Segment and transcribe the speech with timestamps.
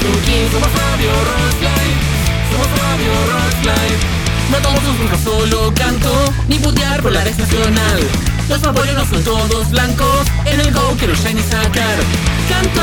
[0.00, 1.96] Somos Radio Rockline,
[2.50, 3.98] somos Radio Rockline.
[4.50, 8.00] No tomo sus nunca solo canto, ni putear por la red nacional.
[8.48, 11.98] Los no son todos blancos, en el go quiero shiny sacar.
[12.48, 12.82] Canto,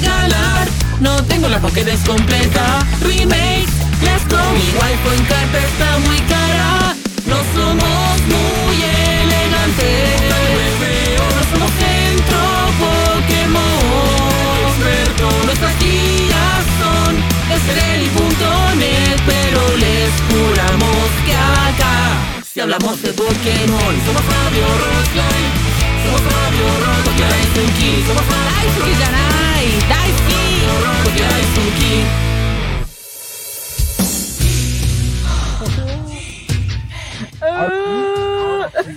[0.00, 0.68] galar,
[1.00, 2.86] no tengo la Pokédex completa.
[3.02, 3.66] Remake,
[4.02, 4.38] let's go.
[4.54, 6.94] Mi waifu en carta está muy cara,
[7.26, 8.76] no somos muy
[9.24, 10.20] elegantes.
[11.18, 12.03] No somos
[17.64, 21.96] son estrelli.net, pero les juramos que acá,
[22.44, 25.50] si hablamos de Pokémon, somos Radio Rockline,
[26.04, 30.42] somos Radio Rockline, Daisuki, somos Daisuki Janai, Daisuki.
[30.84, 31.94] Rockline, Daisuki.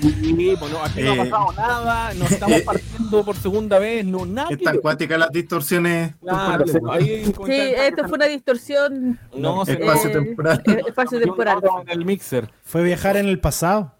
[0.02, 4.06] Sí, bueno, aquí no ha Eh, pasado nada, no estamos eh, partiendo por segunda vez,
[4.06, 4.50] no nada.
[4.52, 10.14] Están cuáticas las distorsiones Claro, ahí Sí, esto fue una distorsión No, se Espacio eh,
[10.14, 10.64] temporal.
[10.88, 11.60] espacio temporal.
[11.84, 12.50] en el mixer.
[12.64, 13.94] Fue viajar en el pasado.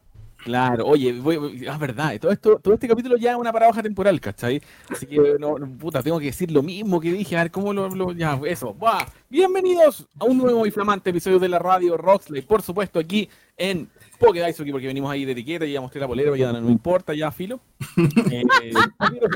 [0.44, 3.82] Claro, oye, voy, voy- ah, verdad, todo esto, todo este capítulo ya es una paradoja
[3.84, 4.62] temporal, ¿cachai?
[4.90, 7.74] Así que no, no, puta, tengo que decir lo mismo que dije, a ver cómo
[7.74, 9.04] lo, lo- ya, eso, ¡buah!
[9.30, 13.28] Bienvenidos a un nuevo y flamante episodio de la radio Roxley, por supuesto aquí
[13.58, 13.90] en
[14.20, 17.14] Pokédaisuki, porque venimos ahí de etiqueta y ya mostré la polera, ya no, no importa,
[17.14, 17.60] ya filo.
[18.30, 18.74] Eh,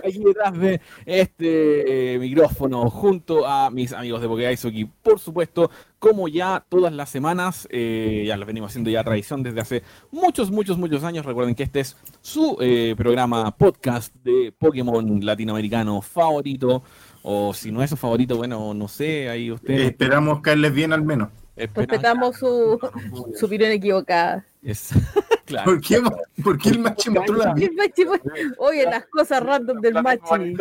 [0.04, 5.70] aquí detrás de este eh, micrófono, junto a mis amigos de Pokédaisuki, por supuesto,
[6.02, 10.50] como ya todas las semanas, eh, ya lo venimos haciendo ya tradición desde hace muchos,
[10.50, 11.28] muchos, muchos años.
[11.28, 16.82] Recuerden que este es su eh, programa podcast de Pokémon latinoamericano favorito.
[17.22, 21.04] O si no es su favorito, bueno, no sé, ahí ustedes Esperamos caerles bien al
[21.04, 21.30] menos.
[21.74, 22.80] Respetamos su,
[23.38, 24.46] su opinión equivocada.
[25.44, 25.66] Claro.
[25.72, 26.02] ¿Por qué,
[26.42, 28.22] ¿Por qué el machi mostró la El machi fue-
[28.58, 30.56] Oye, las cosas random del machi.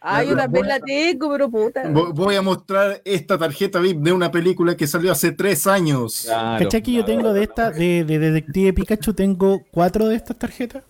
[0.00, 1.82] Ay, una vez la tengo, pero puta.
[1.90, 6.22] Vo- Voy a mostrar esta tarjeta VIP de una película que salió hace tres años.
[6.26, 6.64] Claro.
[6.64, 10.84] ¿Cachai que yo tengo de esta, de, de Detective Pikachu, tengo cuatro de estas tarjetas?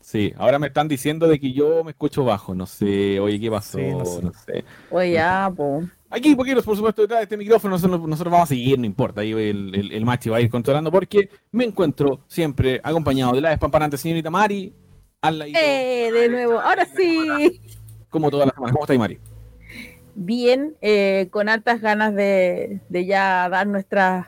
[0.00, 3.50] Sí, ahora me están diciendo de que yo me escucho bajo, no sé, oye, ¿qué
[3.50, 3.78] pasó?
[3.78, 4.52] Sí, no no, sé.
[4.52, 4.64] sé.
[4.90, 5.82] Oye, ya, po.
[6.08, 9.22] Aquí, Pokeros, por supuesto, detrás de este micrófono, nosotros, nosotros vamos a seguir, no importa,
[9.22, 13.40] ahí el, el, el machi va a ir controlando, porque me encuentro siempre acompañado de
[13.40, 14.72] la despamparante señorita Mari,
[15.20, 16.60] al Eh, de nuevo.
[16.60, 17.60] Ahora sí.
[18.08, 18.72] como todas las semanas.
[18.72, 19.18] ¿Cómo estáis, Mari?
[20.14, 24.26] Bien, eh, con altas ganas de, de ya dar nuestras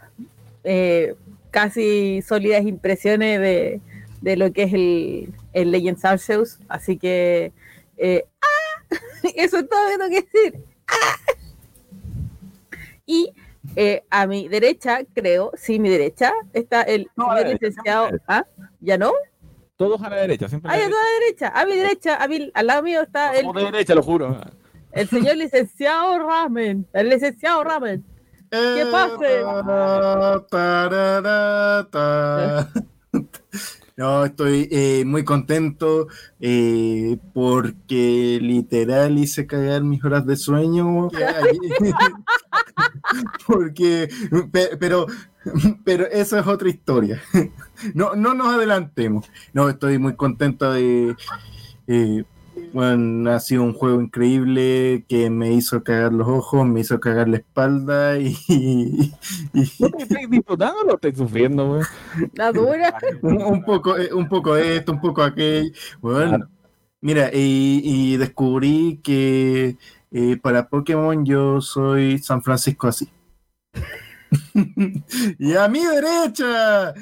[0.64, 1.14] eh,
[1.50, 3.80] casi sólidas impresiones de,
[4.20, 6.58] de lo que es el, el Legends Arceus.
[6.68, 7.52] Así que.
[7.96, 8.96] eh, ¡ah!
[9.36, 10.64] Eso es todo lo que tengo que decir.
[10.88, 11.16] ¡Ah!
[13.10, 13.32] Y
[13.74, 18.10] eh, a mi derecha, creo, sí, mi derecha, está el No, señor derecha, licenciado.
[18.28, 18.44] ¿Ah?
[18.80, 19.12] ¿Ya no?
[19.76, 22.16] Todos a la derecha, siempre a Ahí la a toda la derecha, a mi derecha,
[22.22, 24.38] a mi- al lado mío está el, de derecha, lo juro.
[24.92, 26.86] el señor licenciado Ramen.
[26.92, 28.04] El licenciado Ramen.
[28.50, 29.42] ¿Qué pase?
[33.98, 36.06] No, estoy eh, muy contento
[36.38, 41.08] eh, porque literal hice cagar mis horas de sueño.
[43.46, 44.08] porque,
[44.52, 45.06] pe- pero,
[45.84, 47.20] pero eso es otra historia.
[47.92, 49.28] No, no nos adelantemos.
[49.52, 51.16] No, estoy muy contento de.
[51.88, 52.24] eh,
[52.72, 57.28] bueno, ha sido un juego increíble que me hizo cagar los ojos, me hizo cagar
[57.28, 59.12] la espalda y, y-
[59.78, 61.82] ¿No te estáis disfrutando o lo estáis sufriendo, güey?
[62.34, 62.94] La dura.
[63.22, 65.70] un, un poco, eh, un poco esto, un poco aquello.
[66.00, 66.48] Bueno, Claro.
[67.00, 69.76] mira, y, y descubrí que
[70.10, 73.08] eh, para Pokémon yo soy San Francisco así.
[75.38, 76.92] y a mi derecha,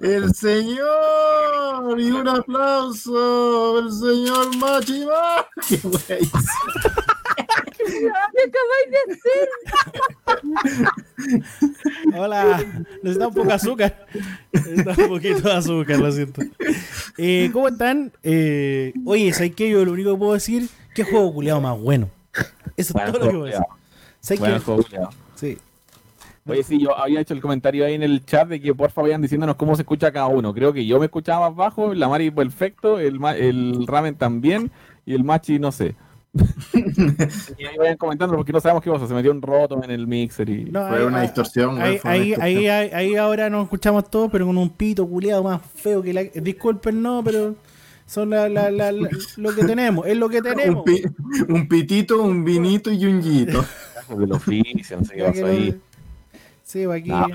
[0.00, 5.46] el señor, y un aplauso, el señor Machima.
[5.68, 6.30] ¿Qué acabáis
[8.90, 9.48] de hacer?
[12.14, 12.64] Hola,
[13.02, 14.06] necesita un poco de azúcar.
[14.52, 16.42] Necesita un poquito de azúcar, lo siento.
[17.18, 18.12] Eh, ¿Cómo están?
[18.22, 19.70] Eh, oye, ¿sabes qué?
[19.70, 22.10] Yo lo único que puedo decir, ¿qué juego culiado más bueno?
[22.76, 23.66] Eso es Bueno, todo lo que juego puedo decir.
[24.20, 24.60] ¿Sabes Bueno, qué?
[24.64, 24.82] juego.
[25.34, 25.58] Sí.
[26.48, 29.20] Oye, sí, yo había hecho el comentario ahí en el chat de que porfa vayan
[29.22, 30.54] diciéndonos cómo se escucha cada uno.
[30.54, 34.70] Creo que yo me escuchaba más bajo, la Mari perfecto, el, ma- el Ramen también,
[35.04, 35.94] y el Machi no sé.
[36.74, 40.06] y ahí vayan comentando porque no sabemos qué pasa, se metió un roto en el
[40.06, 40.64] mixer y...
[40.66, 41.80] No, Fue ahí- una ahí- distorsión.
[41.80, 42.42] Ahí, fue una distorsión.
[42.42, 46.12] ahí, ahí- ahí ahora nos escuchamos todos, pero con un pito culiado más feo que
[46.12, 46.22] la.
[46.24, 47.54] Disculpen, no, pero
[48.06, 49.08] son la, la- la- la-
[49.38, 50.76] lo que tenemos, es lo que tenemos.
[50.76, 51.02] un, pi-
[51.48, 53.64] un pitito, un vinito y un yito.
[54.16, 55.76] del oficio, no sé qué pasó ahí.
[56.84, 57.10] Aquí.
[57.10, 57.26] No,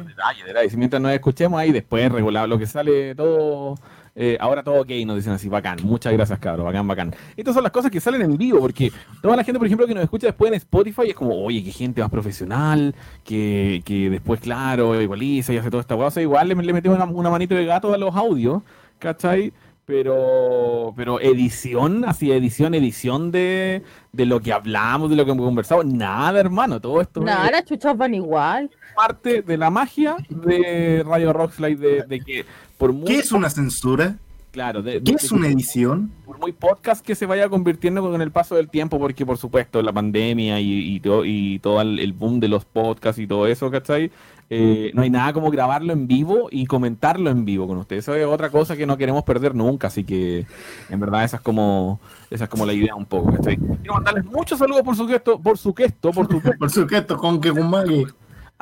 [0.78, 3.76] mientras nos escuchemos ahí, después regular lo que sale todo
[4.14, 5.78] Eh, ahora todo ok, nos dicen así, bacán.
[5.84, 7.16] Muchas gracias, cabros, bacán, bacán.
[7.38, 8.92] Estas son las cosas que salen en vivo, porque
[9.22, 11.72] toda la gente, por ejemplo, que nos escucha después en Spotify es como, oye, qué
[11.72, 12.94] gente más profesional,
[13.24, 16.22] que, que después, claro, igualiza y hace toda esta cosa.
[16.22, 18.62] Igual le, le metemos una, una manito de gato a los audios,
[19.00, 19.54] ¿cachai?
[19.86, 23.84] Pero, pero edición, así, edición, edición de,
[24.14, 27.52] de lo que hablamos, de lo que hemos conversado, nada, hermano, todo esto Nada, es
[27.52, 28.70] las chuchas van igual.
[28.96, 32.46] parte de la magia de Radio Rockslide, de, de que
[32.78, 34.16] por muy, ¿Qué es una censura?
[34.52, 36.12] claro, de, ¿Qué de- es de- una edición?
[36.26, 39.82] por muy podcast que se vaya convirtiendo con el paso del tiempo, porque por supuesto
[39.82, 43.48] la pandemia y, y, todo, y todo el, el boom de los podcasts y todo
[43.48, 44.12] eso, ¿cachai?
[44.54, 48.04] Eh, no hay nada como grabarlo en vivo y comentarlo en vivo con ustedes.
[48.04, 50.46] Eso es otra cosa que no queremos perder nunca, así que
[50.90, 53.32] en verdad esa es como, esa es como la idea un poco.
[53.42, 56.52] Quiero mandarles muchos saludos por supuesto, por supuesto, por supuesto.
[56.60, 57.54] Por supuesto, con que.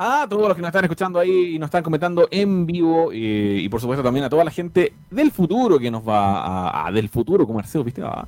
[0.02, 3.58] A todos los que nos están escuchando ahí y nos están comentando en vivo eh,
[3.62, 6.90] y por supuesto también a toda la gente del futuro que nos va a, a-
[6.92, 8.00] del futuro como Arceo, ¿viste?
[8.02, 8.26] Ah,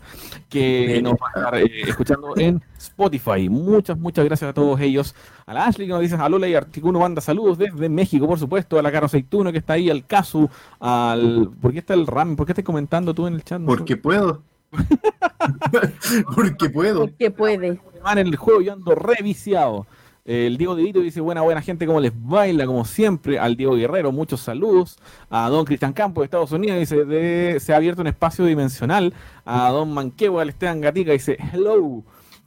[0.51, 3.49] que nos va a estar eh, escuchando en Spotify.
[3.49, 5.15] Muchas, muchas gracias a todos ellos.
[5.47, 8.39] A la Ashley que nos dice a Lola y Articuno manda saludos desde México, por
[8.39, 11.49] supuesto, a la Caro Aceituno que está ahí, al Casu, al...
[11.59, 12.37] ¿Por qué está el Ram?
[12.37, 13.61] ¿Por qué estás comentando tú en el chat?
[13.61, 13.67] No.
[13.67, 14.43] Porque puedo.
[16.35, 17.01] Porque puedo.
[17.01, 17.81] Porque puede.
[18.11, 19.87] En el juego yo ando reviciado.
[20.25, 23.39] El Diego Divito dice, buena, buena gente, como les baila, como siempre.
[23.41, 24.97] Al Diego Guerrero, muchos saludos.
[25.31, 29.13] A Don Cristian Campos de Estados Unidos, dice, de- se ha abierto un espacio dimensional.
[29.45, 32.05] A Don Manqueo, al Esteban Gatica, dice, hello.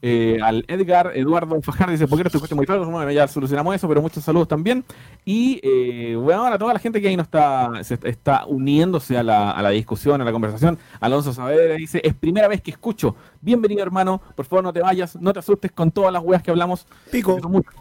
[0.07, 2.85] Eh, al Edgar Eduardo Fajardo dice, ¿por qué no te escuchas muy claro?
[2.85, 4.85] Bueno, ya solucionamos eso, pero muchos saludos también.
[5.25, 9.17] Y eh, bueno, ahora toda la gente que ahí nos está, se está- está uniéndose
[9.17, 10.77] a la, a la discusión, a la conversación.
[10.99, 13.15] Alonso Saavedra dice, es primera vez que escucho.
[13.41, 14.21] Bienvenido, hermano.
[14.35, 16.85] Por favor, no te vayas, no te asustes con todas las weas que hablamos.
[17.11, 17.39] Pico.
[17.41, 17.73] Son muchas.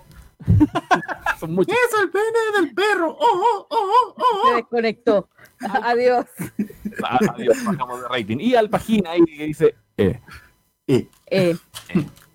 [1.41, 1.77] Son ¿Qué muchas.
[1.77, 2.25] es el pene
[2.67, 3.11] del perro?
[3.11, 4.57] ¡Oh, oh, oh, oh, Se oh!
[4.57, 5.29] desconectó.
[5.83, 6.25] Adiós.
[7.03, 8.39] Ah, Adiós, bajamos de rating.
[8.41, 10.21] Y al Pagina ahí que dice, eh,
[10.87, 11.57] E, E.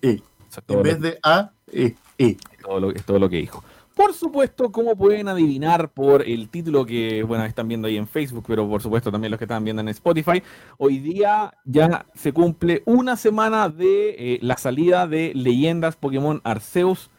[0.02, 0.22] es
[0.66, 2.36] todo En vez de A, E, E.
[2.62, 3.62] todo lo, es todo lo que dijo.
[3.94, 8.44] Por supuesto, como pueden adivinar por el título que, bueno, están viendo ahí en Facebook,
[8.46, 10.42] pero por supuesto también los que están viendo en Spotify,
[10.78, 17.10] hoy día ya se cumple una semana de eh, la salida de Leyendas Pokémon Arceus.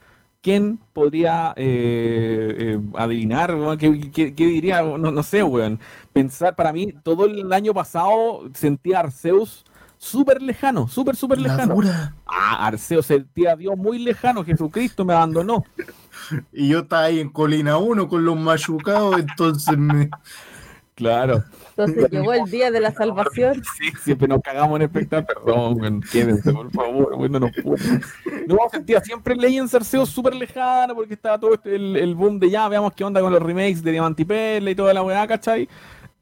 [0.41, 3.55] ¿Quién podría eh, eh, adivinar?
[3.77, 4.81] ¿Qué, qué- qué diría?
[4.81, 5.79] No, no sé, weón.
[6.13, 9.65] Pensar, para mí, todo el año pasado sentía Arceus
[10.01, 11.75] súper lejano, súper, súper lejano.
[11.75, 12.15] dura.
[12.25, 15.63] Ah, Arceus sentía a Dios muy lejano, Jesucristo me abandonó.
[16.51, 20.09] Y yo estaba ahí en Colina 1 con los machucados, entonces me...
[20.95, 21.43] Claro.
[21.69, 23.63] entonces llegó el día de la salvación.
[23.79, 25.43] Sí, siempre nos cagamos en espectáculo.
[25.45, 28.01] Perdón, quédense, por favor, weón, no nos pueden.
[28.47, 32.49] No, sentía siempre Legends Arceus súper lejano porque estaba todo este- el, el boom de
[32.51, 35.25] ya, veamos qué onda con los remakes de Diamante y Perla y toda la weá,
[35.27, 35.67] ¿cachai?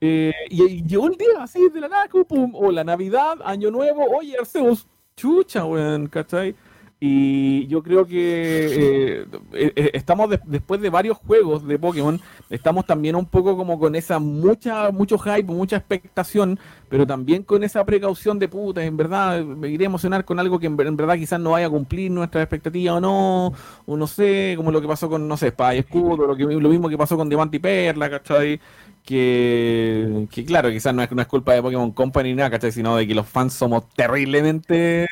[0.02, 3.70] Eh, y, y llegó el día así de la nada, pum, o la Navidad, Año
[3.72, 6.56] Nuevo, oye Arceus, chucha, weón, ¿cachai?
[7.02, 12.20] Y yo creo que eh, eh, estamos de- después de varios juegos de Pokémon,
[12.50, 16.60] estamos también un poco como con esa mucha, mucho hype, mucha expectación,
[16.90, 20.60] pero también con esa precaución de puta, en verdad me iré a emocionar con algo
[20.60, 23.54] que en, en verdad quizás no vaya a cumplir nuestras expectativas o no,
[23.86, 26.44] o no sé, como lo que pasó con, no sé, Espada y Escudo, lo, que,
[26.44, 28.60] lo mismo que pasó con Diamante y Perla, ¿cachai?
[29.10, 32.72] Que, claro, quizás no es, no culpa de Pokémon Company ni nada, ¿cachai?
[32.72, 35.08] Sino de que los fans somos terriblemente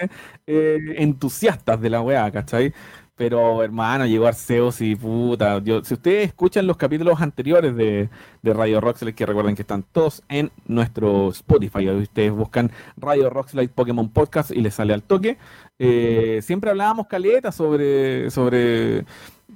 [0.45, 2.73] eh, entusiastas de la weá, ¿cachai?
[3.15, 5.57] Pero hermano, llegó Arceus y puta.
[5.63, 8.09] yo- si ustedes escuchan los capítulos anteriores de,
[8.43, 11.89] de Radio Rockslide, que recuerden que están todos en nuestro Spotify.
[11.89, 15.39] Ustedes buscan Radio Rockslide Pokémon Podcast y les sale al toque.
[15.79, 19.05] Eh, siempre hablábamos caleta sobre, sobre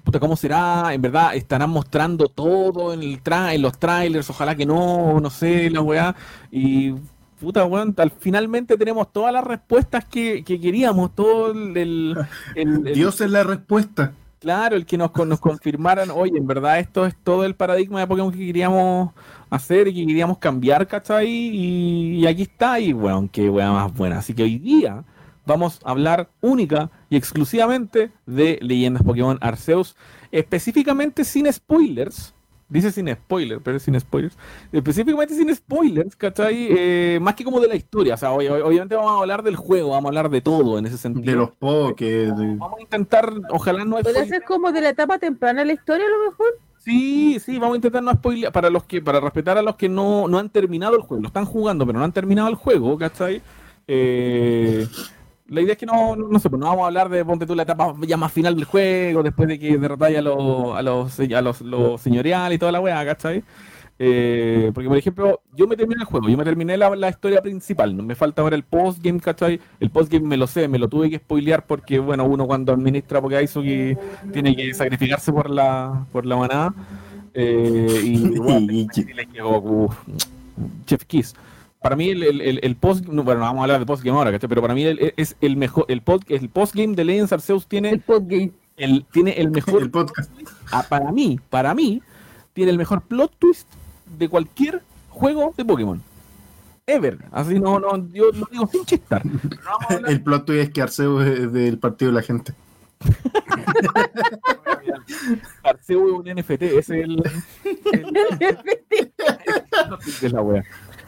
[0.04, 0.94] puta, cómo será.
[0.94, 4.30] En verdad, estarán mostrando todo en, el tra en los trailers.
[4.30, 6.16] Ojalá que no, no sé, la weá.
[6.52, 6.94] Y
[7.40, 11.14] puta, weón, tal, finalmente tenemos todas las respuestas que, que queríamos.
[11.16, 12.18] Todo el- el-
[12.56, 14.14] el- el- Dios es la respuesta.
[14.40, 18.08] Claro, el que nos, nos confirmaran, oye, en verdad esto es todo el paradigma de
[18.08, 19.12] Pokémon que queríamos
[19.52, 21.28] hacer y que queríamos cambiar, ¿cachai?
[21.30, 24.18] Y, y aquí está, y bueno, qué wea más buena.
[24.18, 25.04] Así que hoy día
[25.46, 29.96] vamos a hablar única y exclusivamente de Leyendas Pokémon Arceus,
[30.32, 32.34] específicamente sin spoilers.
[32.70, 34.38] Dice sin spoiler, pero es sin spoilers.
[34.72, 36.68] Específicamente sin spoilers, ¿cachai?
[36.70, 38.14] Eh, más que como de la historia.
[38.14, 40.86] O sea, ob- obviamente vamos a hablar del juego, vamos a hablar de todo en
[40.86, 41.26] ese sentido.
[41.32, 42.06] De los Poké.
[42.32, 45.74] de- Vamos a intentar, ojalá no Puede ser como de la etapa temprana de la
[45.74, 46.48] historia a lo mejor.
[46.78, 49.90] Sí, sí, vamos a intentar no spoilear para los que, para respetar a los que
[49.90, 52.98] no, no han terminado el juego, lo están jugando, pero no han terminado el juego,
[52.98, 53.42] ¿cachai?
[53.86, 54.88] Eh,
[55.52, 57.46] la idea es que no, no, no sé, pues no vamos a hablar de ponte
[57.46, 60.82] tú la etapa ya más final del juego, después de que derrotáis a los, a
[60.82, 63.44] los, a los, los señoriales y toda la weá, ¿cachai?
[64.00, 67.42] Eh, porque, por ejemplo, yo me terminé el juego, yo me terminé la, la historia
[67.42, 69.60] principal, no me falta ahora el postgame, ¿cachai?
[69.82, 73.22] El postgame me lo sé, me lo tuve que spoilear porque, bueno, uno cuando administra
[73.22, 73.98] porque que
[74.32, 76.74] tiene que sacrificarse por la, por la manada.
[77.34, 79.94] Eh, y bueno, le llegó
[80.86, 81.36] Chef Kiss.
[81.82, 84.48] Para mí el, el, el, post, no, bueno, vamos a hablar de postgame ahora, ¿cachai?
[84.48, 87.90] Pero para mí el- es el mejor, el post, el postgame de Legends Arceus tiene
[87.90, 88.52] El postgame.
[88.78, 90.32] el, tiene el mejor El podcast.
[90.72, 92.02] Ah, para mí, para mí,
[92.54, 93.68] tiene el mejor plot twist
[94.20, 96.02] de cualquier juego de Pokémon.
[96.86, 97.18] Ever.
[97.32, 99.24] Así no, no, yo lo digo sin chistar.
[99.26, 102.54] No El plot twist es que Arceus es del partido de la gente.
[105.64, 107.24] Arceo es un NFT, ese es el,
[107.92, 108.70] el-
[110.22, 110.64] es la wea.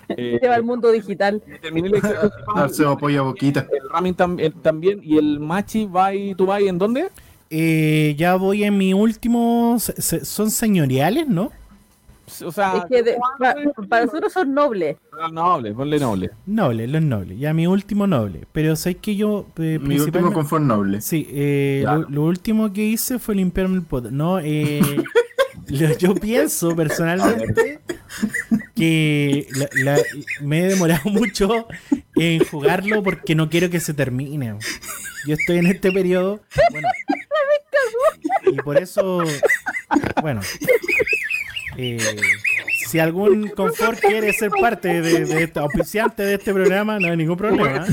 [0.09, 1.41] Eh, Se va al mundo digital.
[1.61, 3.67] terminé historia principal, Arceus apoya boquita.
[3.71, 7.09] el Ramin tam- el- también y el Machi va y tú vas en dónde?
[7.49, 9.77] Eh, ya voy en mi último.
[9.79, 11.51] se- se- Son señoriales, ¿no?
[12.45, 14.95] O sea, Es que de- ¿cuánto pa- para nosotros son nobles.
[15.31, 16.31] noble, ponle noble.
[16.47, 17.37] Noble, los nobles.
[17.37, 18.45] Ya mi último noble.
[18.53, 19.45] Pero sé que yo.
[19.59, 21.01] eh, Mi último confort noble.
[21.01, 22.01] Sí, eh, Claro.
[22.03, 24.09] lo, lo último que hice fue limpiarme el pot.
[24.09, 24.79] No, eh,
[25.67, 27.81] lo- yo pienso personalmente
[28.75, 30.01] que la- la-
[30.41, 31.67] me he demorado mucho
[32.15, 34.55] en jugarlo porque no quiero que se termine.
[35.27, 36.41] Yo estoy en este periodo.
[36.71, 36.87] Bueno,
[38.45, 39.23] y por eso,
[40.21, 40.41] bueno,
[41.77, 41.97] eh,
[42.87, 47.17] si algún confort quiere ser parte de, de este auspiciante de este programa, no hay
[47.17, 47.85] ningún problema.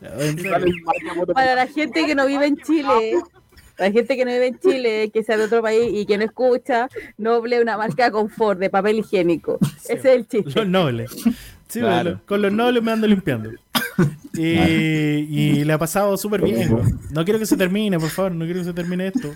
[1.34, 3.14] Para la gente que no vive en Chile,
[3.78, 6.24] la gente que no vive en Chile, que sea de otro país y que no
[6.24, 9.58] escucha, Noble una marca de confort, de papel higiénico.
[9.84, 10.50] Ese es el chiste.
[10.54, 11.10] Los nobles.
[11.68, 12.02] Sí, Claro.
[12.10, 13.50] bueno, con los nobles me ando limpiando.
[14.34, 16.70] Y, y le ha pasado súper bien.
[17.10, 18.32] No quiero que se termine, por favor.
[18.32, 19.34] No quiero que se termine esto.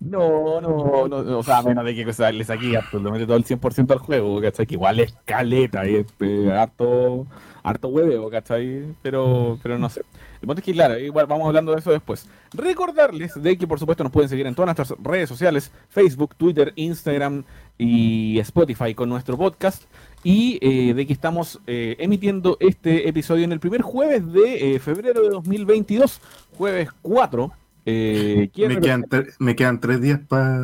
[0.00, 3.26] No, no, no, no, o sea, a menos de que o sea, le saque absolutamente
[3.26, 4.64] todo el 100% al juego, ¿cachai?
[4.66, 7.26] Que igual es caleta y es eh, harto,
[7.68, 8.94] harto hueveo, ¿cachai?
[9.02, 10.02] Pero, pero no sé.
[10.40, 12.26] El punto es que, claro, igual vamos hablando de eso después.
[12.52, 16.72] Recordarles de que, por supuesto, nos pueden seguir en todas nuestras redes sociales, Facebook, Twitter,
[16.76, 17.44] Instagram
[17.76, 19.84] y Spotify con nuestro podcast.
[20.24, 24.78] Y eh, de que estamos eh, emitiendo este episodio en el primer jueves de eh,
[24.78, 26.20] febrero de 2022,
[26.56, 27.52] jueves 4.
[27.90, 29.06] Eh, ¿quién Me quedan,
[29.38, 30.60] me quedan tres días para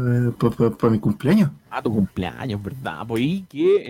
[0.91, 1.51] mi cumpleaños.
[1.71, 3.05] a tu cumpleaños, ¿verdad?
[3.09, 3.83] Pues y que,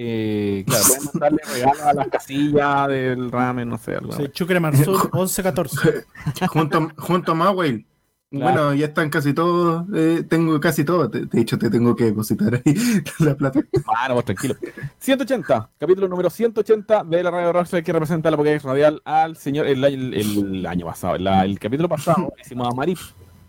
[0.60, 4.12] eh, claro, pueden mandarle regalos a las casillas del ramen, no sé, algo.
[4.12, 6.04] Sí, Chucre Marzul 11-14.
[6.48, 7.84] Junto, junto a Mawel.
[8.30, 8.52] Claro.
[8.52, 9.84] Bueno, ya están casi todos.
[9.94, 11.06] eh, tengo casi todo.
[11.08, 12.74] De de hecho, te tengo que depositar ahí
[13.20, 13.60] la plata.
[13.72, 14.56] Bueno, vos tranquilo.
[14.98, 19.66] 180, capítulo número 180 de la radio Rockstar que representa la Pokédex Radial al señor
[19.66, 21.16] el, el- el año pasado.
[21.18, 22.98] la- el capítulo pasado hicimos a Marip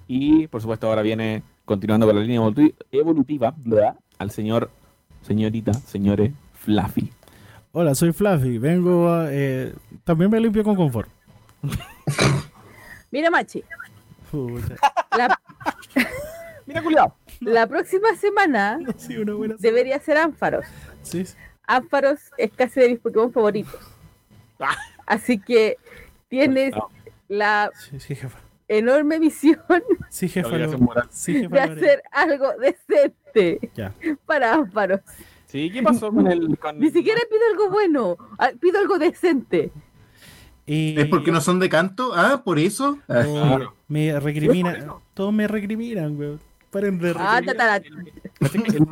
[0.08, 3.96] y por supuesto ahora viene continuando con la línea evolu- evolutiva ¿verdad?
[4.20, 4.70] al señor,
[5.22, 7.12] señorita, señores Fluffy.
[7.72, 8.58] Hola, soy Fluffy.
[8.58, 9.28] Vengo a.
[9.32, 11.10] eh, también me limpio con confort.
[13.12, 13.64] Mira, Machi,
[15.18, 15.40] la,
[16.66, 17.16] Mira, culiao.
[17.42, 19.56] la próxima semana Sí, una buena.
[19.60, 20.66] debería ser Ánfaros.
[21.04, 21.36] Sí, sí.
[21.68, 23.80] Ánfaros es casi de mis Pokémon favoritos.
[24.60, 24.76] Ah.
[25.06, 25.78] Así que
[26.30, 26.88] tienes Ah.
[27.28, 28.40] la Sí, sí, jefa.
[28.68, 29.60] Enorme misión
[30.10, 30.58] Sí, jefa.
[30.58, 31.08] Lo- moral.
[31.12, 31.64] Sí, de jefa.
[31.64, 31.74] haré.
[31.74, 33.94] hacer algo decente Ya.
[34.26, 35.02] para Ánfaros.
[35.48, 36.58] Sí, ¿qué pasó con el...
[36.58, 39.72] Con Ni siquiera pido algo bueno, ah, pido algo decente.
[40.66, 42.14] Y- ¿Es porque no son de canto?
[42.16, 42.98] Ah, por eso.
[43.08, 43.76] Ah, Oh, Claro.
[43.88, 44.88] Me recriminan.
[45.14, 46.40] Todos me recriminan, weón.
[46.72, 47.46] Paren de Ah, recriminar.
[47.46, 47.84] tatara-
[48.40, 48.88] ¿Cachai que El el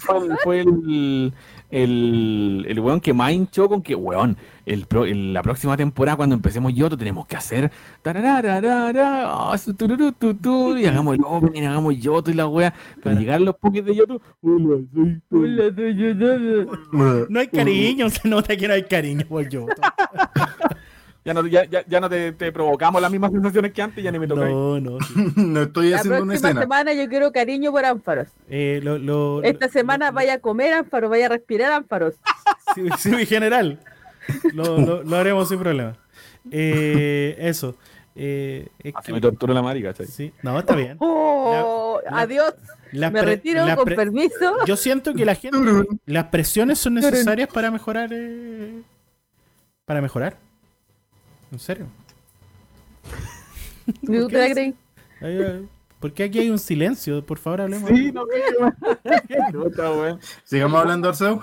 [0.00, 1.32] fue, el- fue el,
[1.70, 6.16] el, el weón que más hinchó con que, weón, el, pro- el- la próxima temporada
[6.16, 7.70] cuando empecemos Yoto tenemos que hacer
[8.02, 12.72] tararararara, ah, su tururú, tu, tu, y hagamos el opening, hagamos Yoto y la wea,
[13.02, 15.20] pero llegar los pokés de Yoto, hola, soy.
[15.30, 17.26] Hola, soy yo, Nana.
[17.28, 19.66] No hay cariño, se nota que no hay cariño por yo.
[21.24, 24.10] Ya no, ya, ya, ya no te, te provocamos las mismas sensaciones que antes, ya
[24.10, 24.48] ni me toca.
[24.48, 24.98] No, no.
[25.00, 25.14] sí.
[25.36, 26.60] no estoy La haciendo una próxima escena.
[26.62, 28.28] semana yo quiero cariño por Ánfaros.
[28.48, 32.14] Eh, lo, lo- Esta lo- semana vaya a comer Ánfaros, vaya a respirar Ánfaros.
[32.74, 33.78] Sí, sí, mi general.
[34.52, 35.96] Lo, lo- lo haremos sin problema.
[36.50, 37.76] Eh, eso.
[38.14, 40.06] Eh, es Así que- me tortura la marica, ¿cachai?
[40.06, 40.96] sí, no, está bien.
[41.00, 42.54] Oh, La- la- adiós.
[42.92, 44.64] Me retiro con pre- permiso.
[44.66, 45.58] Yo siento que la gente.
[46.06, 48.10] Las presiones son necesarias para mejorar.
[48.12, 48.82] eh,
[49.84, 50.36] para mejorar.
[51.52, 51.86] ¿En serio?
[55.20, 55.66] Ay,
[56.00, 57.24] ¿Por qué aquí hay un silencio?
[57.26, 57.88] Por favor, hablemos.
[57.90, 58.74] Sí, no weón.
[60.44, 61.40] Sigamos hablando, Arceo.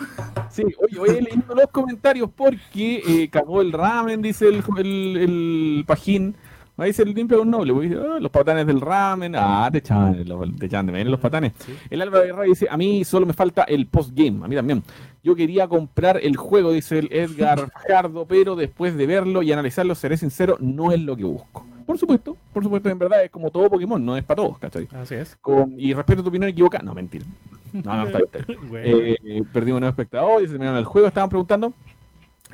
[0.49, 5.83] Sí, oye, voy leyendo los comentarios porque eh, cagó el ramen, dice el, el, el
[5.85, 6.35] pajín.
[6.77, 10.27] Ahí se limpia un noble, pues, dice, "Ah, los patanes del ramen, ah, te echaban,
[10.27, 11.53] los- te echaban de menos los patanes.
[11.89, 14.83] El Álvaro Guerra dice, a mí solo me falta el postgame, a mí también.
[15.25, 19.95] Yo quería comprar el juego, dice el Edgar Fajardo, pero después de verlo y analizarlo,
[19.95, 21.65] seré sincero, no es lo que busco.
[21.87, 24.87] Por supuesto, por supuesto, en verdad es como todo Pokémon, no es para todos, ¿cachai?
[24.93, 25.35] Así es.
[25.41, 27.25] Con- y respeto tu opinión equivocada, no, mentira.
[27.73, 28.59] No, no, está bien.
[28.69, 28.97] Bueno.
[28.99, 31.73] Eh, perdimos nuevo espectador, se terminaron el juego, estaban preguntando.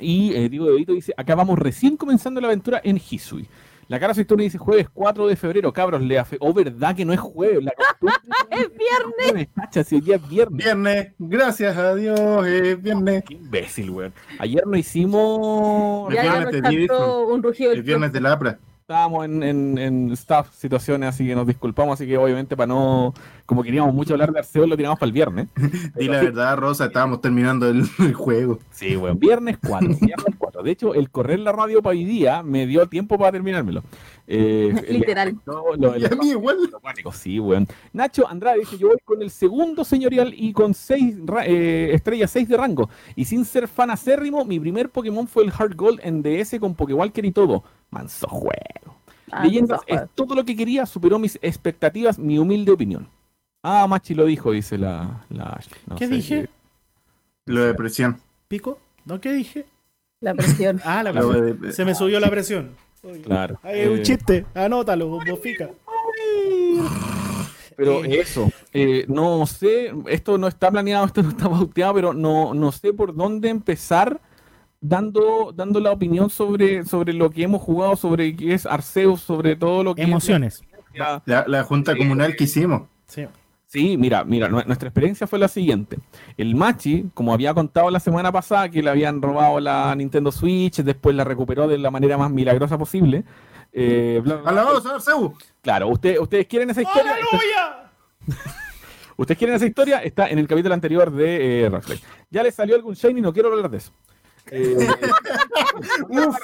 [0.00, 3.46] Y eh, Diego Dedito dice, acá vamos recién comenzando la aventura en Hisui.
[3.92, 6.38] La cara su historia dice jueves 4 de febrero, cabros, le afe...
[6.40, 7.74] Oh, verdad que no es jueves, la
[8.50, 9.48] Es viernes.
[9.54, 10.64] Cacha, si el día es viernes.
[10.64, 13.22] Viernes, gracias a Dios, es viernes.
[13.28, 14.14] Qué imbécil, weón.
[14.38, 16.10] Ayer no hicimos...
[16.10, 17.72] Ya, ya viernes nos cantó un rugido.
[17.72, 18.58] El viernes de la APRA.
[18.80, 23.12] Estábamos en, en, en staff situaciones, así que nos disculpamos, así que obviamente para no...
[23.44, 25.48] Como queríamos mucho hablar de Arceus, lo tiramos para el viernes.
[25.96, 28.58] Di la verdad, Rosa, estábamos terminando el, el juego.
[28.70, 29.18] Sí, weón.
[29.18, 29.86] Viernes 4.
[30.00, 30.62] Viernes 4.
[30.62, 33.82] De hecho, el correr la radio para hoy día me dio tiempo para terminármelo.
[34.26, 35.36] Eh, el- Literal.
[35.46, 36.56] no, lo- el- Y a mí igual.
[36.70, 37.66] lo sí, weón.
[37.92, 42.48] Nacho Andrade dice: Yo voy con el segundo señorial y con seis eh, estrellas 6
[42.48, 42.90] de rango.
[43.16, 46.74] Y sin ser fan acérrimo, mi primer Pokémon fue el Heart Gold en DS con
[46.74, 47.64] Pokewalker y todo.
[47.90, 48.96] Manso juego.
[49.30, 53.08] Ah, Leyendas no, es todo lo que quería, superó mis expectativas, mi humilde opinión.
[53.62, 55.24] Ah, Machi lo dijo, dice la.
[55.30, 56.48] la- no ¿Qué sé, dije?
[57.46, 58.20] Lo de presión.
[58.48, 58.78] ¿Pico?
[59.04, 59.64] ¿No qué dije?
[60.22, 60.80] La presión.
[60.84, 61.72] Ah, la presión.
[61.72, 62.70] Se me subió la presión.
[63.24, 63.58] Claro.
[63.62, 64.46] Ay, es un Eh, chiste.
[64.54, 65.68] Anótalo, bofica.
[67.76, 68.20] Pero Eh.
[68.20, 72.70] eso, eh, no sé, esto no está planeado, esto no está pauteado, pero no, no
[72.70, 74.20] sé por dónde empezar
[74.80, 79.56] dando, dando la opinión sobre, sobre lo que hemos jugado, sobre qué es Arceus, sobre
[79.56, 80.62] todo lo que Emociones.
[80.92, 82.82] es la- La, la junta comunal que hicimos.
[83.06, 83.26] Sí.
[83.72, 85.98] Sí, mira, mira, nu- nuestra experiencia fue la siguiente.
[86.36, 90.76] El Machi, como había contado la semana pasada que le habían robado la Nintendo Switch,
[90.82, 93.24] después la recuperó de la manera más milagrosa posible.
[93.72, 94.22] eh.
[95.62, 97.12] Claro, usted, ustedes quieren esa historia.
[97.14, 97.90] ¡Aleluya!
[99.16, 99.98] ¿Ustedes quieren esa historia?
[100.02, 102.00] Está en el capítulo anterior de eh, Rockslide.
[102.30, 103.92] Ya les salió algún Shiny, no quiero hablar de eso.
[104.50, 104.76] Eh,
[106.10, 106.36] ¡Uf!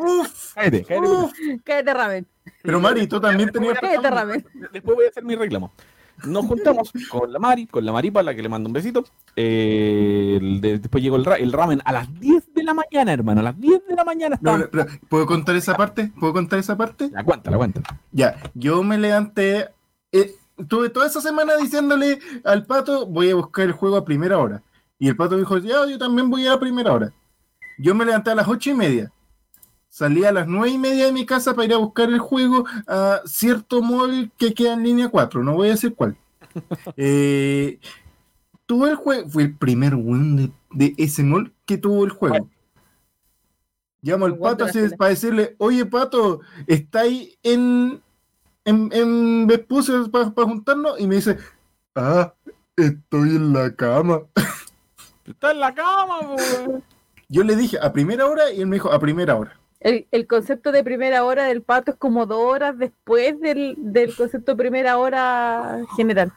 [0.00, 0.54] ¡Uf!
[0.54, 1.08] cállate, cállate.
[1.08, 1.32] ¡Uf!
[1.62, 2.26] Cállate, Ramen.
[2.62, 3.78] Pero Mari, tú también tenías.
[3.78, 4.46] Cállate, Ramen.
[4.72, 5.70] Después voy a hacer mi reclamo.
[6.26, 9.04] Nos juntamos con la Mari, con la Maripa, la que le mando un besito.
[9.36, 13.12] Eh, el de- después llegó el, ra- el ramen a las 10 de la mañana,
[13.12, 13.40] hermano.
[13.40, 16.12] A las 10 de la mañana No, pero, ¿Puedo contar esa parte?
[16.18, 17.10] ¿Puedo contar esa parte?
[17.12, 17.82] La cuenta, la cuenta.
[18.12, 19.68] Ya, yo me levanté.
[20.12, 20.34] eh,
[20.68, 24.62] tuve toda esa semana diciéndole al pato, voy a buscar el juego a primera hora.
[24.98, 27.12] Y el pato dijo, ya, yo también voy a la primera hora.
[27.78, 29.10] Yo me levanté a las ocho y media.
[29.94, 32.64] Salí a las nueve y media de mi casa para ir a buscar el juego
[32.88, 36.16] a cierto mall que queda en línea 4, no voy a decir cuál.
[36.96, 37.78] Eh,
[38.66, 42.50] tuve el juego, fue el primer weón de, de ese mall que tuvo el juego.
[44.02, 48.02] Llamo al pato así para decirle, oye pato, ¿está ahí en,
[48.64, 50.98] en, en Vespucio para juntarnos?
[50.98, 51.38] Y me dice,
[51.94, 52.34] ah,
[52.74, 54.22] estoy en la cama.
[55.24, 56.82] Está en la cama, weón.
[57.28, 59.60] Yo le dije a primera hora y él me dijo a primera hora.
[59.84, 64.16] El, el concepto de primera hora del pato es como dos horas después del, del
[64.16, 66.32] concepto de primera hora general.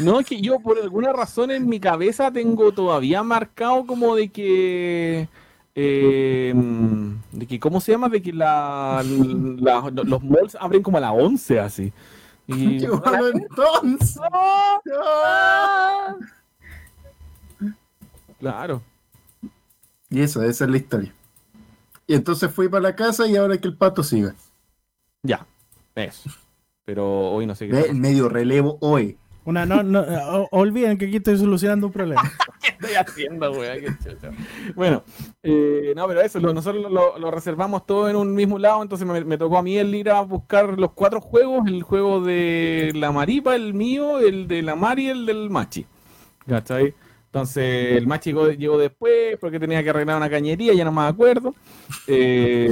[0.00, 4.28] No, es que yo por alguna razón en mi cabeza tengo todavía marcado como de
[4.28, 5.28] que...
[5.76, 6.52] eh,
[7.32, 8.08] de que, ¿cómo se llama?
[8.08, 11.92] De que la, la- los malls abren como a las 11 así.
[12.48, 14.18] Y, Yo, bueno, entonces.
[15.24, 16.14] ¡Ah!
[18.40, 18.82] Claro.
[20.10, 21.14] Y eso, esa es la historia.
[22.06, 24.34] Y entonces fui para la casa y ahora que el pato siga.
[25.22, 25.46] Ya,
[25.94, 26.30] eso.
[26.84, 27.92] Pero hoy no sé qué.
[27.92, 29.18] Medio relevo hoy.
[29.44, 32.22] Una, no, no, o- olviden que aquí estoy solucionando un problema.
[32.62, 33.74] ¿Qué estoy haciendo, weá?
[33.78, 33.92] Qué.
[34.74, 35.04] Bueno,
[35.42, 39.06] eh, no, pero eso, lo- nosotros lo, lo reservamos todo en un mismo lado, entonces
[39.06, 42.90] me, me tocó a mí el ir a buscar los cuatro juegos, el juego de
[42.94, 45.86] la Maripa, el mío, el de la Mari y el del Machi.
[46.48, 46.94] ¿Cachai?
[47.36, 51.02] Entonces el Machi llegó, llegó después porque tenía que arreglar una cañería, ya no me
[51.02, 51.54] acuerdo.
[52.06, 52.70] Eh,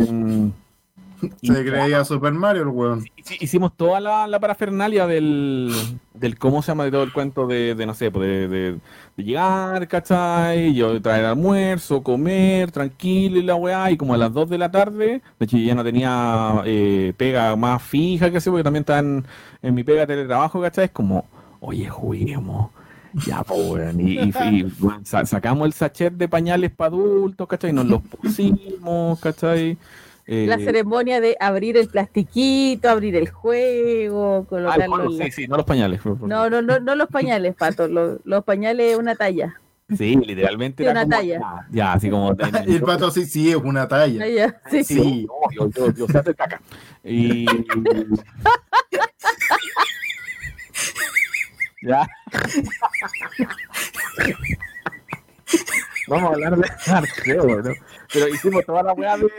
[1.43, 3.05] Se creía Super Mario el weón.
[3.17, 5.71] Hici- Hicimos toda la, la parafernalia del,
[6.15, 8.73] del cómo se llama de todo el cuento de, de, no sé, pues, de, de-
[9.17, 10.75] de llegar, ¿cachai?
[10.75, 14.71] Yo traer almuerzo, comer, tranquilo y la weá, y como a las 2 de la
[14.71, 18.99] tarde, de hecho ya no tenía eh, pega más fija que así, porque también estaba
[19.01, 19.25] en,
[19.63, 20.87] en mi pega de teletrabajo, ¿cachai?
[20.87, 21.27] Es como,
[21.61, 22.71] oye, juguemos.
[23.27, 23.95] Ya, pues.
[23.97, 24.67] Y, y- y,
[25.05, 27.73] sa- sacamos el sachet de pañales para adultos, ¿cachai?
[27.73, 29.77] Nos los pusimos, ¿cachai?
[30.27, 35.31] Eh, La ceremonia de abrir el plastiquito, abrir el juego, Ah, juego, en la- sí,
[35.33, 36.01] sí, no los pañales.
[36.05, 37.89] No, no, no, no los pañales, pato.
[37.89, 39.61] Los, los pañales una talla.
[39.95, 41.39] Sí, literalmente Sí, era una como- talla.
[41.39, 42.35] Ya, ya, así como.
[42.67, 44.25] El pato sí, sí, es una talla.
[44.25, 45.27] Ah, ya, Sí, Sí, Sí.
[45.29, 46.61] no, yo, yo, yo sé hacer caca.
[47.05, 47.45] Y.
[51.85, 52.07] ya.
[56.07, 57.73] Vamos a hablar de arqueo, ¿no?
[58.13, 59.31] Pero hicimos toda la weá de,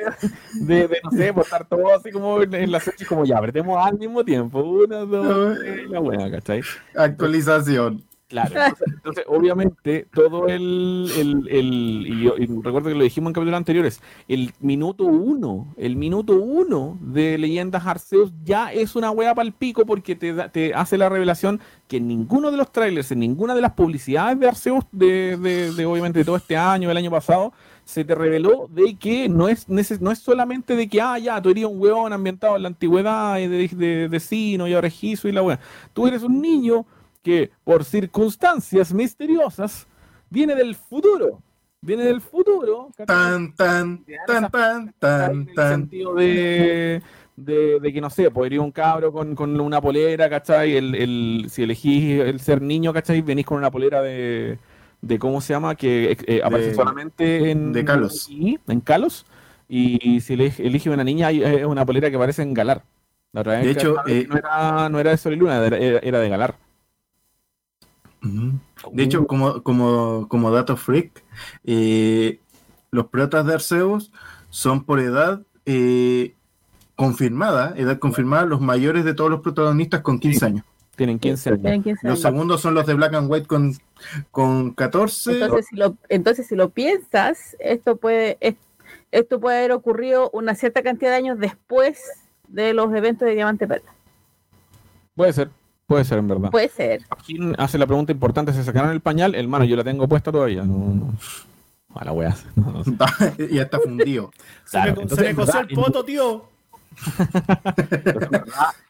[0.54, 3.86] de, de, no sé, estar todo así como en, en las fechas, como ya, apretemos
[3.86, 4.64] al mismo tiempo.
[4.64, 6.62] Una, dos, tres, la weá, ¿cachai?
[6.96, 8.04] Actualización.
[8.36, 13.30] Claro, entonces, entonces, obviamente todo el, el, el- y, yo- y recuerdo que lo dijimos
[13.30, 19.12] en capítulos anteriores, el minuto uno, el minuto uno de Leyendas Arceus ya es una
[19.12, 22.58] wea para el pico porque te, da- te hace la revelación que en ninguno de
[22.58, 26.36] los trailers, en ninguna de las publicidades de Arceus de, de, de, obviamente de todo
[26.36, 27.54] este año, del año pasado,
[27.86, 31.42] se te reveló de que no es, neces- no es solamente de que, ah, ya,
[31.42, 34.90] tú eres un weón ambientado en la antigüedad y de, de, de Sino y ahora
[35.02, 35.60] y la wea.
[35.94, 36.86] Tú eres un niño
[37.26, 39.88] que por circunstancias misteriosas
[40.30, 41.42] viene del futuro.
[41.82, 42.90] Viene del futuro.
[43.06, 45.70] Tan, tan, tan, tan, En tan, el tan.
[45.72, 47.02] sentido de,
[47.36, 50.76] de, de que no sé, podría un cabro con, con una polera, ¿cachai?
[50.78, 53.22] El, el, si elegís el ser niño, ¿cachai?
[53.22, 54.58] Venís con una polera de,
[55.02, 55.76] de ¿cómo se llama?
[55.76, 58.28] Que eh, aparece solamente en, de Kalos.
[58.30, 59.26] y- en Kalos.
[59.68, 62.84] Y si elige, elige una niña, hay- es una polera que aparece en Galar.
[63.32, 65.66] La otra vez De hecho, no, eh, no era, no era de Sol y Luna,
[65.66, 66.56] era- era de Galar.
[68.92, 71.24] De hecho, como, como, como dato freak,
[71.64, 72.40] eh,
[72.92, 74.12] los protas de Arceus
[74.50, 76.36] son por edad eh,
[76.96, 80.66] confirmada, edad confirmada, los mayores de todos los protagonistas con 15 años.
[80.96, 81.62] tienen 15 años.
[81.62, 83.74] Tienen 15 Los segundos son los de Black and White con,
[84.32, 85.34] con 14.
[85.42, 88.56] Entonces si, lo, entonces, si lo piensas, esto puede, es-
[89.12, 92.00] esto puede haber ocurrido una cierta cantidad de años después
[92.48, 93.92] de los eventos de Diamante Perla.
[95.16, 95.50] Puede ser,
[95.88, 96.52] puede ser en verdad.
[96.52, 97.02] Puede ser.
[97.26, 98.54] ¿Quién hace la pregunta importante?
[98.54, 99.36] ¿Se sacaron el pañal?
[99.36, 100.64] Hermano, yo la tengo puesta todavía.
[100.64, 101.14] No, no.
[101.94, 102.36] A la wea.
[102.56, 102.92] No, no sé.
[103.52, 104.32] ya está fundido.
[104.66, 106.50] Se me, se me coció el poto, tío.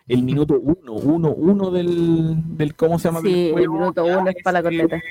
[0.08, 3.22] El minuto uno, uno, uno del, del ¿cómo se llama?
[3.22, 5.02] Sí, el juego, minuto uno es para la eh, corneta.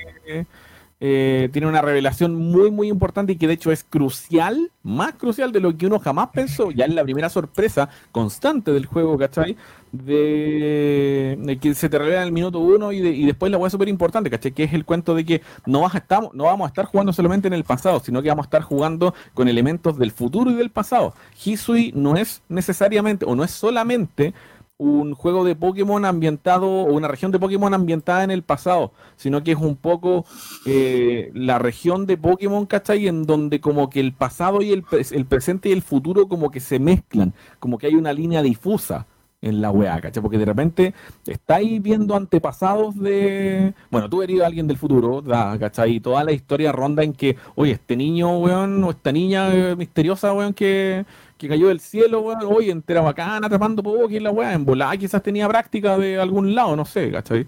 [1.01, 5.51] eh, tiene una revelación muy, muy importante y que de hecho es crucial, más crucial
[5.51, 6.71] de lo que uno jamás pensó.
[6.71, 9.57] Ya es la primera sorpresa constante del juego, ¿cachai?
[10.03, 13.69] De, que se te revela en el minuto uno y, de- y después la hueá
[13.69, 14.51] súper importante, ¿cachai?
[14.51, 16.03] Que es el cuento de que no, vas a
[16.33, 19.13] no vamos a estar jugando solamente en el pasado, sino que vamos a estar jugando
[19.33, 21.13] con elementos del futuro y del pasado.
[21.43, 24.33] Hisui no es necesariamente, o no es solamente
[24.77, 29.41] un juego de Pokémon ambientado o una región de Pokémon ambientada en el pasado, sino
[29.41, 30.25] que es un poco
[30.65, 33.07] eh, la región de Pokémon, ¿cachai?
[33.07, 36.79] En donde como que el pasado y el presente y el futuro como que se
[36.79, 39.05] mezclan, como que hay una línea difusa
[39.45, 40.21] en la weá, ¿cachai?
[40.21, 40.93] Porque de repente
[41.27, 43.73] estáis viendo antepasados de...
[43.91, 45.95] Bueno, tú eres alguien del futuro, da, ¿cachai?
[45.95, 49.75] Y toda la historia ronda en que, oye, este niño, weón, o esta niña eh,
[49.75, 51.05] misteriosa, weón, que,
[51.37, 55.21] que cayó del cielo, weón, oye, entera bacana, atrapando Poké, la weá, en volada quizás
[55.21, 57.45] tenía práctica de algún lado, no sé, ¿cachai?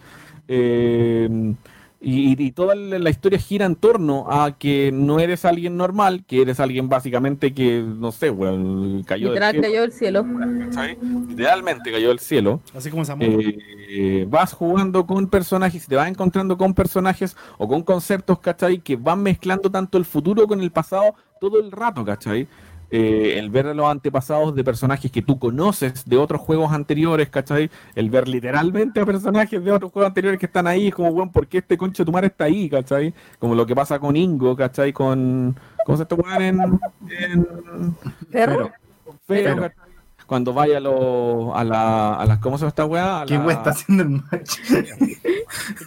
[0.47, 1.55] Eh,
[1.99, 6.41] y, y toda la historia gira en torno a que no eres alguien normal, que
[6.43, 10.25] eres alguien básicamente que, no sé, weón, cayó del Literal cielo, cayó del cielo.
[10.60, 10.97] ¿cachai?
[11.27, 12.62] Literalmente cayó del cielo.
[12.75, 13.03] Así como
[13.89, 18.79] Eh, vas jugando con personajes te vas encontrando con personajes o con conceptos, ¿cachai?
[18.79, 22.47] Que van mezclando tanto el futuro con el pasado todo el rato, ¿cachai?
[22.89, 27.69] Eh, el ver los antepasados de personajes que tú conoces de otros juegos anteriores, ¿cachai?
[27.95, 31.32] El ver literalmente a personajes de otros juegos anteriores que están ahí, es como, bueno,
[31.32, 33.13] ¿por qué este concho de tu madre está ahí, ¿cachai?
[33.39, 34.93] Como lo que pasa con Ingo, ¿cachai?
[34.93, 35.58] Con.
[35.86, 36.60] ¿Cómo se esta weá en,
[37.10, 37.95] en,
[38.32, 38.71] Perro.
[39.26, 39.71] Fero, Fero.
[40.27, 42.39] Cuando vaya a, los a, la, a las.
[42.39, 43.23] ¿Cómo se llama esta weá?
[43.25, 44.59] ¿Qué la- weá está haciendo el match?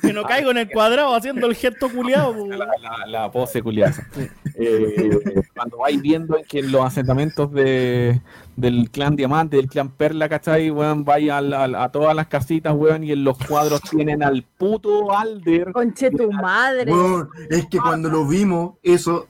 [0.01, 2.47] Que no caigo en el cuadrado haciendo el gesto culiado.
[2.49, 3.95] la, la- la pose culiada.
[4.55, 5.21] Eh,
[5.55, 8.21] cuando vais viendo en que en los asentamientos de,
[8.57, 10.71] del clan Diamante, del clan Perla, ¿cachai?
[10.71, 14.43] Weón, vais a, la- a todas las casitas, weón, y en los cuadros tienen al
[14.43, 15.73] puto Alder.
[15.73, 16.91] Conche tu madre.
[16.91, 19.29] Weón, es que cuando lo vimos, eso.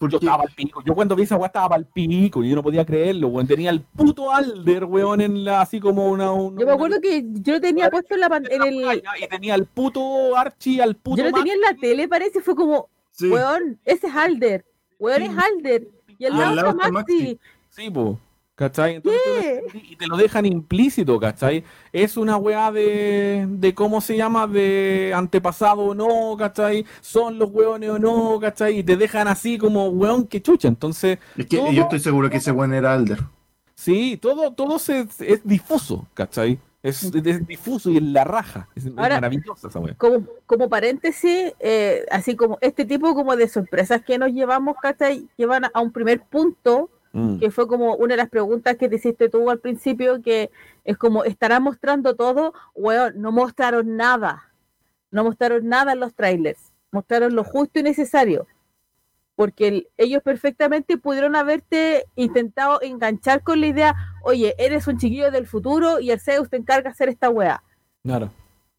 [0.00, 0.80] Yo Porque estaba al pico.
[0.84, 3.48] Yo cuando vi esa weá estaba al pico y yo no podía creerlo, weón.
[3.48, 6.30] Tenía el puto Alder, weón, en la, así como una.
[6.30, 9.02] una- Yo me acuerdo que yo lo tenía puesto en la pan- en el.
[9.20, 11.16] Y tenía al puto Archie, al puto.
[11.16, 13.28] Yo lo Max, tenía en la tele, parece, fue como, Sí.
[13.28, 14.64] weón, ese es Alder.
[15.00, 15.88] Weón es Alder.
[16.16, 16.92] Y al Y lado está está Maxi.
[16.92, 17.40] Maxi.
[17.68, 18.20] Sí, po.
[18.58, 18.96] ¿Cachai?
[18.96, 21.62] Entonces y te lo dejan implícito, ¿cachai?
[21.92, 26.84] Es una weá de, de cómo se llama, de antepasado o no, ¿cachai?
[27.00, 28.80] Son los weones o no, ¿cachai?
[28.80, 30.66] Y te dejan así como weón que chucha.
[30.66, 33.20] Entonces, Es que todo- yo estoy seguro que ese weón era Alder.
[33.76, 36.58] sí, todo, todo se, es difuso, ¿cachai?
[36.82, 38.68] Es, es difuso y es la raja.
[38.74, 39.94] Es, es Ahora- maravillosa esa wea.
[39.94, 45.28] como, como paréntesis, eh, así como este tipo como de sorpresas que nos llevamos, ¿cachai?
[45.36, 47.38] Llevan a un primer punto, Mm.
[47.40, 50.50] que fue como una de las preguntas que te hiciste tú al principio, que
[50.84, 52.52] es como, ¿estará mostrando todo?
[52.74, 54.52] Weón, no mostraron nada.
[55.10, 56.72] No mostraron nada en los trailers.
[56.92, 58.46] Mostraron lo justo y necesario.
[59.34, 65.30] Porque el- ellos perfectamente pudieron haberte intentado enganchar con la idea, oye, eres un chiquillo
[65.30, 67.62] del futuro y Arceus te encarga de hacer esta weá
[68.04, 68.30] Claro.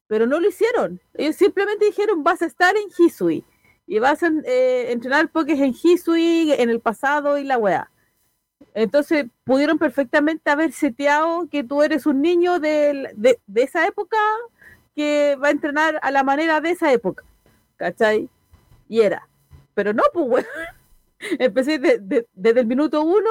[0.08, 1.00] pero no lo hicieron.
[1.14, 3.44] Ellos simplemente dijeron, vas a estar en Hisui
[3.88, 7.90] y vas a eh, entrenar Pokés en Hisui, en el pasado y la weá.
[8.74, 14.18] Entonces pudieron perfectamente haber seteado que tú eres un niño de, de esa época
[14.96, 17.24] que va a entrenar a la manera de esa época.
[17.78, 18.30] ¿Cachai?
[18.88, 19.28] Y era.
[19.74, 20.46] Pero no, pues weón.
[21.40, 23.30] Empecé de- de- desde el minuto uno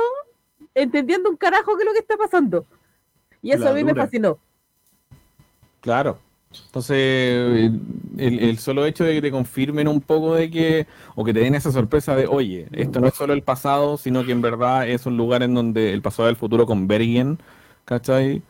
[0.75, 2.67] entendiendo un carajo qué es lo que está pasando.
[3.43, 4.39] Y eso La a mí me fascinó.
[5.81, 6.19] Claro.
[6.67, 6.97] Entonces,
[8.17, 11.41] el, el solo hecho de que te confirmen un poco de que, o que te
[11.41, 14.89] den esa sorpresa de, oye, esto no es solo el pasado, sino que en verdad
[14.89, 17.39] es un lugar en donde el pasado y el futuro convergen,
[17.85, 18.43] ¿cachai?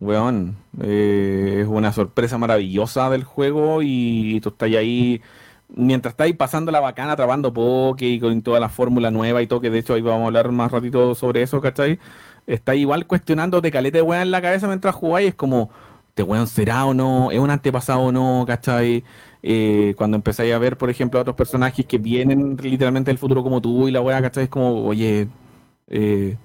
[0.00, 5.22] Weón, eh, es una sorpresa maravillosa del juego y tú estás ahí,
[5.68, 9.46] mientras estás ahí pasando la bacana, atrapando poke y con toda la fórmula nueva y
[9.46, 11.98] todo, que de hecho ahí vamos a hablar más ratito sobre eso, ¿cachai?
[12.46, 15.70] Está igual cuestionándote caleta de weón en la cabeza mientras jugáis, es como,
[16.16, 17.30] ¿este weón será o no?
[17.30, 18.44] ¿Es un antepasado o no?
[18.46, 19.04] ¿Cachai?
[19.42, 23.42] Eh, cuando empezáis a ver, por ejemplo, a otros personajes que vienen literalmente del futuro
[23.42, 24.44] como tú y la weá, ¿cachai?
[24.44, 25.28] Es como, oye,
[25.88, 26.38] eh,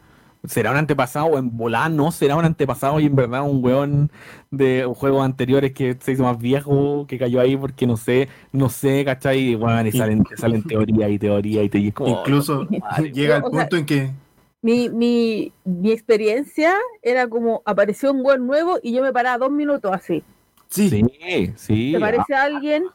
[0.44, 4.12] ¿será un antepasado o en volar no será un antepasado y en verdad un weón
[4.50, 8.68] de juegos anteriores que se hizo más viejo, que cayó ahí porque no sé, no
[8.68, 9.52] sé, ¿cachai?
[9.52, 13.14] Y weón, y salen, salen teoría y teoría y te y es como, Incluso madre,
[13.14, 14.12] llega el o sea, punto en que
[14.62, 19.52] mi, mi, mi experiencia era como apareció un buen nuevo y yo me paraba dos
[19.52, 20.24] minutos así.
[20.70, 22.86] sí, Sí, sí, ¿Te ah, parece a alguien?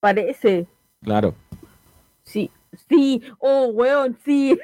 [0.00, 0.66] Parece.
[1.02, 1.34] claro.
[2.22, 2.50] Sí.
[2.88, 3.22] Sí.
[3.38, 4.58] Oh, weón, sí.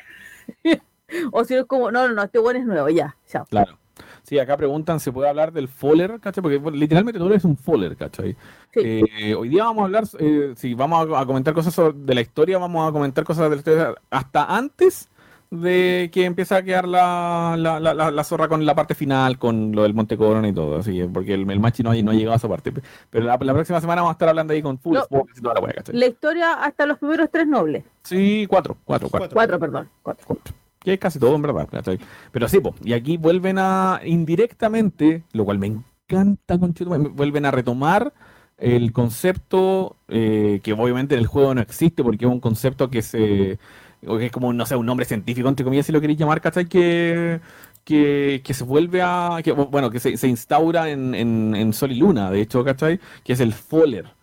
[1.33, 3.17] o si no es como, no, no, no, este weón es nuevo, ya.
[3.27, 3.45] Chao.
[3.47, 3.79] Claro.
[4.23, 6.43] Sí, acá preguntan, ¿se puede hablar del Foller, cachai?
[6.43, 8.37] Porque bueno, literalmente tú eres un Foller, cachai.
[8.73, 8.81] Sí.
[8.85, 12.15] Eh, hoy día vamos a hablar, eh, si vamos a, a comentar cosas sobre- de
[12.15, 15.09] la historia, vamos a comentar cosas de la historia hasta antes
[15.51, 19.73] de que empiece a quedar la, la, la, la- zorra con la parte final, con
[19.73, 22.15] lo del Monte Corona y todo, así que, porque el, el Machi no, no ha
[22.15, 22.73] llegado a esa parte.
[23.11, 25.07] Pero la, la próxima semana vamos a estar hablando ahí con full No.
[25.37, 25.95] y toda la ¿cachai?
[25.97, 27.85] La historia hasta los primeros tres nobles.
[28.03, 29.31] Sí, cuatro, cuatro, cuatro.
[29.33, 29.89] Cuatro, perdón.
[30.03, 30.39] Cuatro.
[30.81, 31.99] Que es casi todo en verdad, ¿cachai?
[32.33, 35.67] Pero sí, po, y aquí vuelven a indirectamente, lo cual me
[36.09, 38.13] encanta, conchetumare, vuelven a retomar
[38.59, 43.03] el concepto eh, que obviamente en el juego no existe porque es un concepto que
[43.03, 43.59] se
[44.07, 46.67] que es como, no sé, un nombre científico, entre comillas, si lo queréis llamar, ¿cachai?
[46.67, 47.41] Que,
[47.85, 49.39] que, que se vuelve a,
[49.71, 53.01] bueno, que se, se instaura en, en, en Sol y Luna, de hecho, ¿cachai?
[53.25, 54.15] Que es el Foller,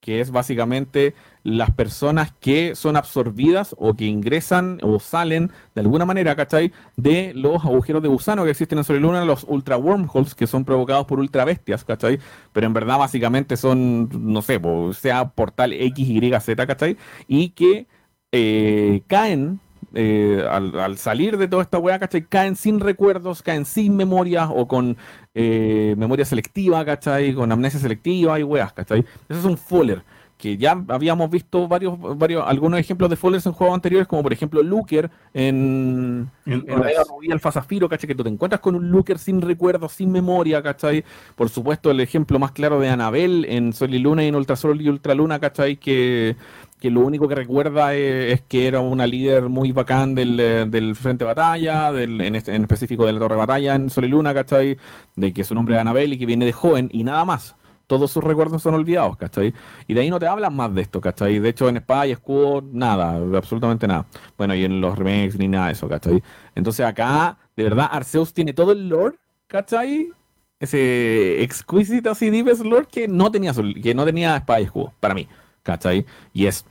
[0.00, 6.04] que es básicamente las personas que son absorbidas o que ingresan o salen de alguna
[6.04, 6.72] manera, ¿cachai?
[6.96, 10.46] De los agujeros de gusano que existen en Sol y Luna, los ultra wormholes que
[10.48, 12.18] son provocados por ultra bestias, ¿cachai?
[12.52, 14.60] Pero en verdad básicamente son, no sé,
[14.94, 16.96] sea portal X, Y, Z, ¿cachai?
[17.28, 17.86] Y que
[18.32, 19.60] eh, caen
[19.94, 22.24] eh, al, al salir de toda esta weá, ¿cachai?
[22.24, 24.96] Caen sin recuerdos, caen sin memoria o con
[25.34, 27.34] eh, memoria selectiva, ¿cachai?
[27.34, 29.00] Con amnesia selectiva y weas, ¿cachai?
[29.28, 30.02] Eso es un Foller,
[30.38, 34.32] que ya habíamos visto varios, varios, algunos ejemplos de Follers en juegos anteriores, como por
[34.32, 38.08] ejemplo Looker en, en en Omega Rubí Alfa Zafiro, ¿cachai?
[38.08, 41.04] Que tú te encuentras con un Looker sin recuerdos, sin memoria, ¿cachai?
[41.36, 44.56] Por supuesto, el ejemplo más claro de Anabel en Sol y Luna y en Ultra
[44.56, 45.76] Sol y Ultra Luna, ¿cachai?
[45.76, 46.36] Que,
[46.82, 50.66] que lo único que recuerda es, es que era una líder muy bacán del, eh,
[50.66, 54.08] del Frente de Batalla, del, en, específico de la Torre de Batalla en Sol y
[54.08, 54.76] Luna, ¿cachai?
[55.14, 57.54] De que su nombre es Anabel y que viene de joven y nada más.
[57.86, 59.54] Todos sus recuerdos son olvidados, ¿cachai?
[59.86, 61.38] Y de ahí no te hablan más de esto, ¿cachai?
[61.38, 64.04] De hecho, en Espada y Escudo, nada, absolutamente nada.
[64.36, 66.20] Bueno, y en los remakes ni nada de eso, ¿cachai?
[66.56, 69.14] Entonces acá, de verdad, Arceus tiene todo el lore,
[69.46, 70.10] ¿cachai?
[70.58, 75.14] Ese exquisito así deepest lore que no tenía, que no tenía Espada y Escudo, para
[75.14, 75.28] mí,
[75.62, 76.04] ¿cachai?
[76.32, 76.64] Y es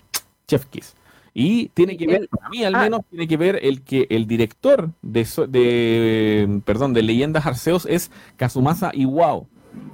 [0.52, 0.96] Chef Kiss.
[1.34, 2.82] Y tiene que ver, para mí al ah.
[2.84, 8.12] menos, tiene que ver el que el director de, de perdón, de Leyendas Arceus es
[8.36, 9.48] Kazumasa Iwao,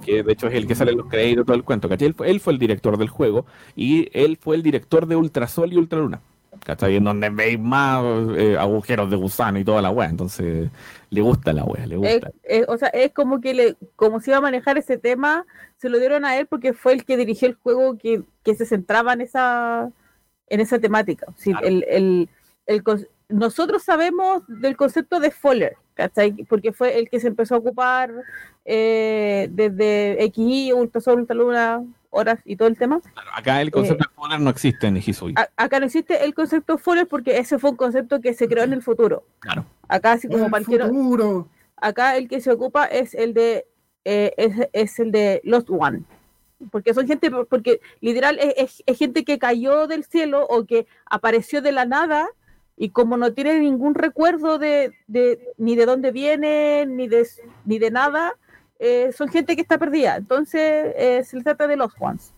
[0.04, 2.08] que de hecho es el que sale en los créditos, todo el cuento, ¿cachai?
[2.08, 5.72] Él fue, él fue el director del juego y él fue el director de Ultrasol
[5.72, 6.20] y Ultraluna,
[6.64, 6.96] ¿cachai?
[6.96, 8.02] En donde veis más
[8.36, 10.70] eh, agujeros de gusano y toda la wea, entonces
[11.10, 12.32] le gusta la wea, le Es, gusta.
[12.42, 15.88] es- o sea, es como que le, como se iba a manejar ese tema, se
[15.88, 19.12] lo dieron a él porque fue el que dirigió el juego que, que se centraba
[19.12, 19.90] en esa,
[20.50, 21.26] en esa temática.
[21.36, 21.66] Sí, Claro.
[21.66, 22.28] el, el-
[22.66, 22.82] el
[23.30, 26.32] nosotros sabemos del concepto de Foller, ¿cachai?
[26.48, 28.10] Porque fue el que se empezó a ocupar
[28.64, 33.00] eh, desde XY, Ultrasol, Ultraluna, horas y todo el tema.
[33.00, 35.34] Claro, acá el concepto de Fowler no existe en Hisui.
[35.36, 38.48] A- acá no existe el concepto de Fuller porque ese fue un concepto que se
[38.48, 39.24] creó en el futuro.
[39.40, 39.64] Claro.
[39.88, 41.48] Acá, así como El cualquier futuro.
[41.76, 43.66] acá el que se ocupa es el de
[44.04, 46.02] eh, es, es el de Lost One
[46.70, 50.86] porque son gente porque literal es, es- es gente que cayó del cielo o que
[51.06, 52.28] apareció de la nada
[52.76, 57.26] y como no tiene ningún recuerdo de, de- ni de dónde viene ni de
[57.64, 58.34] ni de nada
[58.80, 62.32] eh, son gente que está perdida entonces eh, se trata de Lost Ones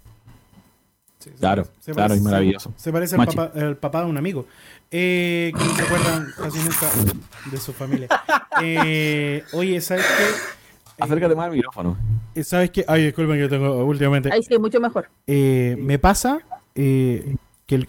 [1.18, 2.72] Sí, se Claro, parece- se claro, parece- y maravilloso.
[2.76, 4.46] Se parece al papá, al papá de un amigo.
[4.90, 6.86] Eh, que no se acuerdan casi nunca
[7.50, 8.08] de su familia.
[8.62, 10.24] Eh, oye, ¿sabes qué?
[11.00, 11.96] Acércate más al micrófono.
[12.34, 12.84] Eh, ¿Sabes qué?
[12.88, 14.30] Ay, disculpen que yo tengo últimamente.
[14.32, 16.40] ahí sí mucho mejor Eh, me pasa
[16.74, 17.36] eh,
[17.66, 17.88] que el-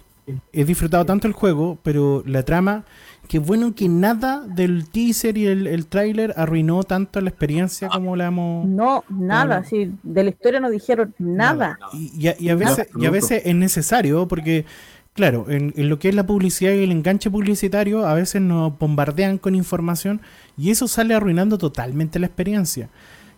[0.54, 2.86] he disfrutado tanto el juego, pero la trama,
[3.28, 8.16] que bueno que nada del teaser y el, el tráiler arruinó tanto la experiencia como
[8.16, 8.66] la hemos...
[8.68, 12.88] no nada sí, de la historia no dijeron nada, Y, y a, y a veces,
[12.98, 14.66] y a veces es necesario porque,
[15.14, 19.38] claro, en, lo que es la publicidad y el enganche publicitario, a veces nos bombardean
[19.38, 20.22] con información
[20.58, 22.90] y eso sale arruinando totalmente la experiencia.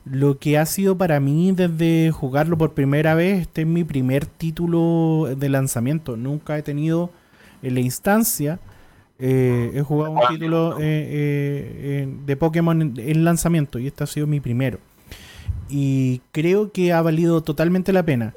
[0.05, 4.25] Lo que ha sido para mí desde jugarlo por primera vez, este es mi primer
[4.25, 6.17] título de lanzamiento.
[6.17, 7.09] Nunca he tenido
[7.61, 8.59] en la instancia,
[9.19, 14.07] eh, he jugado un título eh, eh, de Pokémon en, en lanzamiento y este ha
[14.07, 14.79] sido mi primero
[15.69, 18.33] y creo que ha valido totalmente la pena.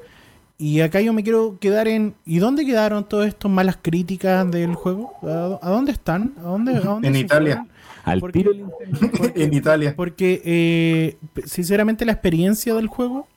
[0.59, 2.15] Y acá yo me quiero quedar en.
[2.25, 5.13] ¿Y dónde quedaron todas estas malas críticas del juego?
[5.21, 6.33] ¿A, a dónde están?
[6.39, 7.55] ¿A dónde, a dónde En Italia.
[7.57, 7.77] fueron?
[8.05, 8.51] Al Porque- tiro
[9.35, 9.93] en Italia.
[9.95, 13.27] Porque, eh, sinceramente, la experiencia del juego,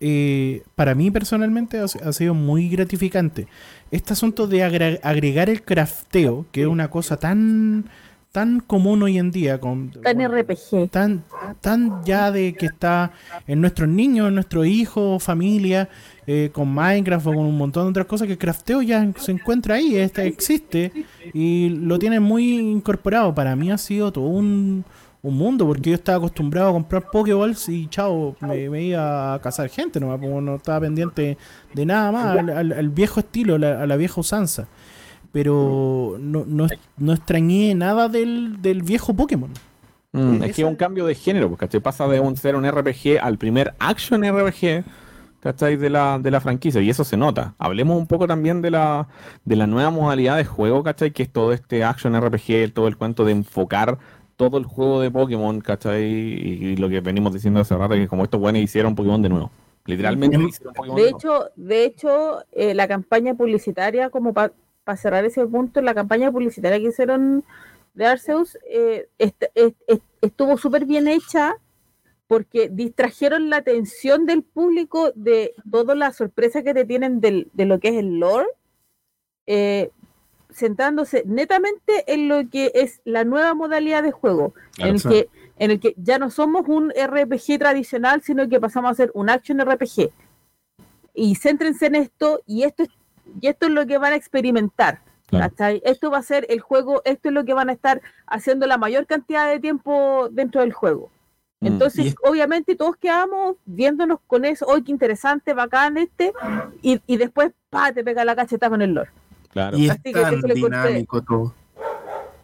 [0.00, 3.48] eh, para mí personalmente, ha, ha sido muy gratificante.
[3.90, 7.86] Este asunto de agregar el crafteo, que es una cosa tan,
[8.30, 11.24] tan común hoy en día, con, tan RPG tan,
[11.60, 13.10] tan ya de que está
[13.46, 15.88] en nuestros niños, en nuestros hijos, familia,
[16.30, 19.32] eh, con Minecraft o con un montón de otras cosas, que el crafteo ya se
[19.32, 20.92] encuentra ahí, este, existe
[21.32, 23.34] y lo tienen muy incorporado.
[23.34, 24.84] Para mí ha sido todo un,
[25.22, 29.40] un mundo, porque yo estaba acostumbrado a comprar Pokéballs y chao, me, me iba a
[29.40, 31.38] cazar gente, no, no estaba pendiente
[31.72, 34.68] de nada más, al, al- al viejo estilo, la- a la vieja usanza.
[35.32, 39.50] Pero no, no, no extrañé nada del, del viejo Pokémon.
[40.12, 41.80] Mm, es que es un cambio de género, porque ¿cachai?
[41.80, 44.84] pasa de un, ser un RPG al primer action RPG
[45.40, 45.76] ¿cachai?
[45.76, 47.54] De, la, de la franquicia, y eso se nota.
[47.58, 49.08] Hablemos un poco también de la,
[49.44, 51.10] de la nueva modalidad de juego, ¿cachai?
[51.12, 53.98] que es todo este action RPG, todo el cuento de enfocar
[54.36, 56.04] todo el juego de Pokémon, ¿cachai?
[56.04, 59.28] Y, y lo que venimos diciendo hace rato, que como estos buenos hicieron Pokémon de
[59.28, 59.50] nuevo.
[59.84, 61.18] Literalmente hicieron Pokémon De de nuevo.
[61.18, 64.52] hecho, de hecho eh, la campaña publicitaria, como para
[64.96, 67.42] cerrar ese punto, la campaña publicitaria que hicieron
[67.94, 71.56] de Arceus eh, est- est- est- estuvo súper bien hecha
[72.28, 77.64] porque distrajeron la atención del público de toda la sorpresa que te tienen del- de
[77.64, 78.46] lo que es el lore,
[79.46, 79.90] eh,
[80.52, 85.28] centrándose netamente en lo que es la nueva modalidad de juego, Claro, en, el que,
[85.58, 89.30] en el que ya no somos un RPG tradicional, sino que pasamos a ser un
[89.30, 90.10] action RPG.
[91.14, 92.90] Y céntrense en esto, y esto es,
[93.40, 95.00] y esto es lo que van a experimentar.
[95.84, 98.78] Esto va a ser el juego, esto es lo que van a estar haciendo la
[98.78, 101.10] mayor cantidad de tiempo dentro del juego.
[101.60, 101.66] Mm.
[101.66, 106.32] Entonces, obviamente, todos quedamos viéndonos con eso, hoy qué interesante, bacán este,
[106.82, 109.10] y, y después, pa, te pega la cacheta con el lore.
[109.50, 109.76] Claro.
[109.76, 111.54] Y es que tan dinámico todo.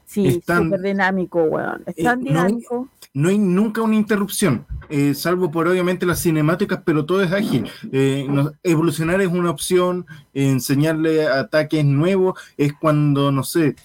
[0.07, 1.83] Sí, Es tan- súper dinámico, weón.
[1.87, 2.89] Es Eh, tan no- dinámico.
[3.15, 7.71] No hay nunca una interrupción, eh, salvo por obviamente las cinemáticas, pero todo es ágil.
[7.93, 13.77] Eh, no- evolucionar es una opción, eh, enseñarle ataques nuevos es cuando, no sé,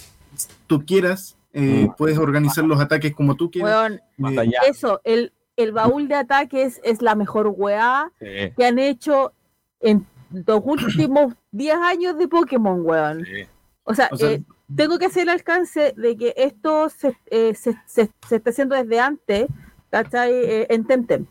[0.66, 1.96] tú quieras, eh, Mm.
[1.98, 3.92] puedes organizar los ataques como tú quieras.
[4.18, 9.34] Eh, eso, el, el baúl de ataques es la mejor weá Sí, que han hecho
[9.82, 13.26] en los últimos 10 años de Pokémon, weón.
[13.26, 13.46] sí.
[13.84, 14.44] O sea, O sea, eh,
[14.76, 18.76] tengo que hacer el alcance de que esto se, eh, se, se- se está haciendo
[18.76, 19.48] desde antes,
[19.90, 20.32] ¿cachai?
[20.32, 21.26] Eh, en Temtem.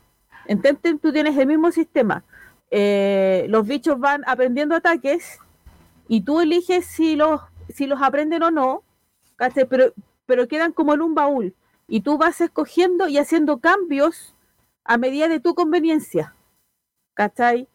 [0.47, 2.25] En Temtem tú tienes el mismo sistema.
[2.73, 5.39] Eh, los bichos van aprendiendo ataques
[6.09, 8.83] y tú eliges si los, si los aprenden o no,
[9.39, 9.67] ¿cachai?
[9.69, 9.95] Pero,
[10.27, 11.55] pero quedan como en un baúl.
[11.89, 14.37] Y tú vas escogiendo y haciendo cambios
[14.85, 16.35] a medida de tu conveniencia.
[17.15, 17.69] ¿Cachai?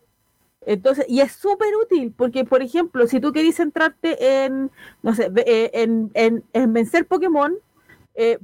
[0.66, 4.72] Entonces, y es súper útil, porque, por ejemplo, si tú querés centrarte en,
[5.04, 7.56] no sé, eh, en, en- en vencer Pokémon,
[8.16, 8.40] eh,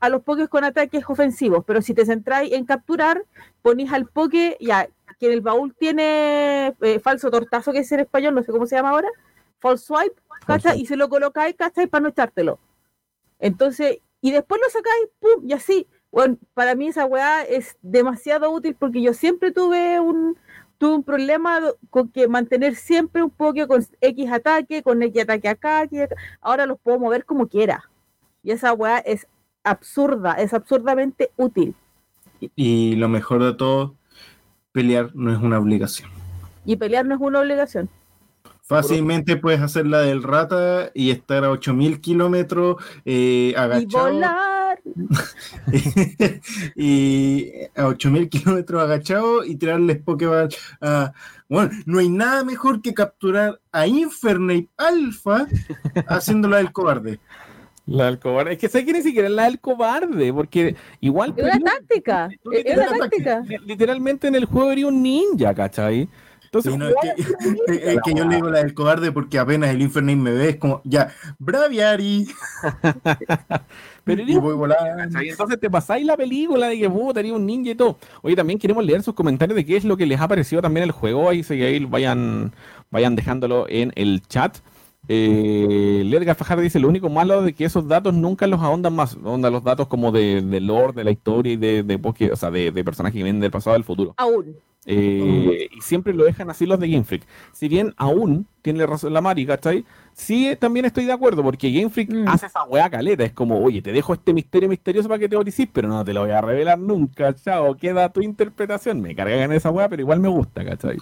[0.00, 3.24] a los Pokés con ataques ofensivos, pero si te centráis en capturar,
[3.62, 4.88] ponís al Poké, ya,
[5.18, 8.66] que en el baúl tiene eh, falso tortazo, que es en español, no sé cómo
[8.66, 9.08] se llama ahora,
[9.60, 10.20] false swipe,
[10.76, 11.86] Y se lo colocáis, ¿cachai?
[11.86, 12.58] Para no echártelo.
[13.38, 15.86] Entonces, y después lo sacáis, pum, y así.
[16.12, 20.36] Bueno, para mí esa weá es demasiado útil porque yo siempre tuve un,
[20.78, 25.48] tuve un problema con que mantener siempre un poco con X ataque, con X ataque
[25.48, 26.16] acá, X acá.
[26.40, 27.88] ahora los puedo mover como quiera.
[28.42, 29.26] Y esa weá es
[29.62, 31.74] absurda, es absurdamente útil.
[32.56, 33.94] Y lo mejor de todo,
[34.72, 36.10] pelear no es una obligación.
[36.64, 37.88] Y pelear no es una obligación.
[38.70, 44.12] Fácilmente puedes hacer la del rata y estar a 8000 kilómetros eh, Y agachado.
[44.12, 44.78] volar.
[46.76, 50.50] y a 8000 kilómetros agachado y tirarles Pokéball
[50.80, 51.12] a.
[51.48, 55.48] Bueno, no hay nada mejor que capturar a Infernape Alpha
[56.06, 57.18] haciéndola del cobarde.
[57.86, 58.52] La del cobarde.
[58.52, 61.34] Es que sé que ni siquiera es la del cobarde, porque igual.
[61.36, 62.28] Es una táctica.
[62.52, 63.42] Es una táctica.
[63.66, 66.08] Literalmente en el juego eres un ninja, ¿cachai?
[66.52, 69.82] Entonces, no, es, que, es que yo le digo la del cobarde porque apenas el
[69.82, 72.26] Infernape me ve, es como, ya, Braviari,
[74.04, 75.20] pero y voy volando.
[75.20, 77.98] Entonces te pasáis la película de que puta, eres un ninja y todo.
[78.22, 80.82] Oye, también queremos leer sus comentarios de qué es lo que les ha parecido también
[80.82, 81.30] el juego.
[81.30, 82.52] Ahí, si ahí vayan,
[82.90, 84.58] vayan dejándolo en el chat.
[85.08, 89.16] Eh, Ledgar Fajardo dice: Lo único malo de que esos datos nunca los ahondan más.
[89.24, 92.36] Ahondan los datos como de, de lore, de la historia y de, de, poke- o
[92.36, 94.14] sea, de, de personajes que vienen del pasado al futuro.
[94.16, 94.56] Aún.
[94.86, 97.22] Eh, y siempre lo dejan así los de Game Freak.
[97.52, 99.84] Si bien aún tiene razón la Mari, ¿cachai?
[100.20, 102.28] Sí, eh, también estoy de acuerdo, porque Game Freak Mm.
[102.28, 103.24] hace esa weá caleta.
[103.24, 106.12] Es como, oye, te dejo este misterio misterioso para que te orices, pero no te
[106.12, 107.74] lo voy a revelar nunca, chao.
[107.74, 109.00] Queda tu interpretación.
[109.00, 110.98] Me cargan esa weá, pero igual me gusta, ¿cachai?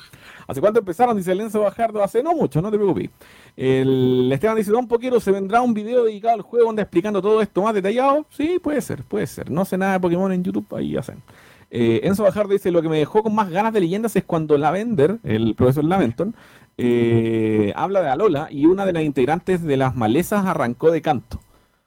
[0.47, 1.17] ¿Hace cuánto empezaron?
[1.17, 2.03] Dice Lenzo Bajardo.
[2.03, 3.11] Hace no mucho, no te preocupes.
[3.57, 7.43] El Esteban dice, Don Poquero, ¿se vendrá un video dedicado al juego donde explicando todo
[7.43, 8.25] esto más detallado?
[8.31, 9.51] Sí, puede ser, puede ser.
[9.51, 11.21] No sé nada de Pokémon en YouTube, ahí hacen.
[11.71, 14.57] Eh, Enzo Bajardo dice, lo que me dejó con más ganas de leyendas es cuando
[14.57, 16.35] Lavender, el profesor Laventon,
[16.79, 21.41] eh, habla de Alola y una de las integrantes de las malezas arrancó de canto.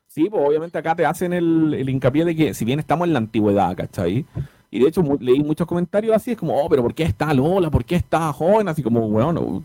[0.07, 3.13] Sí, pues obviamente acá te hacen el, el hincapié de que si bien estamos en
[3.13, 4.25] la antigüedad, ¿cachai?
[4.69, 7.69] Y de hecho leí muchos comentarios así, es como, oh, pero ¿por qué está Alola?
[7.69, 8.67] ¿Por qué está joven?
[8.67, 9.63] Así como, bueno,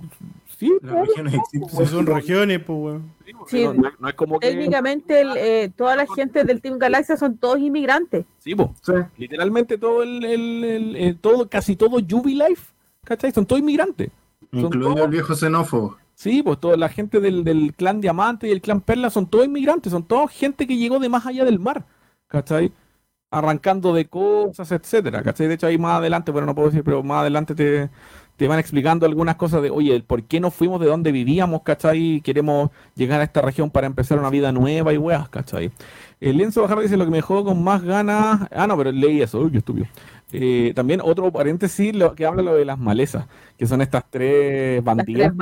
[0.56, 1.68] sí, Las regiones existen.
[1.68, 3.12] Si son regiones, pues, weón.
[3.46, 3.64] Sí.
[3.64, 4.48] no, no es- no es como que...
[4.48, 8.24] Técnicamente, el, eh, toda la gente del Team Galaxia son todos inmigrantes.
[8.38, 8.68] Sí, pues.
[8.82, 8.92] Sí.
[9.18, 12.72] Literalmente todo el, el- el- el- todo, casi todo Jubilife,
[13.04, 13.30] ¿cachai?
[13.32, 14.10] Son todos inmigrantes.
[14.52, 15.96] Incluido el viejo xenófobo.
[16.14, 19.44] Sí, pues toda la gente del, del clan Diamante y el clan Perla son todos
[19.44, 21.84] inmigrantes, son todos gente que llegó de más allá del mar,
[22.26, 22.72] ¿cachai?
[23.30, 25.46] Arrancando de cosas, etcétera, ¿cachai?
[25.46, 27.90] De hecho, ahí más adelante, bueno, no puedo decir, pero más adelante te,
[28.36, 31.62] te van explicando algunas cosas de, oye, el por qué nos fuimos de donde vivíamos,
[31.62, 32.22] ¿cachai?
[32.22, 35.70] Queremos llegar a esta región para empezar una vida nueva y weas, ¿cachai?
[36.20, 38.48] El Lienzo Bajar dice lo que me dejó con más ganas.
[38.50, 39.86] Ah, no, pero leí eso, uy, qué estúpido.
[40.32, 44.82] Eh, también otro paréntesis lo, que habla lo de las malezas, que son estas tres
[44.82, 45.32] bandidas.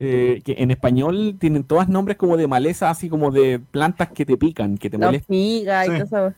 [0.00, 4.24] eh, que en español tienen todas nombres como de maleza, así como de plantas que
[4.24, 5.36] te pican, que te molestan.
[5.36, 5.90] y Sí.
[5.96, 6.34] todo eso.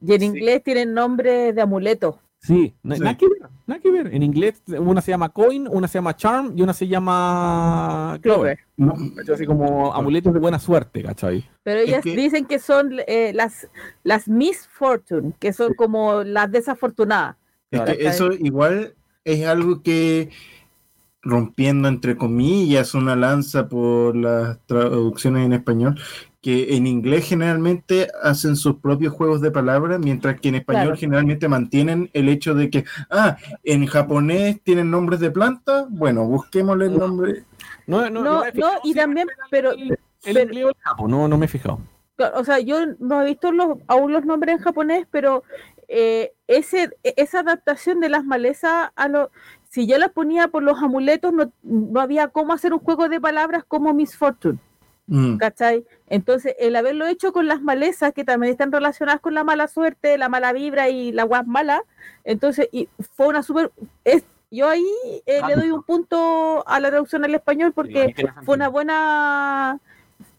[0.00, 0.26] Y en Sí.
[0.26, 2.18] inglés tienen nombre de amuleto.
[2.42, 3.02] Sí, no- Sí.
[3.02, 4.14] nada que ver, nada que ver.
[4.14, 8.58] En inglés una se llama coin, una se llama charm y una se llama clover.
[8.78, 8.94] No.
[9.32, 11.44] Así como amuletos de buena suerte, ¿cachai?
[11.62, 13.68] Pero Es ellas que- dicen que son eh, las,
[14.04, 17.36] las misfortune, que son como las desafortunadas.
[17.70, 18.06] Es que ¿cachai?
[18.06, 20.30] eso igual es algo que,
[21.22, 26.00] rompiendo entre comillas una lanza por las traducciones en español,
[26.42, 30.96] que en inglés generalmente hacen sus propios juegos de palabras, mientras que en español Claro.
[30.98, 36.86] generalmente mantienen el hecho de que, ah, en japonés tienen nombres de planta, bueno, busquémosle
[36.86, 37.44] el nombre.
[37.86, 41.28] No, no, No, fijado y también, pero, el, el pero- inglés o el japo, no,
[41.28, 41.80] no me he fijado.
[42.34, 45.42] o sea, yo no he visto los, aún los nombres en japonés, pero
[45.88, 49.30] eh, ese, esa adaptación de las malezas a lo,
[49.68, 53.20] si yo las ponía por los amuletos, no, no había cómo hacer un juego de
[53.20, 54.58] palabras como Miss Fortune.
[55.10, 55.84] Mm, ¿Cachai?
[56.08, 60.16] Entonces, el haberlo hecho con las malezas, que también están relacionadas con la mala suerte,
[60.18, 61.82] la mala vibra y la guas mala,
[62.24, 63.70] entonces, y fue una súper...
[64.04, 64.84] es- Yo ahí
[65.26, 68.06] eh, le doy un punto a la traducción al español porque
[68.44, 69.78] fue una buena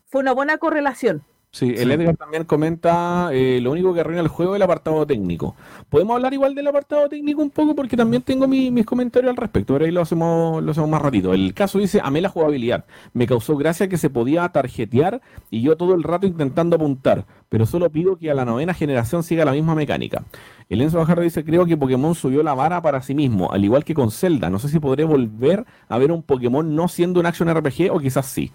[0.08, 1.22] fue una buena correlación.
[1.54, 1.92] Sí, el.
[1.92, 5.54] Edgar también comenta, eh, lo único que arruina el juego es el apartado técnico.
[5.90, 7.76] ¿Podemos hablar igual del apartado técnico un poco?
[7.76, 11.02] Porque también tengo mi- mis comentarios al respecto, ahora ahí lo hacemos, lo hacemos más
[11.02, 11.34] ratito.
[11.34, 15.76] El caso dice, amé la jugabilidad, me causó gracia que se podía tarjetear y yo
[15.76, 19.52] todo el rato intentando apuntar, pero solo pido que a la novena generación siga la
[19.52, 20.24] misma mecánica.
[20.70, 23.84] El Enzo Bajardo dice, creo que Pokémon subió la vara para sí mismo, al igual
[23.84, 24.50] que con Zelda.
[24.50, 28.00] No sé si podré volver a ver un Pokémon no siendo un action RPG o
[28.00, 28.54] quizás sí.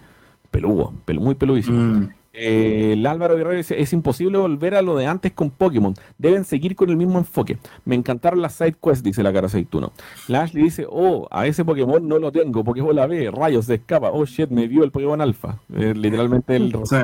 [0.49, 1.77] Peludo, pelu- muy peludísimo.
[1.77, 2.09] mm.
[2.39, 5.93] Eh, el Álvaro Guerrero dice, es imposible volver a lo de antes con Pokémon.
[6.17, 7.57] Deben seguir con el mismo enfoque.
[7.85, 9.91] Me encantaron las side quests, dice la cara aceituno.
[10.27, 12.63] La Ashley dice, oh, a ese Pokémon no lo tengo.
[12.63, 14.11] Pokémon la B, rayos, se escapa.
[14.11, 15.59] Oh shit, me vio el Pokémon Alpha.
[15.75, 16.95] Eh, literalmente el Sí.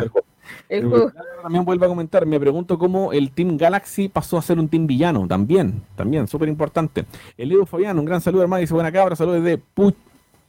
[0.69, 1.11] El Eh, juego.
[1.41, 4.87] También vuelve a comentar, me pregunto cómo el Team Galaxy pasó a ser un Team
[4.87, 7.05] Villano, también, también, súper importante.
[7.37, 9.93] El Edu Fabián, un gran saludo hermano, dice buena cabra, saludos desde Pu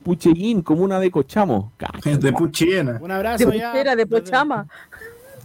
[0.05, 1.73] Pucheguín, comuna de Cochamo.
[2.05, 2.99] De Puchiena.
[3.01, 3.73] Un De abrazo ya.
[3.73, 4.67] Puchera, de Pochama,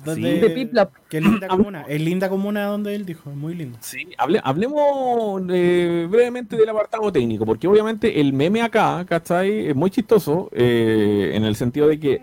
[0.05, 0.91] desde- de Piplap.
[1.10, 1.86] Qué linda comuna.
[1.88, 3.80] Es linda comuna donde él dijo, es muy linda.
[3.82, 9.68] Sí, hable- hablemos eh, brevemente del apartado técnico, porque obviamente el meme acá, ¿cachai?
[9.70, 12.14] Es muy chistoso, eh, en el sentido de que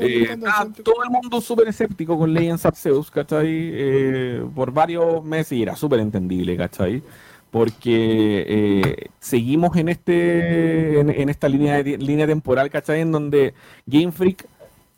[0.00, 3.46] eh, está todo el mundo súper escéptico con Legends Arceus, ¿cachai?
[3.48, 7.02] Eh, por varios meses y era súper entendible, ¿cachai?
[7.54, 13.00] Porque eh, seguimos en este en, esta línea, de- línea temporal, ¿cachai?
[13.02, 13.54] En donde
[13.86, 14.44] Game Freak,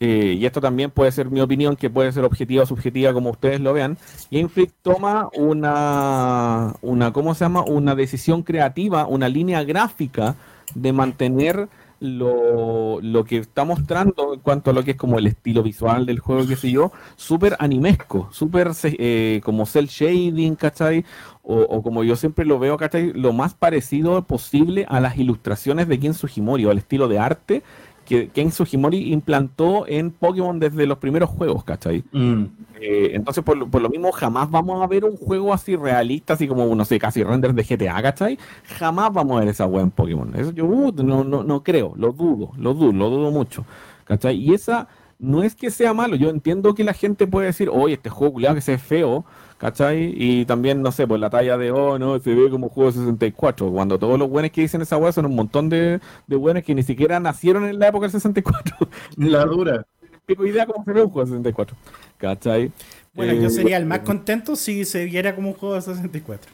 [0.00, 3.28] eh, y esto también puede ser mi opinión, que puede ser objetiva o subjetiva, como
[3.28, 3.98] ustedes lo vean,
[4.30, 7.62] Game Freak toma una, una, ¿cómo se llama?
[7.62, 10.34] Una decisión creativa, una línea gráfica
[10.74, 11.68] de mantener
[12.00, 16.06] lo, lo que está mostrando en cuanto a lo que es como el estilo visual
[16.06, 21.04] del juego, qué sé yo, súper animesco, súper eh, como cel shading, ¿cachai?
[21.48, 23.12] O, como yo siempre lo veo, ¿cachai?
[23.12, 27.62] Lo más parecido posible a las ilustraciones de Ken Sugimori o al estilo de arte
[28.06, 32.04] que Ken Sugimori implantó en Pokémon desde los primeros juegos, ¿cachai?
[32.12, 32.44] Mm.
[32.80, 36.34] Eh, entonces, por, lo- por lo mismo, jamás vamos a ver un juego así realista,
[36.34, 38.38] así como, no sé, casi render de GTA, ¿cachai?
[38.78, 40.32] Jamás vamos a ver esa wea en Pokémon.
[40.36, 43.66] Eso yo uh, no, no, no creo, lo dudo, lo dudo, lo dudo mucho,
[44.04, 44.36] ¿cachai?
[44.36, 44.88] Y esa
[45.18, 48.34] no es que sea malo, yo entiendo que la gente puede decir, oye, este juego
[48.34, 49.24] culiado que se ve feo,
[49.58, 50.12] ¿cachai?
[50.16, 52.98] Y también, no sé, pues la talla de, oh, no, se ve como juego de
[52.98, 56.62] 64, cuando todos los buenos que dicen esa wea son un montón de, de buenos
[56.62, 58.76] que ni siquiera nacieron en la época del 64.
[59.16, 59.86] La dura.
[60.26, 61.76] Pico idea cómo se ve un juego de 64,
[62.18, 62.72] ¿cachai?
[63.14, 66.50] Bueno, Eh, yo sería el más contento si se viera como un juego de 64.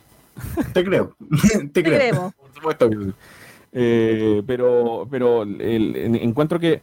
[0.72, 1.14] Te creo.
[1.50, 1.98] Te Te creo.
[1.98, 2.34] creemos.
[2.34, 3.12] Por supuesto que sí.
[3.72, 6.82] Eh, pero pero el- encuentro que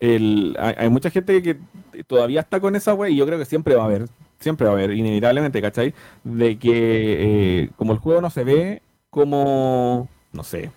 [0.00, 1.58] el, hay, hay mucha gente que
[2.06, 4.06] todavía está con esa wea y yo creo que siempre va a haber,
[4.40, 5.94] siempre va a haber, inevitablemente, ¿cachai?
[6.24, 10.70] De que eh, como el juego no se ve como, no sé,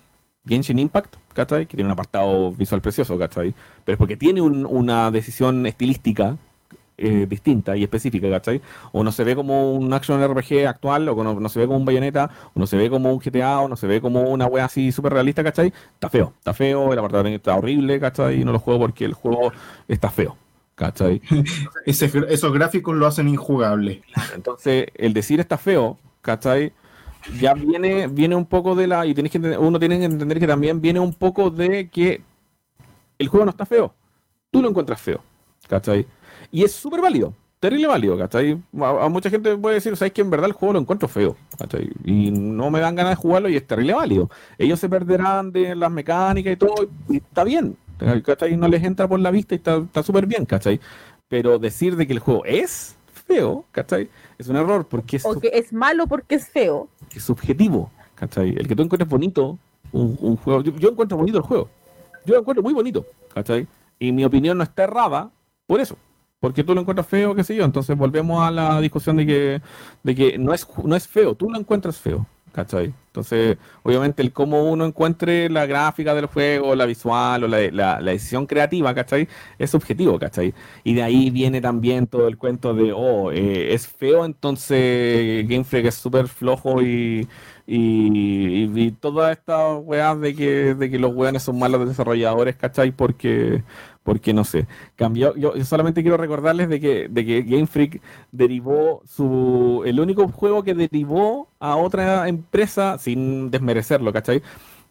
[0.47, 1.65] Genshin Impact, ¿cachai?
[1.65, 3.53] Que tiene un apartado visual precioso, ¿cachai?
[3.85, 6.37] Pero es porque tiene un- una decisión estilística
[6.97, 8.61] eh, distinta y específica, ¿cachai?
[8.91, 11.77] O no se ve como un action RPG actual, o no, no se ve como
[11.79, 14.45] un Bayonetta, o no se ve como un GTA, o no se ve como una
[14.45, 15.73] wea así súper realista, ¿cachai?
[15.95, 18.41] Está feo, está feo, el apartado está horrible, ¿cachai?
[18.41, 19.51] Y no lo juego porque el juego
[19.87, 20.37] está feo,
[20.75, 21.21] ¿cachai?
[21.85, 24.01] Ese- esos gráficos lo hacen injugable.
[24.35, 26.73] Entonces, el decir está feo, ¿cachai?
[27.39, 29.05] Ya viene, viene un poco de la.
[29.05, 32.21] Y tenés que uno tiene que entender que también viene un poco de que
[33.19, 33.93] el juego no está feo.
[34.51, 35.21] Tú lo encuentras feo,
[35.67, 36.05] ¿cachai?
[36.51, 38.61] Y es súper válido, terrible válido, ¿cachai?
[38.81, 41.35] A, a mucha gente puede decir, ¿sabes que en verdad el juego lo encuentro feo,
[41.57, 41.89] ¿cachai?
[42.03, 44.29] Y no me dan ganas de jugarlo y es terrible válido.
[44.57, 46.75] Ellos se perderán de las mecánicas y todo,
[47.09, 47.77] y está bien,
[48.23, 48.57] ¿cachai?
[48.57, 50.79] No les entra por la vista y está está súper bien, ¿cachai?
[51.27, 54.09] Pero decir de que el juego es feo, ¿cachai?
[54.37, 56.89] Es un error porque es, O que es malo porque es feo.
[57.15, 58.49] es subjetivo, ¿cachai?
[58.49, 59.57] El que tú encuentres bonito
[59.91, 60.61] un, un juego.
[60.61, 61.69] Yo, yo encuentro bonito el juego.
[62.25, 63.67] Yo lo encuentro muy bonito, ¿cachai?
[63.99, 65.31] Y mi opinión no está errada
[65.65, 65.97] por eso.
[66.39, 67.63] Porque tú lo encuentras feo, qué sé yo.
[67.63, 69.61] Entonces volvemos a la discusión de que,
[70.03, 72.93] de que no, es, no es feo, tú lo encuentras feo, ¿cachai?
[73.07, 78.45] Entonces, obviamente, el cómo uno encuentre la gráfica del juego, la visual o la, decisión
[78.45, 79.27] creativa, ¿cachai?
[79.59, 80.53] Es subjetivo, ¿cachai?
[80.83, 85.63] Y de ahí viene también todo el cuento de, oh, eh, es feo, entonces Game
[85.63, 87.27] Freak es súper flojo y,
[87.65, 92.55] y, y, y todas estas weas de que, de que los weones son malos desarrolladores,
[92.57, 92.91] ¿cachai?
[92.91, 93.63] Porque,
[94.03, 94.67] porque no sé.
[94.95, 98.01] Cambió, yo, yo solamente quiero recordarles de que, de que Game Freak
[98.31, 99.81] derivó su.
[99.85, 104.41] El único juego que derivó a otra empresa, sin desmerecerlo, ¿cachai?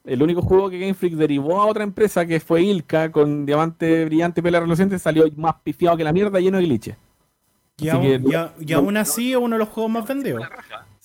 [0.05, 4.05] El único juego que Game Freak derivó a otra empresa, que fue Ilka, con diamante
[4.07, 6.97] brillante y pela reluciente, salió más pifiado que la mierda, lleno de glitches.
[7.79, 10.43] Y, aún, que- y a- y aún así es uno de los juegos más vendidos.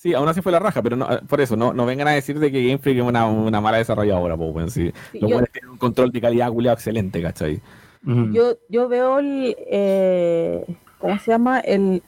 [0.00, 2.38] Sí, aún así fue la raja, pero no, por eso, no, no vengan a decir
[2.38, 4.92] de que Game Freak es una, una mala desarrolladora, pues, bueno, sí.
[5.10, 7.60] Sí, Los yo- buenos tienen un control de calidad culiado excelente, ¿cachai?
[8.06, 8.30] Ujú.
[8.32, 10.64] Yo, yo veo el, eh,
[10.98, 11.58] ¿cómo se llama?
[11.58, 12.04] El,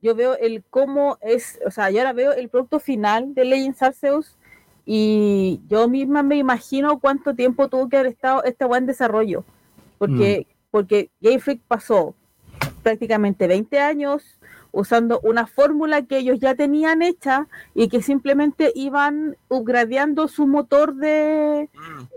[0.00, 3.82] yo veo el cómo es, o sea, yo ahora veo el producto final de Legends
[3.82, 4.36] Arceus
[4.86, 9.44] y yo misma me imagino cuánto tiempo tuvo que haber estado este buen desarrollo.
[9.98, 12.14] Porque, porque Game Freak pasó
[12.84, 14.22] prácticamente 20 años
[14.72, 20.94] usando una fórmula que ellos ya tenían hecha y que simplemente iban upgradeando su motor
[20.94, 21.68] de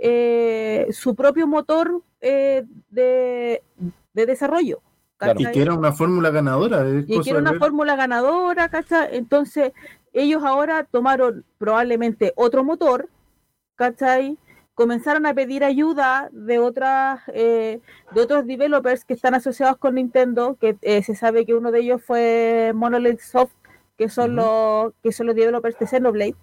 [0.02, 3.62] eh, su propio motor eh, de,
[4.14, 4.82] de desarrollo.
[5.18, 5.40] Claro.
[5.40, 6.88] Y que era una fórmula ganadora.
[6.88, 7.60] es y cosa que era una ver.
[7.60, 9.16] fórmula ganadora, ¿cachai?
[9.16, 9.72] Entonces,
[10.12, 13.10] ellos ahora tomaron probablemente otro motor,
[13.76, 14.38] ¿cachai?
[14.76, 17.80] Comenzaron a pedir ayuda de otras eh,
[18.12, 21.80] de otros developers que están asociados con Nintendo, que eh, se sabe que uno de
[21.80, 23.54] ellos fue Monolith Soft,
[23.98, 26.36] que son los que son los developers de Xenoblade.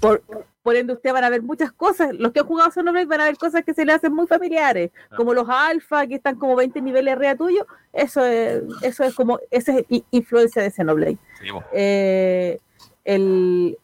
[0.00, 0.22] Por,
[0.62, 2.12] por ende, ustedes van a ver muchas cosas.
[2.12, 4.90] Los que han jugado Xenoblade van a ver cosas que se les hacen muy familiares,
[5.16, 7.66] como los alfa, que están como 20 niveles arriba tuyo.
[7.94, 11.18] Eso es, eso es como, esa es influencia de Xenoblade.
[11.40, 11.48] Sí.
[11.72, 12.58] Eh,
[13.04, 13.78] el,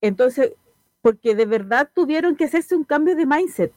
[0.00, 0.54] entonces,
[1.04, 3.74] porque de verdad tuvieron que hacerse un cambio de mindset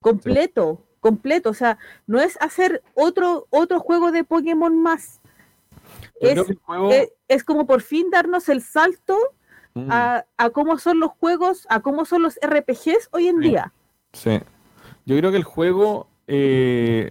[0.00, 1.50] completo, completo.
[1.50, 5.20] O sea, no es hacer otro, otro juego de Pokémon más.
[6.18, 6.90] Es, juego.
[6.90, 9.16] es, es como por fin darnos el salto
[9.76, 13.48] Mm, a, a cómo son los juegos, a cómo son los RPGs hoy en Sí.
[13.48, 13.72] día.
[14.12, 14.38] sí.
[15.04, 17.10] Yo creo que el juego eh,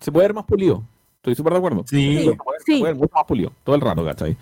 [0.00, 0.82] se puede ver más pulido.
[1.16, 1.82] Estoy súper de acuerdo.
[1.88, 2.24] Sí.
[2.28, 2.80] Se puede, se Sí.
[2.80, 4.36] puede ver mucho más pulido, todo el rato, ¿cachai?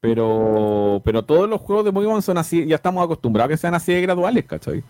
[0.00, 3.74] Pero, pero todos los juegos de Pokémon son así, ya estamos acostumbrados a que sean
[3.74, 4.82] así de graduales, ¿cachai?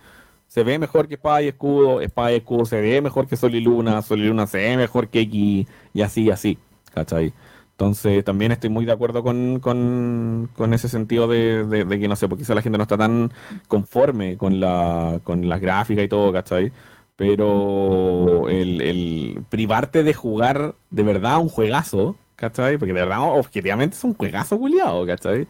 [0.48, 3.54] Se ve mejor que Espada y Escudo, Espada y Escudo se ve mejor que Sol
[3.54, 6.58] y Luna, Sol y Luna se ve mejor que X, y así, y así,
[6.94, 7.32] ¿cachai?
[7.72, 12.14] Entonces también estoy muy de acuerdo con, con, con ese sentido de, de- que no
[12.16, 13.32] sé, porque quizá la gente no está tan
[13.68, 16.72] conforme con la con las gráficas y todo, ¿cachai?
[17.16, 22.78] Pero el, el privarte de jugar de verdad un juegazo, ¿cachai?
[22.78, 25.46] Porque de verdad, objetivamente es un juegazo culiado, ¿cachai?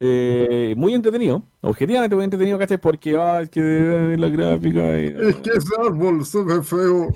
[0.00, 2.78] Eh, muy entretenido, objetivamente muy entretenido, ¿cachai?
[2.78, 4.98] Porque, ah, es que la gráfica...
[5.00, 7.08] y- que ese árbol se ve feo.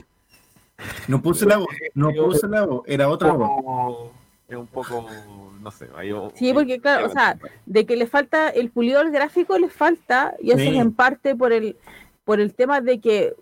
[1.06, 4.10] No puse la voz, no puse la voz, era otra voz.
[4.48, 5.06] es un poco,
[5.62, 9.12] no sé, ahí- Sí, porque claro, o sea, de que le falta el pulido al
[9.12, 10.68] gráfico, le falta, y eso Sí.
[10.68, 11.76] es en parte por el,
[12.24, 13.32] por el tema de que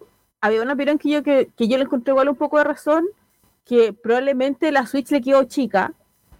[0.43, 3.07] había una opinión que yo, que, que yo le encontré igual un poco de razón,
[3.71, 5.93] que probablemente la Switch le quedó chica.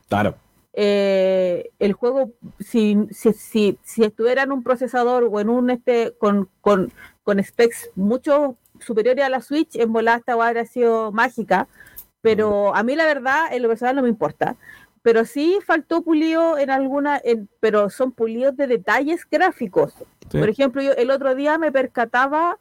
[0.09, 0.35] Claro,
[0.73, 6.13] eh, el juego, si, si, si, si estuviera en un procesador o en un este
[6.19, 11.69] con, con, con specs mucho superiores a la Switch, en volada esta habría sido mágica.
[12.21, 14.57] Pero a mí la verdad, en lo personal no me importa.
[15.03, 19.95] Pero sí faltó pulido en alguna, en- pero son pulidos de detalles gráficos.
[20.31, 20.39] sí.
[20.39, 22.59] Por ejemplo, yo el otro día me percataba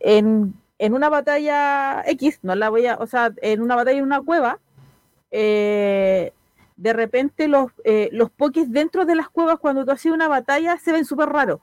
[0.00, 4.04] en, en una batalla X, no la voy a, o sea, en una batalla en
[4.04, 4.58] una cueva,
[5.30, 6.32] eh,
[6.74, 10.76] de repente los, eh, los pokés dentro de las cuevas cuando tú haces una batalla
[10.78, 11.60] se ven súper raros.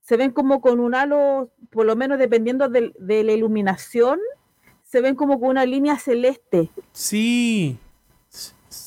[0.00, 4.18] Se ven como con un halo, por lo menos dependiendo de, la iluminación,
[4.82, 6.70] se ven como con una línea celeste.
[6.90, 7.78] Sí.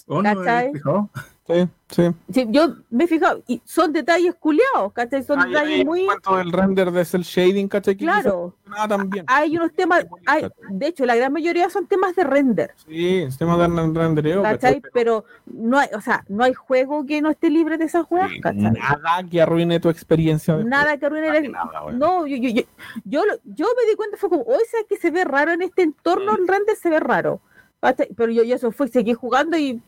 [0.08, 1.10] ¿Oh, no
[1.46, 1.68] ¿Cachai?
[1.90, 2.16] sí, sí.
[2.34, 5.24] Sí, yo me he fijado, y son detalles culiados, ¿cachai?
[5.24, 6.06] Son detalles muy...
[6.06, 7.98] cuento del render de cel shading, ¿cachai?
[7.98, 8.56] Que Claro.
[8.88, 9.26] tan bien.
[9.28, 12.72] Hay unos temas, hay, de hecho, la gran mayoría son temas de render.
[12.88, 14.82] Sí, sistema de rendereo, ¿cachai?
[14.94, 18.32] Pero no hay, o sea, no hay juego que no esté libre de esas juegas,
[18.32, 18.72] Sí, ¿cachai?
[18.72, 20.56] Nada que arruine tu experiencia.
[20.58, 21.52] Nada que arruine el...
[21.52, 21.92] Nada.
[21.92, 22.64] No, yo, yo, yo,
[23.04, 25.82] yo, yo me di cuenta, fue como, hoy sea que se ve raro en este
[25.82, 27.42] entorno, el render se ve raro.
[27.82, 28.08] ¿cachai?
[28.16, 29.82] Pero yo, yo eso fue, seguí jugando y...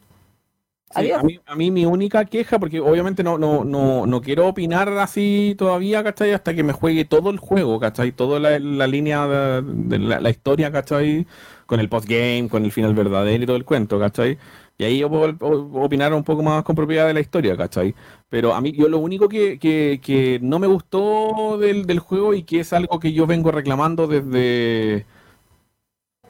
[0.91, 4.47] Sí, a, mí, a mí mi única queja, porque obviamente no, no, no, no quiero
[4.47, 6.31] opinar así todavía, ¿cachai?
[6.31, 8.13] Hasta que me juegue todo el juego, ¿cachai?
[8.13, 11.27] Toda la, la línea de, de la, la historia, ¿cachai?
[11.65, 14.37] Con el postgame, con el final verdadero y todo el cuento, ¿cachai?
[14.77, 15.35] Y ahí yo puedo
[15.83, 17.93] opinar un poco más con propiedad de la historia, ¿cachai?
[18.29, 22.33] Pero a mí, yo lo único que, que, que no me gustó del, del juego
[22.33, 25.05] y que es algo que yo vengo reclamando desde...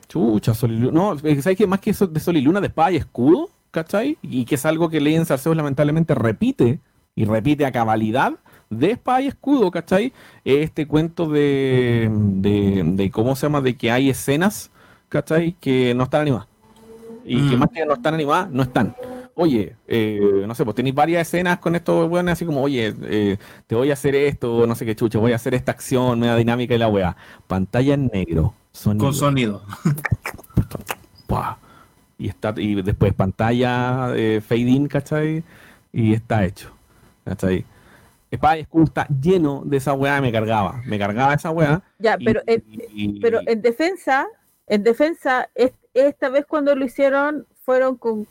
[0.07, 0.91] Chucha, Sol y Luna.
[0.93, 1.67] No, ¿sabes qué?
[1.67, 4.17] Más que eso de Sol y Luna, de espada y escudo, ¿cachai?
[4.21, 6.79] Y que es algo que Legends Arceus lamentablemente repite,
[7.13, 8.33] y repite a cabalidad,
[8.69, 10.13] de espada y escudo, ¿cachai?
[10.45, 13.59] Este cuento de, de, de ¿cómo se llama?
[13.61, 14.71] De que hay escenas,
[15.09, 15.55] ¿cachai?
[15.59, 16.47] Que no están animadas.
[17.25, 17.59] Y que Mm.
[17.59, 18.95] más que no están animadas, no están.
[19.35, 23.37] Oye, eh, no sé, pues tenéis varias escenas con estos weones así como, oye, eh,
[23.67, 26.35] te voy a hacer esto, no sé qué chucho, voy a hacer esta acción, media
[26.37, 27.17] dinámica y la weá.
[27.47, 29.05] Pantalla en negro, sonido.
[29.05, 29.61] Con sonido.
[31.27, 31.57] ¡pua!
[32.17, 35.43] Y está, y después pantalla eh, fade in, ¿cachai?
[35.91, 36.71] Y está hecho.
[37.25, 37.65] ¿Cachai?
[38.31, 40.81] Espada y escudo está lleno de esa weá, me cargaba.
[40.85, 41.81] Me cargaba esa weá.
[41.99, 42.63] Ya, y- pero, en,
[42.93, 44.27] y- pero en defensa,
[44.67, 48.27] en defensa, es- esta vez cuando lo hicieron, fueron con,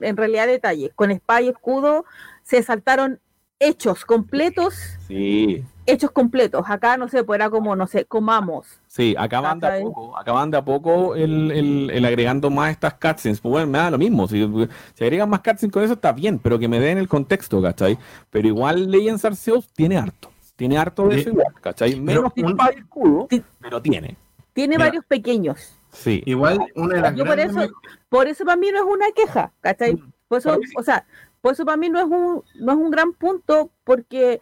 [0.00, 0.92] en realidad, detalles.
[0.94, 2.04] Con espada y escudo
[2.42, 3.20] se saltaron
[3.58, 4.74] hechos completos,
[5.06, 6.64] Sí, hechos completos.
[6.68, 8.66] Acá, no sé, pues era como, no sé, comamos.
[8.86, 12.94] sí, acaban de a poco, acaban de a poco el, el- el agregando más estas
[12.94, 13.40] cutscenes.
[13.40, 14.28] Pues bueno, me da lo mismo.
[14.28, 14.46] Si,
[14.94, 17.98] si agregan más cutscenes con eso está bien, pero que me den el contexto, ¿cachai?
[18.30, 20.30] Pero igual Legends Arceus tiene harto.
[20.56, 21.20] Tiene harto de Sí.
[21.22, 21.98] eso igual, ¿cachai?
[22.00, 23.42] Menos espada y escudo, Sí.
[23.60, 24.16] pero tiene.
[24.52, 24.86] Tiene Mira.
[24.86, 25.74] varios pequeños.
[25.92, 26.22] Sí.
[26.26, 27.60] Igual una de las Yo por eso,
[28.08, 29.96] por eso para mí no es una queja, ¿cachai?
[30.28, 30.74] Por eso, para mí sí.
[30.76, 31.04] o sea,
[31.40, 34.40] por eso para mí no es un, no es un gran punto, porque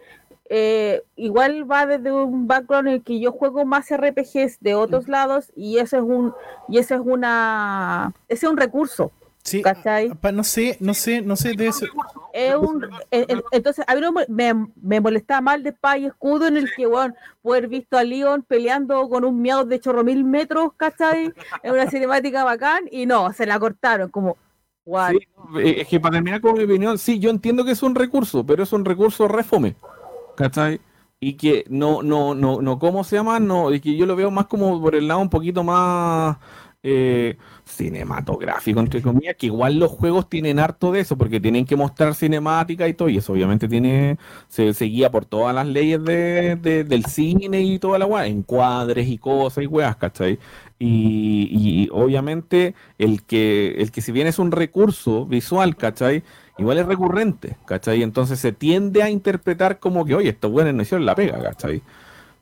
[0.53, 5.07] eh, igual va desde un background en el que yo juego más RPGs de otros
[5.07, 6.35] lados y eso es un
[6.69, 10.11] y eso es una ese es un recurso Sí, ¿Cachai?
[10.21, 11.87] ah, no sé, no sé, no sé de eso.
[12.35, 14.27] es un eh, eh, entonces a mí no me,
[14.83, 18.43] me, molestaba mal de espada y escudo en el que bueno poder visto a Leon
[18.43, 21.33] peleando con un miau de chorro mil metros ¿cachai?
[21.63, 24.37] en una cinemática bacán y no se la cortaron como?
[24.85, 25.19] Sí,
[25.59, 28.45] eh, es que para terminar con mi opinión, sí, yo entiendo que es un recurso,
[28.45, 29.77] pero es un recurso refome,
[30.35, 30.81] ¿cachai?
[31.21, 33.39] Y que no, no, no, no, ¿cómo se llama?
[33.41, 36.39] No, y que yo lo veo más como por el lado un poquito más
[36.83, 41.77] eh, cinematográfico, entre comillas, que igual los juegos tienen harto de eso, porque tienen que
[41.77, 44.17] mostrar cinemática y todo, y eso obviamente tiene,
[44.49, 48.27] se, se guía por todas las leyes de, de- del cine y toda la weá,
[48.27, 50.39] encuadres y cosas y weas, ¿cachai?
[50.79, 51.49] Y,
[51.85, 56.23] y obviamente el que, el que si bien es un recurso visual, ¿cachai?
[56.61, 58.03] Igual es recurrente, ¿cachai?
[58.03, 61.83] Entonces se tiende a interpretar como que, oye, estos buenos no hicieron la pega, ¿cachai?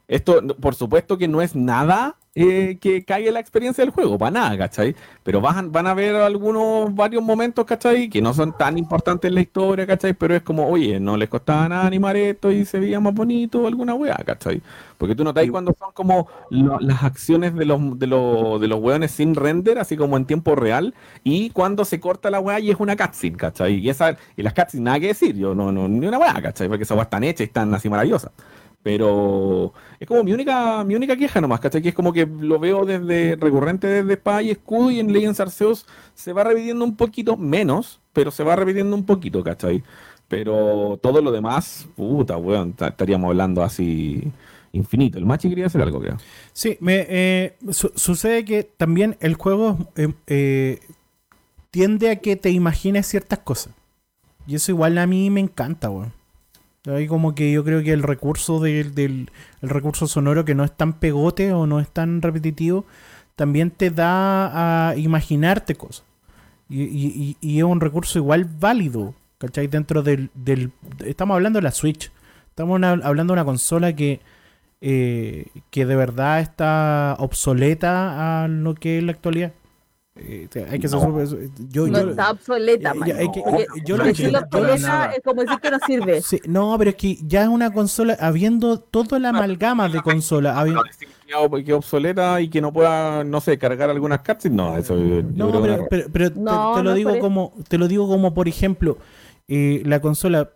[0.09, 4.31] Esto, por supuesto que no es nada eh, que caiga la experiencia del juego, para
[4.31, 4.95] nada, ¿cachai?
[5.25, 8.09] Pero van, van a haber algunos, varios momentos, ¿cachai?
[8.09, 10.15] Que no son tan importantes en la historia, ¿cachai?
[10.15, 13.67] Pero es como, oye, no les costaba nada animar esto y se veía más bonito
[13.67, 14.63] alguna weá, ¿cachai?
[14.97, 18.81] Porque tú notáis cuando son como lo- las acciones de los, de, los, de los
[18.81, 22.71] weones sin render, así como en tiempo real, y cuando se corta la weá y
[22.71, 23.75] es una cutscene, ¿cachai?
[23.75, 26.69] Y, esa, y las cutscenes, nada que decir, yo no, no, ni una weá, ¿cachai?
[26.69, 28.33] Porque esas weas están hechas y están así maravillosas.
[28.83, 31.83] Pero es como mi única, mi única queja nomás, ¿cachai?
[31.83, 35.41] Que es como que lo veo desde recurrente desde espada y escudo y en Legends
[35.41, 39.83] Arceus se va repitiendo un poquito menos, pero se va repitiendo un poquito, ¿cachai?
[40.29, 44.31] Pero todo lo demás, puta, weón, ta- estaríamos hablando así
[44.73, 45.19] infinito.
[45.19, 46.17] El Machi quería hacer algo, creo.
[46.53, 50.79] Sí, me, eh, su- sucede que también el juego eh, eh,
[51.71, 53.73] tiende a que te imagines ciertas cosas.
[54.47, 56.13] Y eso igual a mí me encanta, weón.
[56.89, 59.31] Ahí como que yo creo que el recurso del, del-
[59.63, 62.85] el recurso sonoro que no es tan pegote o no es tan repetitivo,
[63.37, 66.05] también te da a imaginarte cosas.
[66.71, 69.67] Y, y- es un recurso igual válido, ¿cachai?
[69.69, 70.73] Dentro del, del-
[71.05, 72.11] Estamos hablando de la Switch.
[72.51, 74.21] Estamos hablando de una consola que,
[74.81, 79.53] eh, que de verdad está obsoleta a lo que es la actualidad.
[80.21, 81.05] Eh, hay que ser No.
[81.07, 83.11] súper- yo, no yo- está obsoleta man.
[83.17, 83.43] hay que-
[83.85, 87.43] yo decirlo obsoleta es como decir que no sirve Sí, no, pero es que ya
[87.43, 91.73] es una consola, habiendo toda la amalgama de consola, habi- No decir que ob- que
[91.73, 95.51] obsoleta y que no pueda, no sé, cargar algunas cutscenes, no, eso yo, yo No,
[95.51, 95.85] creo pero, no.
[95.89, 98.99] pero- pero te- No, te, lo no digo como, te lo digo como por ejemplo,
[99.47, 100.51] eh, la consola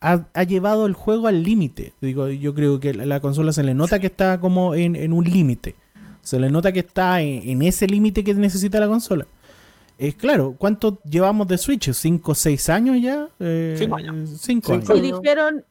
[0.00, 1.92] ha, ha llevado el juego al límite.
[2.00, 5.12] Digo, yo creo que la, la consola se le nota que está como en, en
[5.12, 5.76] un límite.
[6.26, 9.26] Se le nota que está en, en ese límite que necesita la consola.
[9.96, 11.92] Es claro, ¿cuánto llevamos de Switch?
[11.92, 13.28] ¿Cinco o seis años ya?
[13.38, 14.30] Eh, Cinco años.
[14.40, 14.90] Cinco años.
[14.94, 15.64] y dijeron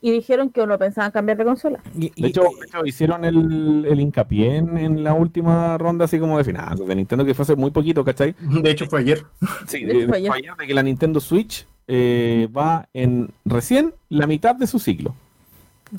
[0.00, 3.24] y dijeron que no pensaban cambiar de consola Y- y- De hecho, de hecho, hicieron
[3.24, 7.34] el, el hincapié en, en la última ronda así como de finanzas de Nintendo que
[7.34, 8.34] fue hace muy poquito, ¿cachai?
[8.62, 9.24] De hecho, fue ayer.
[9.66, 10.54] Sí, De de, hecho, fue ayer.
[10.58, 15.14] de que la Nintendo Switch eh, va en recién la mitad de su ciclo,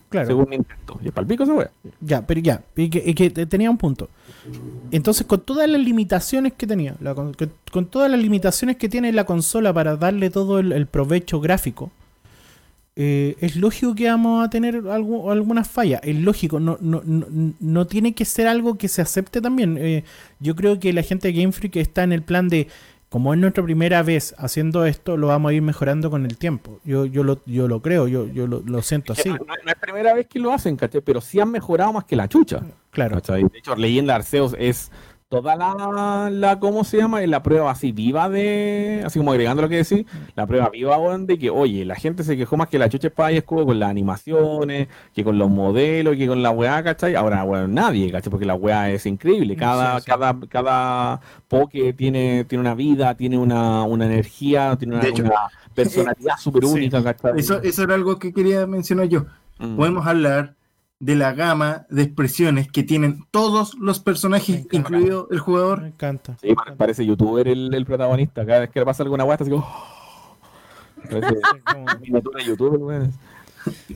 [0.10, 0.28] claro.
[0.28, 1.00] según Nintendo.
[1.04, 1.72] Y palpico esa wea.
[2.02, 4.10] Ya, pero ya, y que, y que te- tenía un punto.
[4.92, 9.26] Entonces, con todas las limitaciones que tenía, la con, todas las limitaciones que tiene la
[9.26, 11.92] consola para darle todo el, el provecho gráfico,
[12.96, 16.02] eh, es lógico que vamos a tener algo, algunas fallas.
[16.04, 17.28] Es lógico, no, no, no,
[17.60, 19.78] no tiene que ser algo que se acepte también.
[19.80, 20.04] Eh,
[20.40, 22.68] yo creo que la gente de Game Freak está en el plan de,
[23.10, 26.80] como es nuestra primera vez haciendo esto, lo vamos a ir mejorando con el tiempo.
[26.84, 29.30] Yo, yo, lo, yo lo creo, yo, yo lo, lo siento así.
[29.30, 31.02] No, no es primera vez que lo hacen, ¿cachai?
[31.02, 32.62] Pero sí han mejorado más que la chucha.
[32.92, 33.16] Claro.
[33.16, 33.44] ¿cachai?
[33.44, 34.92] De hecho, Leyenda Arceus es
[35.30, 37.22] toda la, la, ¿cómo se llama?
[37.22, 40.06] La prueba así viva de, así como agregando lo que decís,
[40.36, 43.32] la prueba viva de que, oye, la gente se quejó más que la chucha espada
[43.32, 47.14] y escudo con las animaciones, que con los modelos, que con la weá, ¿cachai?
[47.14, 48.32] Ahora, bueno, nadie, ¿cachai?
[48.32, 50.12] Porque la weá es increíble, cada, Sí, sí.
[50.12, 55.36] cada, cada poke tiene, tiene una vida, tiene una, una energía, tiene una, hecho, una
[55.76, 56.74] personalidad súper sí.
[56.74, 57.34] única, ¿cachai?
[57.38, 59.26] Eso, eso era algo que quería mencionar yo.
[59.60, 59.76] Mm.
[59.76, 60.56] Podemos hablar
[61.00, 64.76] de la gama de expresiones que tienen todos los Me personajes, encanta.
[64.78, 65.86] incluido el Me jugador.
[65.86, 66.38] encanta.
[66.42, 68.46] Sí, pare- parece youtuber el, el protagonista.
[68.46, 69.66] Cada vez que le pasa alguna guasta, así como.
[71.10, 71.36] Parece
[72.02, 73.14] miniatura de youtuber, weón.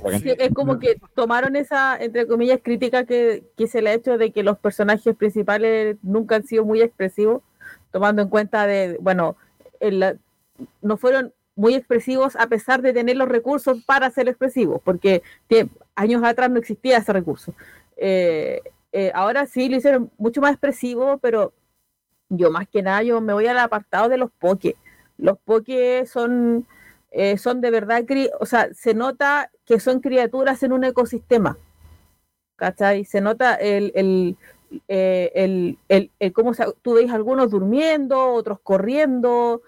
[0.02, 0.20] Bacán.
[0.22, 4.18] Sí, es como que tomaron esa, entre comillas, crítica que, que se le ha hecho
[4.18, 7.42] de que los personajes principales nunca han sido muy expresivos,
[7.92, 9.36] tomando en cuenta de, bueno,
[9.80, 10.20] el-
[10.82, 15.22] no fueron muy expresivos a pesar de tener los recursos para ser expresivos, porque
[15.96, 17.54] años atrás no existía ese recurso.
[17.98, 21.54] Eh, eh, ahora sí lo hicieron mucho más expresivo, pero
[22.30, 24.76] yo más que nada yo me voy al apartado de los poke.
[25.18, 26.66] Los poke son
[27.12, 28.04] eh, son de verdad,
[28.40, 31.58] o sea, se nota que son criaturas en un ecosistema.
[32.56, 33.06] ¿Cachai?
[33.06, 34.38] Se nota el, el,
[34.88, 39.62] el, el- el cómo se, tú veis algunos durmiendo, otros corriendo,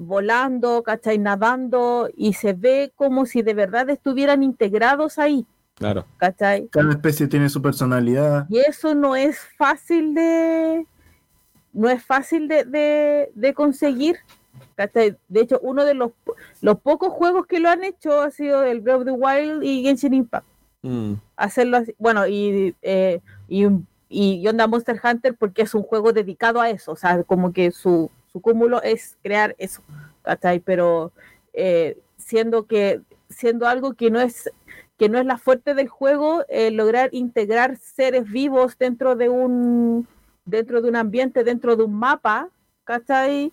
[0.00, 1.18] volando, ¿cachai?
[1.18, 5.46] Nadando, y se ve como si de verdad estuvieran integrados ahí,
[5.76, 6.06] Claro.
[6.16, 6.68] ¿cachai?
[6.68, 8.46] Cada especie tiene su personalidad.
[8.48, 10.86] Y eso no es fácil de.
[11.72, 14.16] No es fácil de, de, de conseguir.
[14.74, 15.16] ¿cachai?
[15.28, 16.12] De hecho, uno de los,
[16.62, 19.82] los pocos juegos que lo han hecho ha sido el Breath of the Wild y
[19.82, 20.46] Genshin Impact.
[20.82, 21.14] Mm.
[21.36, 21.94] Hacerlo así.
[21.98, 23.66] Bueno, y, eh, y,
[24.08, 26.92] y Onda Monster Hunter porque es un juego dedicado a eso.
[26.92, 29.82] O sea, como que su, su cúmulo es crear eso.
[30.22, 30.60] ¿cachai?
[30.60, 31.12] Pero
[31.52, 34.50] eh, siendo que siendo algo que no es
[34.98, 40.06] que no es la fuerte del juego, eh, lograr integrar seres vivos dentro de un
[40.44, 42.48] dentro de un ambiente, dentro de un mapa,
[42.84, 43.52] ¿cachai?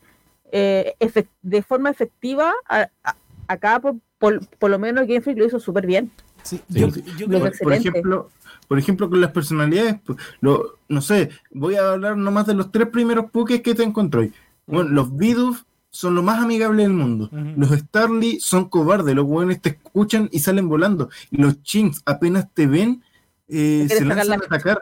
[0.52, 0.94] Eh,
[1.41, 3.16] de forma efectiva, a- a-
[3.48, 6.12] acá por, por, por lo menos Game Freak lo hizo súper bien.
[6.44, 6.80] Sí, Sí.
[6.80, 8.30] yo, Lo yo creo- Por, ejemplo,
[8.68, 9.96] por ejemplo, con las personalidades,
[10.41, 14.32] lo, no sé, voy a hablar nomás de los tres primeros pokés que te encontré.
[14.68, 15.64] Bueno, los Bidoof
[15.96, 17.30] son lo más amigable del mundo.
[17.56, 21.10] Los Starly son cobardes, los hueones te escuchan y salen volando.
[21.30, 23.04] Y los Chinks apenas te ven,
[23.48, 24.82] eh, se lanzan a atacar.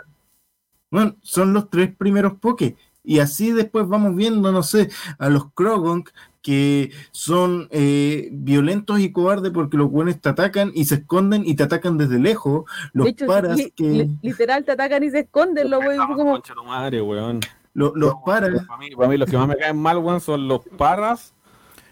[0.90, 2.76] Bueno, son los tres primeros pokés.
[3.04, 4.90] Y así después vamos viendo, no sé,
[5.20, 6.10] a los Krogonk
[6.42, 11.56] que son eh, violentos y cobardes porque los buenos te atacan y se esconden y
[11.56, 12.64] te atacan desde lejos.
[12.94, 15.98] Los de hecho, paras li- que li- literal te atacan y se esconden, lo voy
[15.98, 17.42] Vamos, como concha tu madre, weón.
[17.74, 20.48] Lo- los paras Para mí, para mí los que más me caen mal, weón, son
[20.48, 21.34] los parras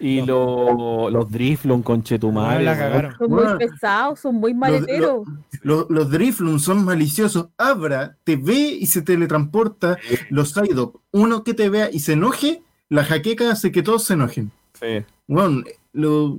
[0.02, 2.64] y los, los driflon, conche tu no madre.
[2.64, 5.28] la son muy pesados, son muy maleteros.
[5.62, 7.50] Los, los Driflun son maliciosos.
[7.58, 9.98] Abra, te ve y se teletransporta.
[10.30, 14.14] Los Psyduck, uno que te vea y se enoje, la jaqueca hace que todos se
[14.14, 14.52] enojen.
[14.80, 15.04] Sí.
[15.28, 16.38] Bueno, lo-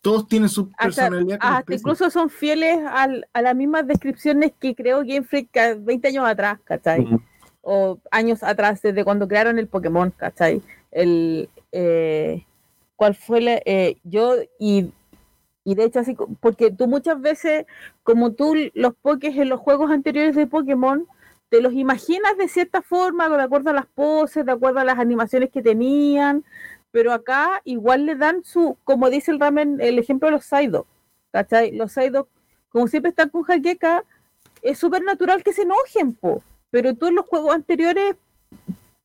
[0.00, 1.38] todos tienen su hasta, personalidad.
[1.40, 6.08] hasta incluso son fieles al- a las mismas descripciones que creó Game Freak ca- 20
[6.08, 7.04] años atrás, ¿cachai?
[7.04, 7.18] Mm.
[7.62, 10.62] O años atrás, desde cuando crearon el Pokémon, ¿cachai?
[10.90, 12.44] El, eh,
[12.96, 14.92] ¿Cuál fue la, eh, yo y,
[15.64, 17.66] y de hecho así, porque tú muchas veces,
[18.02, 21.06] como tú los Pokés en los juegos anteriores de Pokémon,
[21.48, 24.98] te los imaginas de cierta forma, de acuerdo a las poses, de acuerdo a las
[24.98, 26.44] animaciones que tenían,
[26.92, 30.86] pero acá igual le dan su, como dice el ramen, el ejemplo de los Psyduck,
[31.30, 31.72] ¿cachai?
[31.72, 32.28] Los Psyduck,
[32.70, 34.04] como siempre están con Jaqueca,
[34.62, 36.42] es súper natural que se enojen, po.
[36.72, 38.16] Pero tú en los juegos anteriores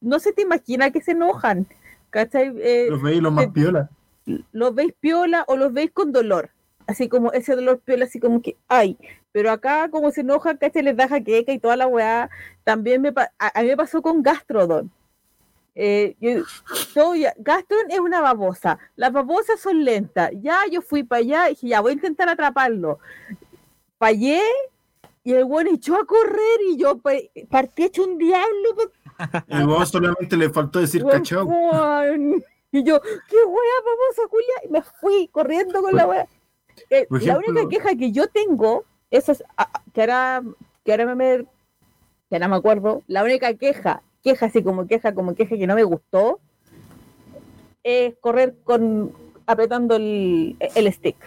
[0.02, 1.68] no se te imagina que se enojan,
[2.10, 2.52] ¿cachai?
[2.60, 3.90] Eh, Los veis los más te- piola.
[4.52, 6.50] los veis piola o los veis con dolor.
[6.88, 8.98] Así como ese dolor piola, así como que, ay,
[9.34, 10.82] pero acá como se enoja, ¿cachai?
[10.82, 12.30] Les da jaqueca y toda la weá.
[12.64, 14.90] También me, a, a mí me pasó con Gastrodon.
[15.76, 16.44] Eh, yo-
[16.96, 18.80] yo ya- Gastrodon es una babosa.
[18.96, 20.32] Las babosas son lentas.
[20.42, 23.00] Ya yo fui para allá y dije, ya voy a intentar atraparlo.
[24.00, 24.42] Fallé
[25.28, 27.12] y el weón echó a correr y yo pa-
[27.50, 28.70] partí hecho un diablo.
[29.50, 31.44] Y vos solamente le faltó decir Weón, cachao.
[31.46, 32.44] weón.
[32.72, 34.54] Y yo, qué wea, vamos a Julia.
[34.64, 36.28] Y me fui corriendo con la wea.
[36.90, 40.44] Eh, la única queja que yo tengo, eso es, ah, que ahora,
[40.86, 41.40] que ahora me,
[42.30, 45.76] que ahora me acuerdo, la única queja, queja así como queja, como queja que no
[45.76, 46.40] me gustó,
[47.84, 49.12] es correr con
[49.46, 51.18] apretando el, el stick.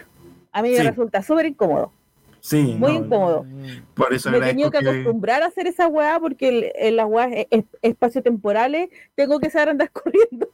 [0.53, 0.82] A mí Sí.
[0.82, 1.92] me resulta súper incómodo.
[2.41, 3.47] Sí, Muy no, incómodo.
[3.95, 4.88] por eso Me he tenido que que...
[4.88, 9.51] acostumbrar a hacer esa weá porque el- en las weas e- e- espacio-temporales tengo que
[9.51, 10.49] saber andar corriendo.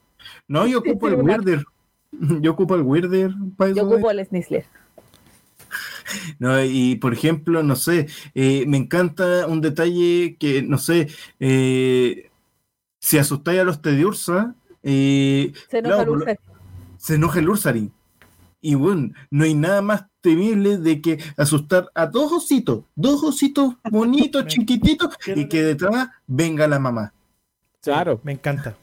[0.49, 1.41] No, yo ocupo el celular.
[1.41, 1.65] Weirder.
[2.41, 3.31] Yo ocupo el Weirder.
[3.57, 4.65] pa' Yo ocupo el Snizzler.
[6.39, 11.09] No, y por ejemplo, no sé, eh, me encanta un detalle que, no sé,
[11.41, 12.31] eh,
[13.01, 16.41] si asustáis a los Tediursa, eh, Se enoja claro, el por lo- Ursa.
[16.97, 17.93] se enoja el Ursaring.
[18.61, 23.75] Y bueno, no hay nada más temible de que asustar a dos ositos, dos ositos
[23.91, 27.13] bonitos, chiquititos, y que detrás venga la mamá.
[27.83, 28.21] Claro.
[28.25, 28.75] Me encanta.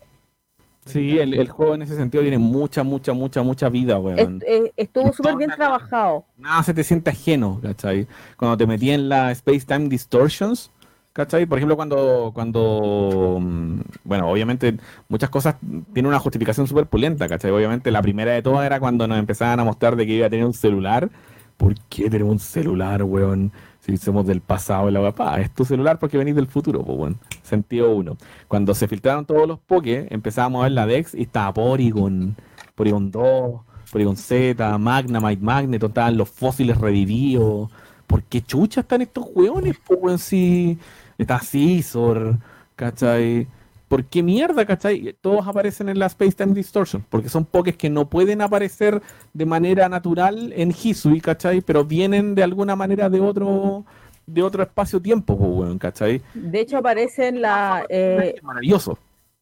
[0.85, 4.19] Sí, el, el juego en ese sentido tiene mucha, mucha, mucha, mucha vida, weón.
[4.19, 6.25] Est- eh, estuvo súper bien trabajado.
[6.37, 8.05] Nada se te siente ajeno, ¿cachai?
[8.37, 10.71] Cuando te metí en la Space Time Distortions,
[11.13, 11.45] ¿cachai?
[11.45, 14.75] Por ejemplo, cuando, cuando, mm, bueno, obviamente
[15.07, 15.55] muchas cosas
[15.93, 17.51] tienen una justificación súper pulenta, ¿cachai?
[17.51, 20.29] Obviamente la primera de todas era cuando nos empezaban a mostrar de que iba a
[20.29, 21.09] tener un celular.
[21.57, 23.51] ¿Por qué tenemos un celular, weón?
[23.79, 27.19] Si somos del pasado la papá, es tu celular porque venís del futuro, pues, weón.
[27.41, 28.17] Sentido uno.
[28.47, 32.35] Cuando se filtraron todos los Poké, empezábamos a ver la Dex y estaba Porygon,
[32.75, 37.69] Porygon 2, Porygon Z, Magnemite, Magneton, estaban los fósiles revividos.
[38.07, 40.19] ¿Por qué chucha están estos weones, pues, weón?
[40.19, 40.77] Si
[41.17, 42.37] está Scizor,
[42.75, 43.47] ¿cachai?
[43.87, 45.15] ¿Por qué mierda, cachai?
[45.21, 49.01] Todos aparecen en la Space Time Distortion, porque son pokés que no pueden aparecer
[49.33, 51.61] de manera natural en Hisui, ¿cachai?
[51.61, 53.85] Pero vienen de alguna manera de otro
[54.25, 56.21] de otro espacio-tiempo, ¿cachai?
[56.33, 58.97] De hecho, aparecen la, eh, Maravilloso.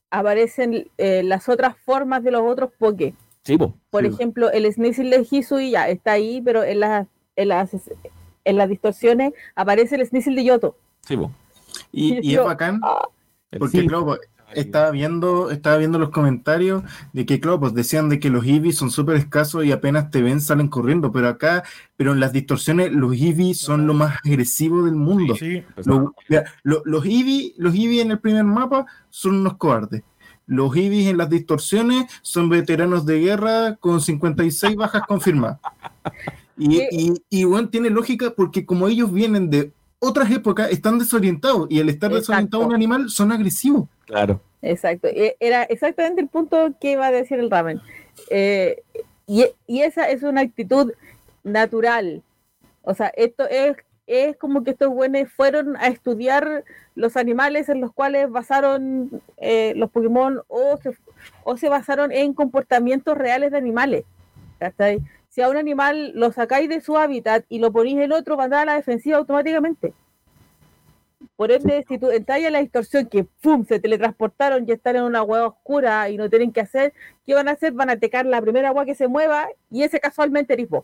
[0.10, 3.14] aparecen eh, las otras formas de los otros Poké.
[3.44, 3.74] Sí, po.
[3.90, 4.10] Por Sí.
[4.14, 7.72] ejemplo, el Sneasel de Hisui ya está ahí, pero en las, en las,
[8.44, 10.76] en las distorsiones aparece el Sneasel de Yoto.
[11.02, 11.32] Sí, po.
[11.92, 13.08] Y, y es Yo- bacán Ah,
[13.58, 13.88] porque, sí.
[13.88, 14.18] claro,
[14.56, 16.84] estaba viendo, estaba viendo los comentarios
[17.14, 20.22] de que, claro, pues decían de que los Eevee son súper escasos y apenas te
[20.22, 21.64] ven salen corriendo, pero acá,
[21.98, 25.36] pero en las distorsiones, los Eevee son lo más agresivo del mundo.
[25.36, 25.64] Sí.
[25.86, 30.04] Lo- mira, lo- los Eevee, los Eevee en el primer mapa son unos cobardes.
[30.48, 35.60] Los Eevee en las distorsiones son veteranos de guerra con 56 bajas confirmadas.
[36.58, 41.68] Y, y, y, bueno, tiene lógica porque como ellos vienen de otras épocas, están desorientados
[41.70, 42.20] y al estar Exacto.
[42.34, 43.88] desorientado un animal son agresivos.
[44.12, 44.42] Claro.
[44.62, 45.08] exacto.
[45.08, 47.80] E- Era exactamente el punto que iba a decir el ramen.
[48.30, 48.84] Eh,
[49.26, 50.92] y, esa es una actitud
[51.46, 52.22] natural.
[52.82, 57.80] O sea, esto es, es como que estos buenos fueron a estudiar los animales en
[57.80, 60.78] los cuales basaron eh, los Pokémon o
[61.58, 64.04] se, basaron en comportamientos reales de animales.
[65.30, 68.44] Si a un animal lo sacáis de su hábitat y lo ponéis en otro, va
[68.44, 69.94] a andar a la defensiva automáticamente.
[71.36, 73.66] Por ende, si tú entras a la distorsión que ¡pum!
[73.66, 76.94] se teletransportaron y están en una hueá oscura y no tienen que hacer,
[77.26, 77.74] ¿qué van a hacer?
[77.74, 80.84] Van a tecar la primera agua que se mueva y ese casualmente eres vos.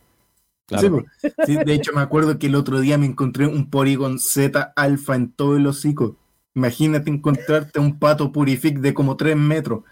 [0.67, 1.05] Claro.
[1.21, 1.33] Sí, pues.
[1.45, 5.15] Sí, de hecho, me acuerdo que el otro día me encontré un Porygon Z alfa
[5.15, 6.17] en todo el hocico.
[6.55, 9.83] Imagínate encontrarte un pato purific de como 3 metros.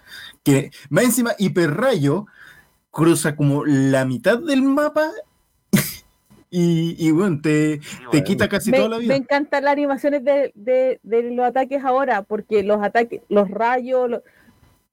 [0.44, 2.26] Que más encima, hiperrayo
[2.92, 5.12] cruza como la mitad del mapa
[6.58, 7.82] y, y bueno, te,
[8.12, 9.16] te quita casi me, toda la me vida.
[9.16, 14.22] encantan las animaciones de, de- de los ataques ahora, porque los ataques, los rayos,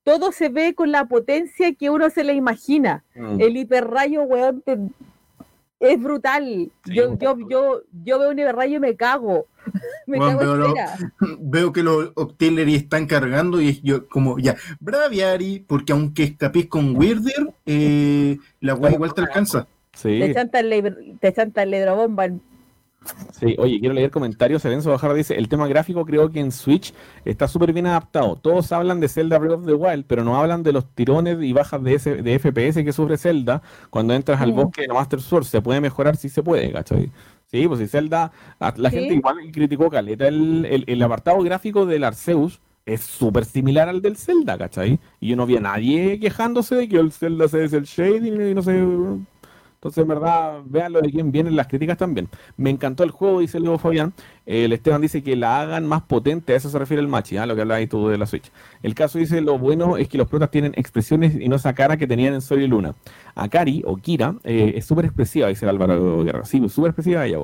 [0.04, 3.04] todo se ve con la potencia que uno se le imagina.
[3.14, 3.40] Mm.
[3.40, 4.78] El hiperrayo, weón, te-
[5.78, 6.70] es brutal.
[6.84, 9.46] Sí, yo, yo, yo, yo veo un hiperrayo y me cago.
[10.06, 10.74] me cago veo lo-.
[11.40, 16.96] Veo que los Octillery están cargando y yo como ya, Braviary, porque aunque escapís con
[16.96, 19.66] Weirder, eh, la weá igual te alcanza.
[19.94, 20.18] Sí.
[21.20, 22.28] Te chanta el ledrobomba.
[23.32, 24.62] Sí, oye, quiero leer comentarios.
[24.62, 28.36] Serenzo Bajarra dice, el tema gráfico creo que en Switch está súper bien adaptado.
[28.36, 31.52] Todos hablan de Zelda Breath of the Wild, pero no hablan de los tirones y
[31.52, 34.56] bajas de, ese- de FPS que sufre Zelda cuando entras al Mm.
[34.56, 35.44] bosque de la Master Sword.
[35.44, 37.10] Se puede mejorar, sí se puede, ¿cachai?
[37.48, 38.30] Sí, pues si Zelda,
[38.60, 38.96] la Sí.
[38.96, 44.00] gente igual criticó Caleta, el, el- el apartado gráfico del Arceus es súper similar al
[44.00, 45.00] del Zelda, ¿cachai?
[45.18, 48.40] Y yo no vi a nadie quejándose de que el Zelda se es el shading
[48.50, 48.80] y no sé...
[49.82, 52.28] Entonces, en verdad, vean lo de quién vienen las críticas también.
[52.56, 54.12] Me encantó el juego, dice Leo Fabián.
[54.44, 57.46] El Esteban dice que la hagan más potente, a eso se refiere el Machi, ¿ah?
[57.46, 58.50] lo que hablabas tú de la Switch.
[58.82, 61.96] El caso dice, lo bueno es que los protas tienen expresiones y no esa cara
[61.96, 62.94] que tenían en Sol y Luna.
[63.34, 66.44] Akari, o Kira, eh, es súper expresiva, dice el Álvaro Guerra.
[66.44, 67.38] Sí, súper expresiva ella.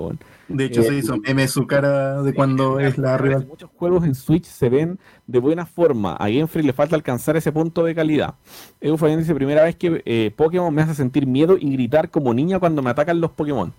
[0.49, 3.47] De hecho, Eh, se hizo meme su cara de cuando es la rival.
[3.47, 6.15] Muchos juegos en Switch se ven de buena forma.
[6.15, 8.35] A Game Freak le falta alcanzar ese punto de calidad.
[8.81, 12.35] Edu Fabián dice, primera vez que eh, Pokémon me hace sentir miedo y gritar como
[12.35, 13.73] niña cuando me atacan los Pokémon.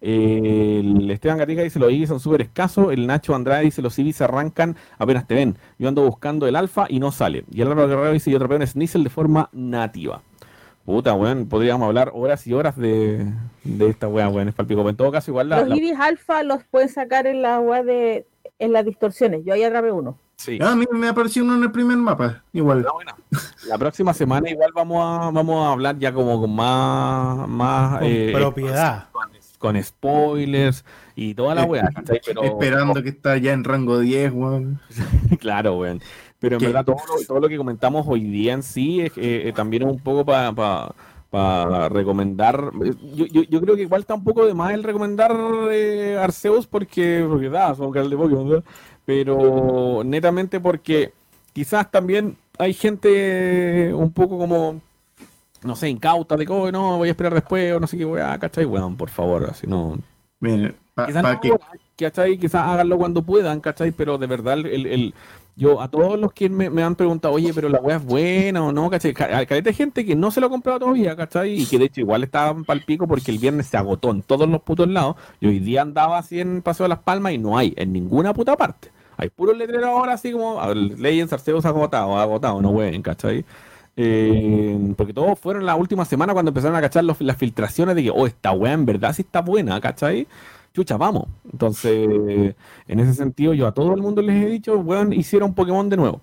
[0.00, 2.92] Eh, el Esteban Gatica dice, los Eevee son súper escasos.
[2.92, 5.56] El Nacho Andrade dice, los Eevee se arrancan apenas te ven.
[5.78, 7.44] Yo ando buscando el alfa y no sale.
[7.50, 10.22] Y el Álvaro Guerrero dice, yo trapeo un Sneasel de forma nativa.
[10.84, 13.26] Puta, weón, podríamos hablar horas y horas de,
[13.64, 14.88] de esta weá, weón, es palpico.
[14.88, 15.60] En todo caso, igual la...
[15.60, 18.26] Los la- ibis alfa los pueden sacar en la web de
[18.58, 19.44] en las distorsiones.
[19.44, 20.16] Yo ahí atrapé uno.
[20.36, 20.58] sí.
[20.62, 22.86] Ah, a mí me apareció uno en el primer mapa, igual.
[23.68, 28.08] La próxima semana igual vamos a vamos a hablar ya como con más más Con
[28.08, 29.06] eh, propiedad.
[29.58, 30.84] Con spoilers
[31.16, 31.90] y toda la weá.
[32.24, 34.80] Pero Esperando que está ya en rango 10, weón.
[35.40, 36.00] claro, weón.
[36.38, 36.66] Pero en ¿Qué?
[36.66, 39.82] verdad todo lo, todo lo que comentamos hoy día en sí es, eh, eh, también
[39.82, 40.52] es un poco para
[41.30, 42.72] para recomendar.
[42.84, 45.36] eh, Yo, yo, yo creo que igual está un poco de más el recomendar
[45.70, 48.64] eh, Arceus porque, porque da, son canal de Pokémon.
[49.04, 51.12] Pero netamente porque
[51.52, 54.80] quizás también hay gente un poco como,
[55.62, 58.04] no sé, incauta de que "Oh, no, voy a esperar después o no sé qué,
[58.04, 58.64] weá, ¿cachai?
[58.64, 59.98] Weón, por favor, así no.
[60.40, 61.48] Miren, Quizás no que
[61.96, 62.38] ¿cachai?
[62.38, 63.92] Quizás háganlo cuando puedan, ¿cachai?
[63.92, 65.14] Pero de verdad, el, el-
[65.56, 68.64] yo a todos los que me, me han preguntado, oye, pero la weá es buena
[68.64, 69.12] o no, ¿cachai?
[69.12, 71.54] Ca- Caleta de gente que no se lo ha comprado todavía, ¿cachai?
[71.62, 74.48] Y que de hecho igual estaban pal pico porque el viernes se agotó en todos
[74.48, 75.16] los putos lados.
[75.40, 78.32] Y hoy día andaba así en Paseo de las Palmas y no hay en ninguna
[78.32, 78.90] puta parte.
[79.16, 83.44] Hay puros letreros ahora así como Legends Arceus agotado, agotado, no pueden, ¿cachai?
[84.00, 88.10] Eh, porque todos fueron la última semana cuando empezaron a cachar las filtraciones de que,
[88.10, 90.28] oh, esta weá en verdad sí está buena, ¿cachai?
[90.72, 91.24] Chucha, vamos.
[91.52, 92.54] Entonces,
[92.86, 95.96] en ese sentido, yo a todo el mundo les he dicho, weón, hicieron Pokémon de
[95.96, 96.20] nuevo.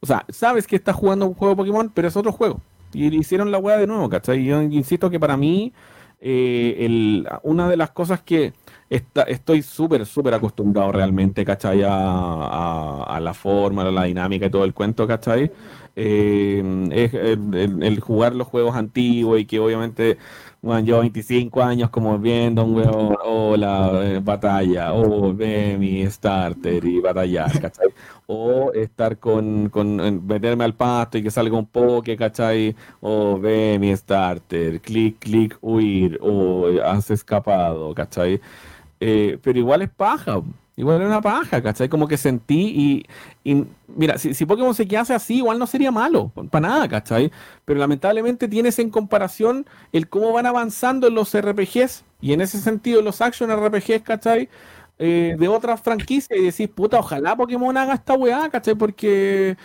[0.00, 2.60] O sea, sabes que estás jugando un juego de Pokémon, pero es otro juego.
[2.92, 4.44] Y hicieron la weá de nuevo, ¿cachai?
[4.44, 5.72] Yo insisto que para mí,
[6.20, 8.52] eh, el, una de las cosas que
[8.90, 11.82] está- estoy súper, súper acostumbrado realmente, ¿cachai?
[11.84, 15.50] A- a la forma, a la dinámica y todo el cuento, ¿cachai?
[16.00, 20.16] Eh, es el, jugar los juegos antiguos y que obviamente,
[20.62, 26.06] bueno, llevo 25 años como viendo un weón, o la eh, batalla, o ve mi
[26.06, 27.50] starter y batallar.
[28.26, 32.76] O estar con, con meterme al pasto y que salga un poke, ¿cachai?
[33.00, 38.40] O ve mi starter, clic, clic, huir, o has escapado, ¿cachai?
[39.00, 40.42] Eh, pero igual es paja,
[40.78, 41.88] igual es una paja, ¿cachai?
[41.88, 43.04] Como que sentí
[43.44, 47.32] y, mira, si, si Pokémon se quedase así, igual no sería malo, para nada, ¿cachai?
[47.64, 52.58] Pero lamentablemente tienes en comparación el cómo van avanzando en los RPGs y en ese
[52.60, 54.48] sentido los action RPGs, ¿cachai?
[55.00, 58.76] Eh, de otras franquicias y decís, puta, ojalá Pokémon haga esta weá, ¿cachai?
[58.76, 59.56] Porque,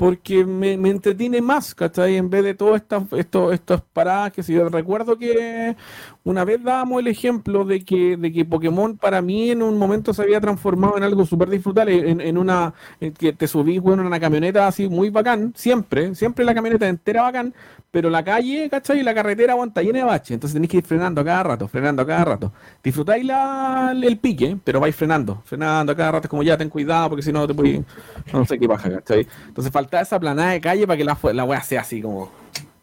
[0.00, 2.16] porque me, me entretiene más, ¿cachai?
[2.16, 5.76] En vez de todas estas esto, estas paradas que si yo recuerdo que
[6.24, 10.14] una vez dábamos el ejemplo de que, de que Pokémon para mí en un momento
[10.14, 14.00] se había transformado en algo súper disfrutable, en, en una en que te subís bueno,
[14.00, 17.52] en una camioneta así muy bacán, siempre, siempre la camioneta entera bacán,
[17.90, 19.00] pero la calle, ¿cachai?
[19.00, 21.68] Y la carretera aguanta llena de baches, entonces tenéis que ir frenando a cada rato,
[21.68, 22.52] frenando a cada rato.
[22.82, 26.70] Disfrutáis la, el pique, pero vais frenando, frenando a cada rato, es como ya ten
[26.70, 27.82] cuidado porque si no te puedes,
[28.32, 29.26] no sé qué pasa, ¿cachai?
[29.48, 32.30] Entonces falta esa planada de calle para que la, la wea sea así como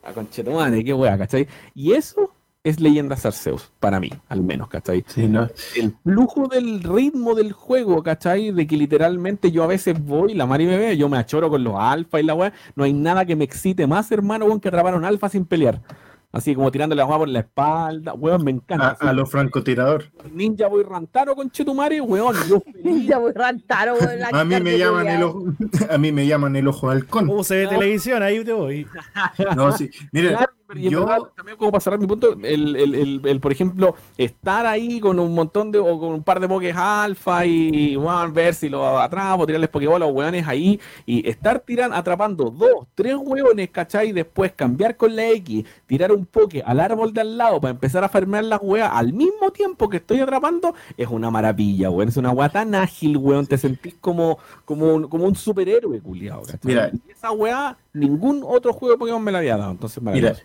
[0.04, 1.48] a conchetumane, qué wea, ¿cachai?
[1.76, 2.32] Y eso
[2.64, 5.06] es Leyendas Arceus, para mí, al menos, ¿cachai?
[5.08, 5.48] Sí, ¿no?
[5.76, 8.52] el flujo del ritmo del juego, ¿cachai?
[8.52, 11.64] De que literalmente yo a veces voy, la Mari me ve, yo me achoro con
[11.64, 12.54] los alfa y la weá.
[12.76, 15.82] No hay nada que me excite más, hermano, que atrapar a un alfa sin pelear.
[16.32, 18.98] Así como tirándole la por la espalda, weón, me A, encanta.
[19.00, 20.12] a los francotiradores.
[20.32, 22.62] Ninja voy rantaro con Chetumare, weón, yo.
[23.08, 25.46] Ya voy rantaro, weón, la A mí me llaman el ojo,
[25.90, 27.28] a mí me llaman el ojo halcón.
[27.28, 28.22] ¿Cómo se ve televisión?
[28.22, 28.86] Ahí te voy.
[29.56, 29.90] No, sí.
[30.12, 33.22] Mire, Claro, y en yo- verdad, también como para cerrar mi punto, el, el, el,
[33.26, 36.76] el, por ejemplo, estar ahí con un montón de, o con un par de pokés
[36.76, 41.60] alfa y bueno, ver si lo atrapo, tirarles pokéball a los hueones ahí y estar
[41.62, 44.10] tirando, atrapando dos, tres hueones, ¿cachai?
[44.10, 47.72] Y después cambiar con la X, tirar un poke al árbol de al lado para
[47.72, 52.10] empezar a farmear las hueas al mismo tiempo que estoy atrapando, es una maravilla, weón.
[52.10, 53.46] Es una hueá tan ágil, weón.
[53.48, 56.42] Te sentís como, como, un, como un superhéroe, culiado.
[56.64, 56.92] Mira.
[56.94, 59.72] Y esa hueá, ningún otro juego de Pokémon me la había dado.
[59.72, 60.44] Entonces, Mira, maravilloso.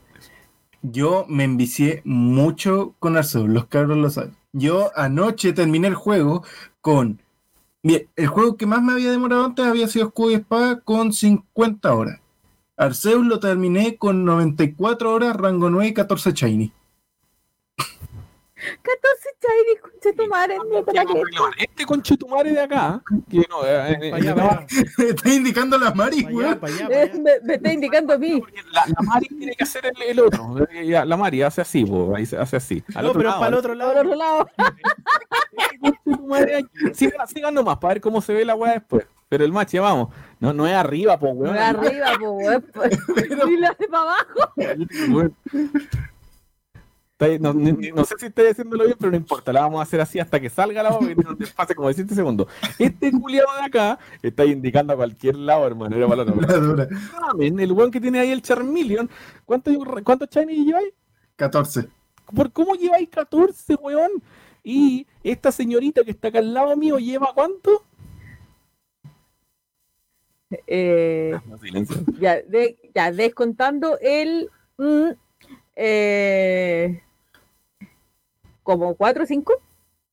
[0.82, 4.36] Yo me envicié mucho con Arceus, los cabros lo saben.
[4.52, 6.44] Yo anoche terminé el juego
[6.80, 7.20] con.
[7.82, 11.12] Bien, el juego que más me había demorado antes había sido Escudo y Espada con
[11.12, 12.20] 50 horas.
[12.76, 16.72] Arceus lo terminé con 94 horas, rango 9 y 14 Shiny.
[18.82, 21.22] 14 Shiny, concha tu madre, no, ¿para qué?
[21.58, 24.66] Este conchetumare de acá, que no, eh, eh, allá, eh, allá,
[25.08, 26.60] Está indicando la Mari, weón.
[26.90, 27.12] Eh.
[27.22, 28.40] Me, me está indicando a mí.
[28.72, 30.66] la, la Mari tiene que hacer el, el otro.
[30.70, 32.84] eh, ya, La Mari hace así, po, hace así.
[32.94, 34.00] Al No, otro pero lado, para el al otro lado.
[34.00, 34.48] otro lado.
[35.80, 36.68] conchetumare aquí.
[36.94, 39.06] Sigan, sigan nomás para ver cómo se ve la weá después.
[39.28, 40.08] Pero el match, ya vamos.
[40.40, 41.54] No, no es arriba, po, weón.
[41.54, 42.64] De arriba, po, weón.
[43.48, 44.52] Y la de para abajo.
[47.26, 47.32] Weón.
[47.34, 49.60] Está ahí, No, ni- ni- no sé si estoy haciéndolo bien, pero no importa, la
[49.62, 52.14] vamos a hacer así hasta que salga la voz y no te pase como 17
[52.14, 52.46] segundos.
[52.78, 55.96] Este culiado de acá está indicando a cualquier lado, hermano.
[55.96, 59.08] Era para La el weón que tiene ahí el Charmeleon.
[59.44, 60.92] ¿Cuántos cuánto shiny lleváis?
[61.36, 61.88] 14.
[62.34, 64.10] ¿Por cómo lleváis 14, weón?
[64.64, 67.82] Y esta señorita que está acá al lado mío lleva cuánto?
[70.66, 71.96] Eh, silencio.
[72.20, 74.50] ya, de- ya, descontando el.
[74.76, 75.08] mm,
[75.76, 77.02] eh,
[78.62, 79.52] como 4 o 5.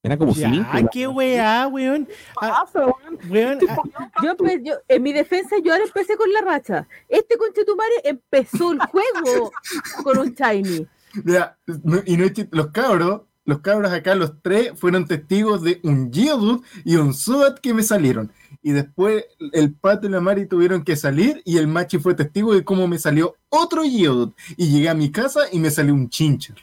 [0.01, 0.89] Era como Ya, 5.
[0.93, 2.07] qué weá, weón.
[2.41, 2.65] Ah,
[3.29, 3.83] weón, ah,
[4.23, 6.87] Yo, en mi defensa, yo ahora empecé con la racha.
[7.09, 9.51] Este conchetumare empezó el juego
[10.03, 10.87] con un shiny.
[11.23, 16.13] Mira, no- y no los cabros, los cabros acá, los tres, fueron testigos de un
[16.13, 18.31] Geodude y un Subat que me salieron.
[18.61, 22.53] Y después el Pato y la Mari tuvieron que salir y el Machi fue testigo
[22.53, 24.34] de cómo me salió otro Geodude.
[24.55, 26.55] Y llegué a mi casa y me salió un Chincher.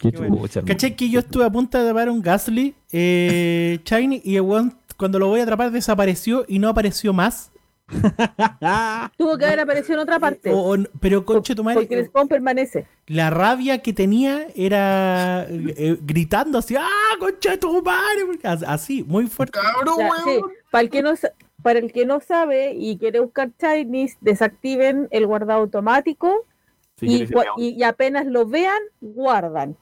[0.00, 0.36] Qué Qué bueno.
[0.38, 0.74] chucha, hermano.
[0.74, 4.74] ¿Cachai que yo estuve a punto de atrapar un Gasly eh, Shiny y el weón
[4.96, 7.50] cuando lo voy a atrapar desapareció y no apareció más?
[9.16, 10.52] Tuvo que haber aparecido en otra parte.
[10.52, 12.86] O- o- pero conche tu madre, porque el spawn permanece.
[13.06, 16.88] la rabia que tenía era eh, gritando así, ¡ah,
[17.20, 18.24] concha tu madre!
[18.66, 19.58] Así, muy fuerte.
[19.60, 20.40] ¡Cabrón, Ya, sí,
[20.70, 21.12] para, el que no,
[21.62, 26.44] para el que no sabe y quiere buscar shinies, desactiven el guardado automático
[26.98, 27.28] Sí,
[27.58, 29.76] y, apenas lo vean, guardan.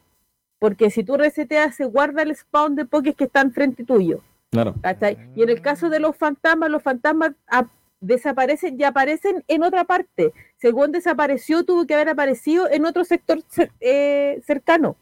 [0.59, 4.21] Porque si tú reseteas, se guarda el spawn de pokés que están frente tuyo.
[4.51, 4.75] Claro.
[4.81, 5.17] ¿cachai?
[5.35, 7.31] Y en el caso de los fantasmas, los fantasmas
[7.99, 10.33] desaparecen y aparecen en otra parte.
[10.57, 14.95] Según desapareció, tuvo que haber aparecido en otro sector cer- eh, cercano.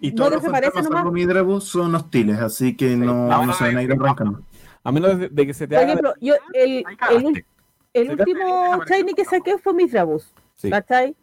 [0.00, 3.52] Y No todos los desaparece fantasmas Midrabus son hostiles, así que no, No, no no,
[3.54, 4.04] se van a ir no.
[4.04, 4.42] arrancando.
[4.82, 5.92] A menos de, de que se te Por haga.
[5.92, 6.84] ejemplo, yo el,
[8.10, 10.70] último shiny que saqué fue Mithramus, Sí.
[10.70, 11.16] ¿cachai?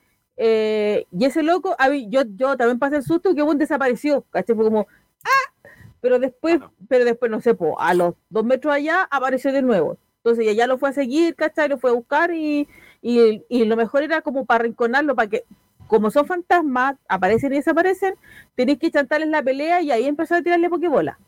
[0.43, 4.25] Eh, y ese loco, a mí- yo, yo también pasé el susto que un desapareció,
[4.31, 4.55] ¿cachai?
[4.55, 4.87] Fue como,
[5.23, 5.69] ¡ah!
[6.01, 6.59] Pero después,
[6.89, 9.97] pero después, no sé, po, a los dos metros allá apareció de nuevo.
[10.17, 11.69] Entonces ya, ya lo fue a seguir, ¿cachai?
[11.69, 12.67] Lo fue a buscar y,
[13.03, 15.43] y, y lo mejor era como para arrinconarlo, para que,
[15.85, 18.15] como son fantasmas, aparecen y desaparecen,
[18.55, 21.19] tenéis que chantarles la pelea y ahí empezar a tirarle pokebola.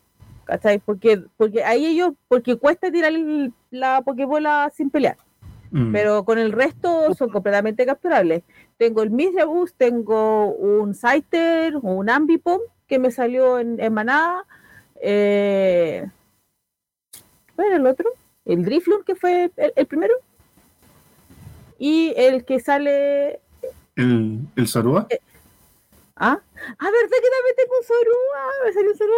[0.44, 0.80] ¿Cachai?
[0.80, 3.12] Porque, porque ahí ellos, porque cuesta tirar
[3.70, 5.16] la pokebola sin pelear
[5.70, 5.90] Mm.
[5.90, 8.44] pero con el resto son completamente capturables.
[8.84, 14.44] Tengo el Misrabus, tengo un Scyther, un Ambipom que me salió en, en manada.
[15.00, 16.06] Eh,
[17.56, 18.10] ¿Cuál era el otro?
[18.44, 20.12] El Drifloon, que fue el, el primero.
[21.78, 23.40] Y el que sale.
[23.96, 25.08] ¿El, el Zorua?
[26.16, 26.38] ¿Ah?
[26.78, 28.50] Ah, ¿verdad que también tengo un Zorua?
[28.66, 29.16] Me salió un Zorua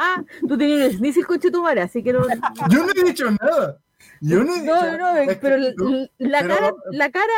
[0.00, 0.48] Shiny.
[0.48, 2.22] Tú tenías un Sneasel con Chetumare, así que no.
[2.70, 3.78] Yo no he dicho nada.
[4.24, 7.32] Yo no No, no, Es que- pero la, pero- cara, la cara,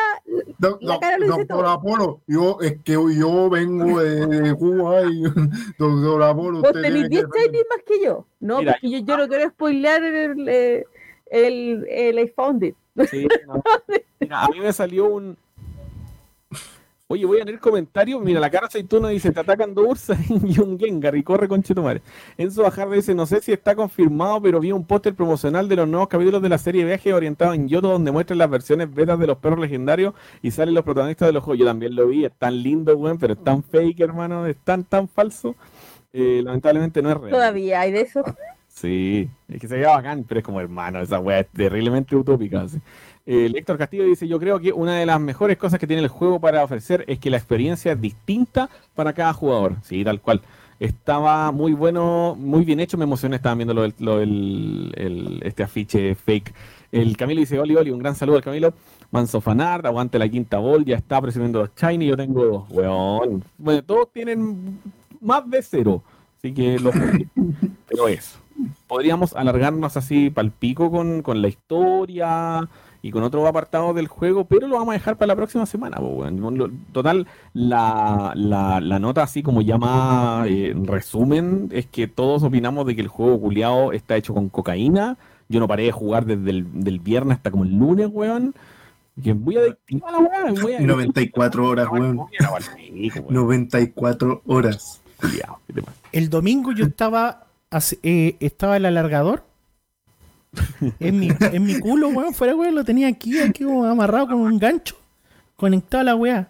[0.59, 1.69] Doc- la cara lo dice doctor todo.
[1.71, 5.23] Apolo, yo, es que yo vengo de, de Cuba y
[5.79, 8.27] doctor Apolo, vos tenés tiene que 10 shinies más que yo.
[8.41, 10.85] No, Mira, porque yo, yo no quiero spoilear el, el,
[11.31, 12.77] el, el I Found It.
[13.11, 13.63] Sí, no.
[14.21, 15.39] Mira, a mí me salió un.
[17.07, 18.23] Oye, voy a leer comentarios.
[18.23, 21.63] Mira, la cara aceituno dice: Te atacan dos Ursa y un Gengar y corre con
[21.63, 22.01] Chetumare.
[22.39, 25.87] Enzo Bajardo dice: No sé si está confirmado, pero vi un póster promocional de los
[25.87, 29.27] nuevos capítulos de la serie Viaje orientado en Yoto, donde muestran las versiones betas de
[29.27, 31.61] los perros legendarios y salen los protagonistas de los juegos.
[31.61, 34.85] Yo también lo vi, es tan lindo, weón, pero es tan fake, hermano, es tan,
[34.85, 35.57] tan falso.
[36.11, 37.31] Eh, lamentablemente no es real.
[37.33, 38.25] Todavía hay de eso.
[38.67, 42.63] Sí, es que se veía bacán, pero es como hermano, esa weá es terriblemente utópica.
[42.63, 42.79] así.
[43.27, 46.03] Eh, el Héctor Castillo dice, yo creo que una de las mejores cosas que tiene
[46.03, 49.77] el juego para ofrecer es que la experiencia es distinta para cada jugador.
[49.83, 50.43] Sí, tal cual.
[50.81, 55.63] Estaba muy bueno, muy bien hecho, me emocioné, estaba viendo lo lo del- el- este
[55.63, 56.53] afiche fake.
[56.93, 58.75] El Camilo dice, Oli, Oli, un gran saludo al Camilo.
[59.11, 63.45] Manso Fanard, aguante la quinta ball, ya está presionando los Shiny, yo tengo dos, weón.
[63.57, 64.81] Bueno, todos tienen
[65.21, 66.03] más de cero,
[66.39, 66.93] así que los
[67.89, 68.39] pero eso.
[68.89, 72.69] Podríamos alargarnos así pal pico con, con la historia
[73.05, 75.99] y con otros apartados del juego, pero lo vamos a dejar para la próxima semana.
[76.01, 76.87] weón.
[76.91, 82.87] Total, la, la, la nota así como ya más eh, resumen es que todos opinamos
[82.87, 85.19] de que el juego culiado está hecho con cocaína.
[85.51, 88.55] Yo no paré de jugar desde el del viernes hasta como el lunes, weón.
[89.23, 90.81] Que es muy adictiva la adictiva.
[90.81, 92.21] 94 horas, weón.
[92.33, 93.35] Era pal pico, weón.
[93.35, 95.03] 94 horas.
[96.11, 97.49] El domingo yo estaba,
[98.03, 99.45] eh, estaba el alargador.
[101.01, 104.37] En mi, en mi culo, weón, fuera, weón, lo tenía aquí, aquí como amarrado con
[104.37, 104.97] un gancho,
[105.57, 106.49] conectado a la weá.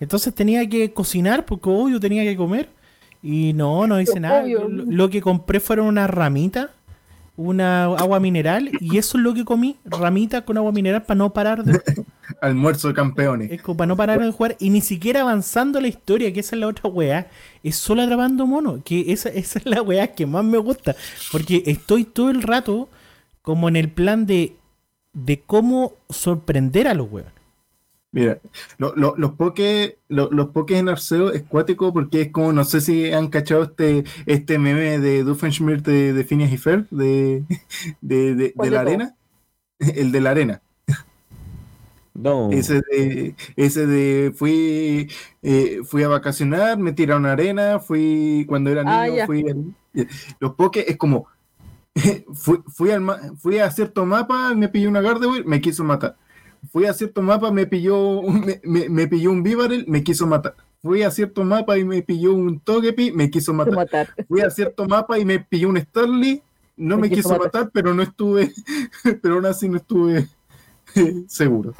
[0.00, 2.68] Entonces tenía que cocinar, porque obvio tenía que comer.
[3.22, 4.44] Y no, no hice nada.
[4.46, 6.70] Lo que compré fueron una ramita,
[7.36, 11.32] una agua mineral, y eso es lo que comí, ramita con agua mineral para no
[11.32, 11.78] parar de,
[12.40, 13.50] Almuerzo de campeones.
[13.50, 16.56] es como para no parar de jugar y ni siquiera avanzando la historia, que esa
[16.56, 17.28] es la otra weá.
[17.62, 20.96] Es solo atrapando mono, que esa, esa es la weá que más me gusta.
[21.30, 22.88] Porque estoy todo el rato
[23.50, 24.54] como en el plan de,
[25.12, 27.32] de cómo sorprender a los weones.
[28.12, 28.38] Mira,
[28.78, 32.62] lo- lo- los pokés lo- los pokés en Arceo es cuático porque es como, no
[32.62, 37.42] sé si han cachado este, este meme de Doofenshmirtz de, de Phineas y Ferb de,
[37.42, 37.56] de,
[38.00, 39.16] de- de ¿Cuál de la arena.
[39.80, 40.62] El de la arena.
[42.14, 42.52] No.
[42.52, 45.10] Ese de, ese de fui,
[45.42, 49.44] eh, fui a vacacionar, me tiraron arena, fui cuando era Ah, niño, fui
[50.38, 51.26] los pokés es como
[52.34, 56.16] fui, fui, al, ma- fui a cierto mapa, me pilló una Gardevoir, me quiso matar.
[56.70, 60.26] Fui a cierto mapa, me pilló, un- me, me- me pilló un Vivarel, me quiso
[60.26, 60.54] matar.
[60.82, 63.74] Fui a cierto mapa y me pilló un Togepi, me quiso matar.
[63.74, 64.08] matar.
[64.28, 66.42] Fui a cierto mapa y me pilló un Starly,
[66.76, 68.52] no me, quiso matar, pero no estuve,
[69.22, 70.28] pero aún así no estuve
[71.28, 71.74] seguro.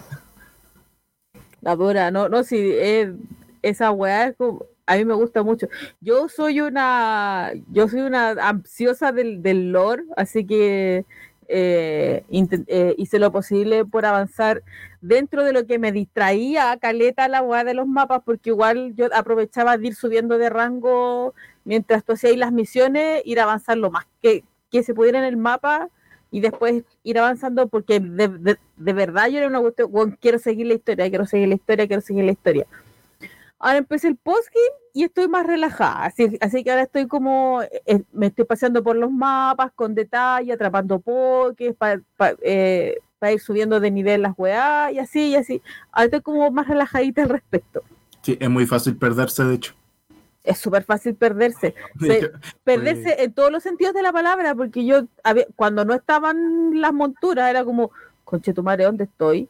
[1.63, 3.15] La dura, no, no, sí, eh,
[3.63, 5.69] esa weá es como- a mí me gusta mucho.
[6.01, 11.05] Yo soy una, yo soy una ansiosa del, del lore, así que
[11.49, 14.63] eh, eh, hice lo posible por avanzar
[15.01, 19.07] dentro de lo que me distraía caleta la weá de los mapas, porque igual yo
[19.15, 21.35] aprovechaba de ir subiendo de rango
[21.65, 25.25] mientras tú hacías las misiones, ir a avanzar lo más que, que se pudiera en
[25.25, 25.89] el mapa
[26.33, 30.39] y después ir avanzando porque de, de- de verdad yo era una cuestión, "Weón, quiero
[30.39, 32.67] seguir la historia, quiero seguir la historia, quiero seguir la historia.
[33.61, 34.59] Ahora empecé el postgame
[34.93, 36.07] y estoy más relajada.
[36.07, 40.53] Así, así que ahora estoy como, eh, me estoy paseando por los mapas con detalle,
[40.53, 42.03] atrapando pokés para
[43.33, 45.63] ir subiendo de nivel las weá y así y así.
[45.93, 47.83] Ahora estoy como más relajadita al respecto.
[48.23, 49.75] Sí, es muy fácil perderse, de hecho.
[50.43, 51.75] Es súper fácil perderse.
[52.01, 52.33] Se-
[52.65, 56.93] perderse en todos los sentidos de la palabra, porque yo, había- cuando no estaban las
[56.93, 57.91] monturas, era como,
[58.25, 59.49] conche tu madre, ¿dónde estoy?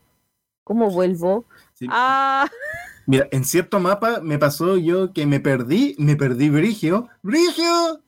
[0.64, 1.44] ¿Cómo vuelvo?
[1.74, 1.86] Sí.
[1.90, 2.48] Ah,
[3.10, 8.00] Mira, en cierto mapa me pasó yo que me perdí, me perdí Brigio, ¡Brigio!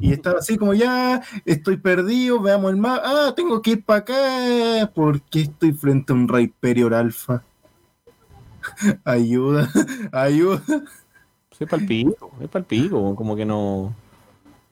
[0.00, 4.00] Y estaba así como ya, estoy perdido, veamos el mapa, ah, tengo que ir para
[4.00, 7.44] acá, porque estoy frente a un Rey Superior Alpha.
[9.04, 9.68] ayuda,
[10.12, 10.62] ayuda.
[11.58, 13.94] Es palpico, es palpico, como que no.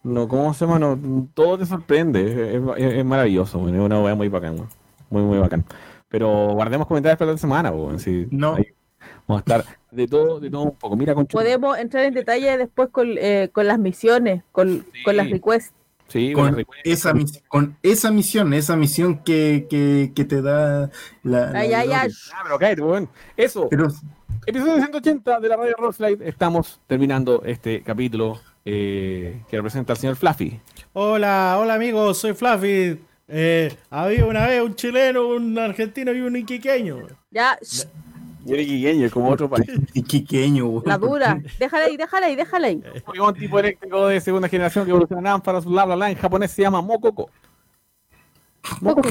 [0.03, 0.79] No, ¿cómo se llama?
[0.79, 0.99] No,
[1.35, 4.57] todo te sorprende, es, es- es maravilloso, es una weá muy bacán,
[5.11, 5.65] muy, muy bacán.
[6.09, 8.57] Pero guardemos comentarios para la semana, sí, No.
[9.31, 10.97] Vamos a estar de todo, de todo un poco.
[10.97, 15.31] Mira, con podemos entrar en detalle después con, eh, con las misiones, con, con las
[15.31, 15.73] requests.
[16.09, 17.15] sí, Con bueno, esa,
[17.49, 20.91] con esa misión, esa misión que, que, que te da
[21.23, 21.51] la...
[21.51, 22.11] la Ay, ay, ay.
[22.35, 23.09] Ah, pero cállate, weón.
[23.37, 23.89] Eso, Pero
[24.47, 26.27] episodio 180 de la radio Rockslide.
[26.27, 30.61] Estamos terminando este capítulo eh, que representa al señor Fluffy.
[30.93, 33.01] Hola, hola amigos, soy Fluffy.
[33.33, 37.07] Eh, había una vez un chileno, un argentino y un iquiqueño.
[37.31, 37.87] Ya, shh,
[38.47, 39.67] Y el Guilleño, como otro país.
[40.07, 40.83] quiqueño, weón.
[40.87, 41.41] la dura.
[41.59, 42.83] Déjala ahí, déjala ahí, déjala ahí.
[43.05, 46.11] Pokémon tipo eléctrico de segunda generación que evoluciona en ánfaros, bla bla bla.
[46.11, 47.29] En japonés se llama Mokoko.
[48.81, 49.09] Mokoko.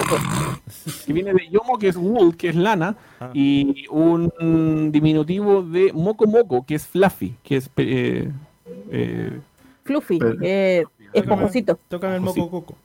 [1.05, 2.95] Que viene de Yomo, que es wool, que es lana.
[3.19, 3.31] Ah.
[3.33, 7.69] Y un diminutivo de Moko Moko, que es fluffy, que es.
[7.77, 8.31] eh,
[8.91, 9.39] eh,
[9.83, 10.83] Fluffy, eh,
[11.13, 11.79] esponjosito.
[11.87, 12.75] Tócame el moco coco.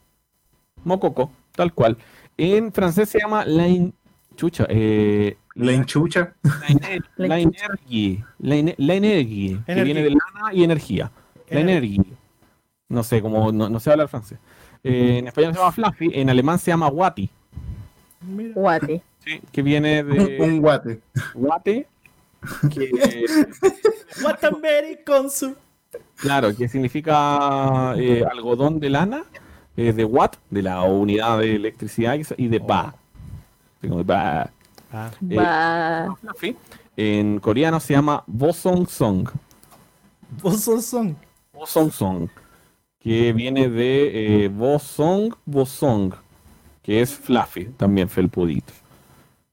[0.84, 1.96] Mokoko, tal cual.
[2.36, 3.92] En francés se llama la in-
[4.36, 6.34] chucha, eh, La hinchucha.
[6.42, 7.64] la, ener- La la chucha.
[7.66, 11.10] energie, la, ene- la energie, que viene de lana y energía.
[11.48, 12.02] La energie.
[12.88, 14.38] No sé, como no, no sé hablar francés.
[14.82, 17.30] Eh, en español se llama fluffy, en alemán se llama wati.
[18.54, 19.02] Guate.
[19.20, 21.00] sí, que viene de un guate.
[21.34, 21.86] guate,
[22.70, 22.90] que
[26.16, 29.24] claro, que significa eh, algodón de lana,
[29.76, 32.94] eh, de watt, de la unidad de electricidad, y de ba.
[33.78, 34.50] Así como de ba.
[34.96, 35.10] Ah,
[36.96, 39.28] Eh, en coreano se llama Bosong Song.
[40.40, 41.16] vos sos son.
[41.52, 42.28] Bosong Song,
[43.00, 46.12] que viene de eh, Bosong Bosong,
[46.82, 48.72] que es Fluffy, también felpudito.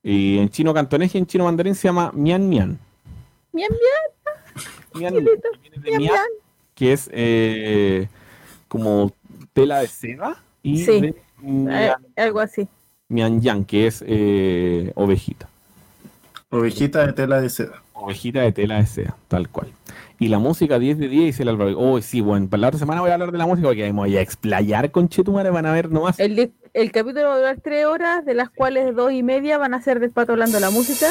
[0.03, 2.77] Y en chino cantonés y en chino mandarín se llama Mian Mian.
[3.51, 3.69] Mian,
[4.93, 5.41] Mian, de mian,
[5.84, 6.15] mian, mian.
[6.76, 8.07] que es eh,
[8.68, 9.11] como
[9.53, 11.01] tela de seda, y Sí.
[11.01, 12.68] de Eh, mian, algo así.
[13.11, 15.47] Mian yang, que es eh, ovejita.
[16.49, 17.81] Ovejita de tela de seda.
[17.93, 19.67] Ovejita de tela de seda, tal cual.
[20.19, 21.79] Y la música 10 de 10, dice el Álvaro.
[21.79, 23.91] Oh, sí, bueno, para la otra semana voy a hablar de la música porque ahí
[23.91, 26.19] me voy a explayar con Chetumare, van a ver nomás.
[26.19, 29.73] El, el capítulo va a durar tres horas, de las cuales dos y media van
[29.73, 31.07] a ser del pato hablando la música.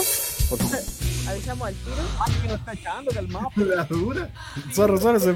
[1.29, 1.97] Avisamos al tiro.
[2.43, 3.49] que no está echando, calmado.
[3.57, 4.31] La dura.
[4.73, 5.35] Sorry, sorry, se,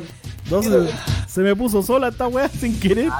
[0.50, 0.90] no, se,
[1.26, 3.10] se me puso sola esta weá sin querer.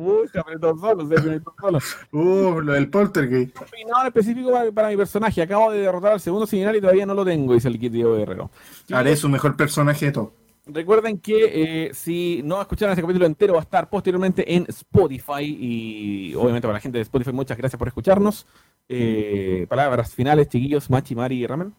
[0.00, 1.78] Uy, se apretó solo, se apretó solo.
[2.12, 3.54] Uh, lo del poltergeist.
[3.86, 5.42] Nada específico para, para mi personaje.
[5.42, 8.50] Acabo de derrotar al segundo señal y todavía no lo tengo, dice el Kitio Guerrero.
[8.90, 10.32] Haré su mejor personaje de todo.
[10.64, 15.42] Recuerden que eh, si no escucharon ese capítulo entero, va a estar posteriormente en Spotify.
[15.42, 18.46] Y obviamente para la gente de Spotify, muchas gracias por escucharnos.
[18.88, 21.74] Eh, palabras finales, chiquillos, Machi, Mari y Ramen.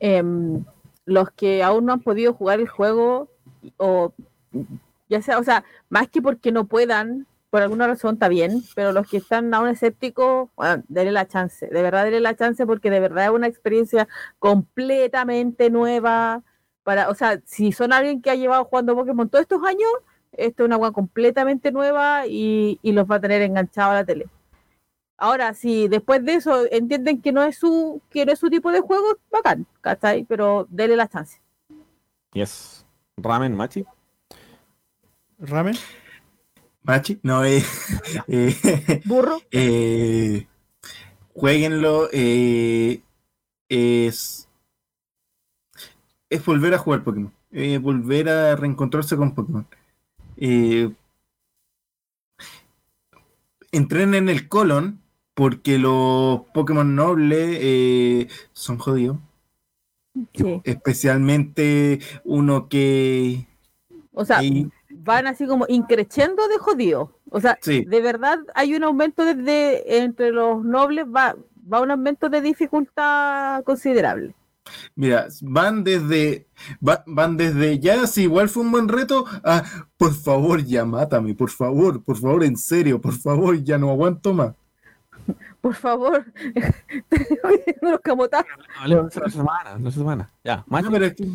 [0.00, 0.64] Em,
[1.04, 3.28] los que aún no han podido jugar el juego,
[3.76, 4.14] o
[5.08, 8.92] ya sea, o sea, más que porque no puedan, por alguna razón está bien, pero
[8.92, 12.90] los que están aún escépticos, bueno, denle la chance, de verdad denle la chance porque
[12.90, 14.08] de verdad es una experiencia
[14.38, 16.42] completamente nueva.
[16.82, 19.88] Para, o sea, si son alguien que ha llevado jugando Pokémon todos estos años,
[20.32, 24.04] esto es una agua completamente nueva y, y los va a tener enganchados a la
[24.04, 24.26] tele.
[25.16, 28.72] Ahora, si después de eso entienden que no es su, que no es su tipo
[28.72, 30.24] de juego, bacán, ¿cachai?
[30.24, 31.40] Pero denle la chance.
[32.32, 32.84] Yes.
[33.16, 33.86] Ramen, Machi.
[35.38, 35.76] Ramen.
[36.82, 37.62] Machi, no, eh,
[38.28, 40.46] eh, Burro, eh,
[41.32, 43.02] jueguenlo, eh,
[43.68, 44.48] es,
[46.28, 49.66] es volver a jugar Pokémon, eh, volver a reencontrarse con Pokémon.
[53.72, 55.00] Entrenen en el colon,
[55.34, 59.18] porque los Pokémon nobles son jodidos,
[60.34, 60.60] sí.
[60.64, 63.46] especialmente uno que...
[64.12, 64.70] O sea, y-
[65.04, 67.18] van así como increciendo de jodido.
[67.30, 67.84] O sea, Sí.
[67.84, 71.36] de verdad hay un aumento desde entre los nobles, va,
[71.72, 74.34] va un aumento de dificultad considerable.
[74.96, 76.46] Mira, van desde,
[76.86, 79.62] va- van desde ya, si igual fue un buen reto, a
[79.98, 84.32] por favor, ya mátame, por favor, por favor, en serio, por favor, ya no aguanto
[84.32, 84.54] más.
[85.64, 86.26] Por favor,
[87.80, 88.46] los camotazos.
[88.86, 90.30] No, semana, no semana.
[90.44, 90.94] Ya, macho.
[90.96, 91.26] Es que-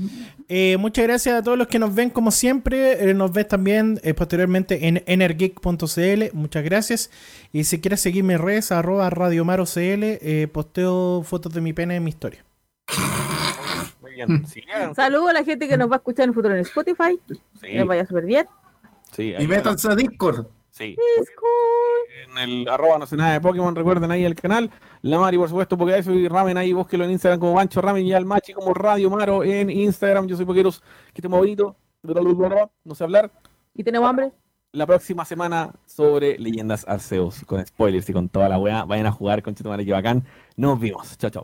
[0.47, 3.09] Eh, muchas gracias a todos los que nos ven como siempre.
[3.09, 6.25] Eh, nos ves también eh, posteriormente en energeek.cl.
[6.33, 7.09] Muchas gracias.
[7.51, 12.03] Y si quieres seguirme en redes, arroba radiomarocl, eh, posteo fotos de mi pene en
[12.03, 12.45] mi historia.
[13.99, 14.45] Muy bien.
[14.95, 17.19] Saludos a la gente que nos va a escuchar en el futuro en Spotify.
[17.27, 17.37] Sí,
[17.67, 18.45] Que vaya súper bien.
[19.11, 20.45] sí, y métanse a Discord.
[20.69, 20.95] Sí.
[22.25, 24.69] En el arroba no sé nada de Pokémon, recuerden ahí el canal.
[25.01, 28.05] La Mari, por supuesto, porque eso y Ramen ahí, búsquelo en Instagram como Mancho Ramen
[28.05, 30.27] y al Machi como Radio Maro en Instagram.
[30.27, 30.81] Yo soy Poqueros,
[31.13, 31.75] que estemos bonito.
[32.83, 33.31] No sé hablar.
[33.73, 34.31] ¿Y tenemos hambre?
[34.71, 38.85] La próxima semana sobre leyendas Arceus, con spoilers y con toda la weá.
[38.85, 40.23] Vayan a jugar con Chetumare, que bacán.
[40.55, 41.17] Nos vemos.
[41.17, 41.43] Chao, chao.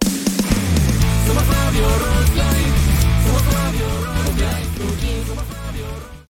[1.25, 3.64] Somos Radio Rockline.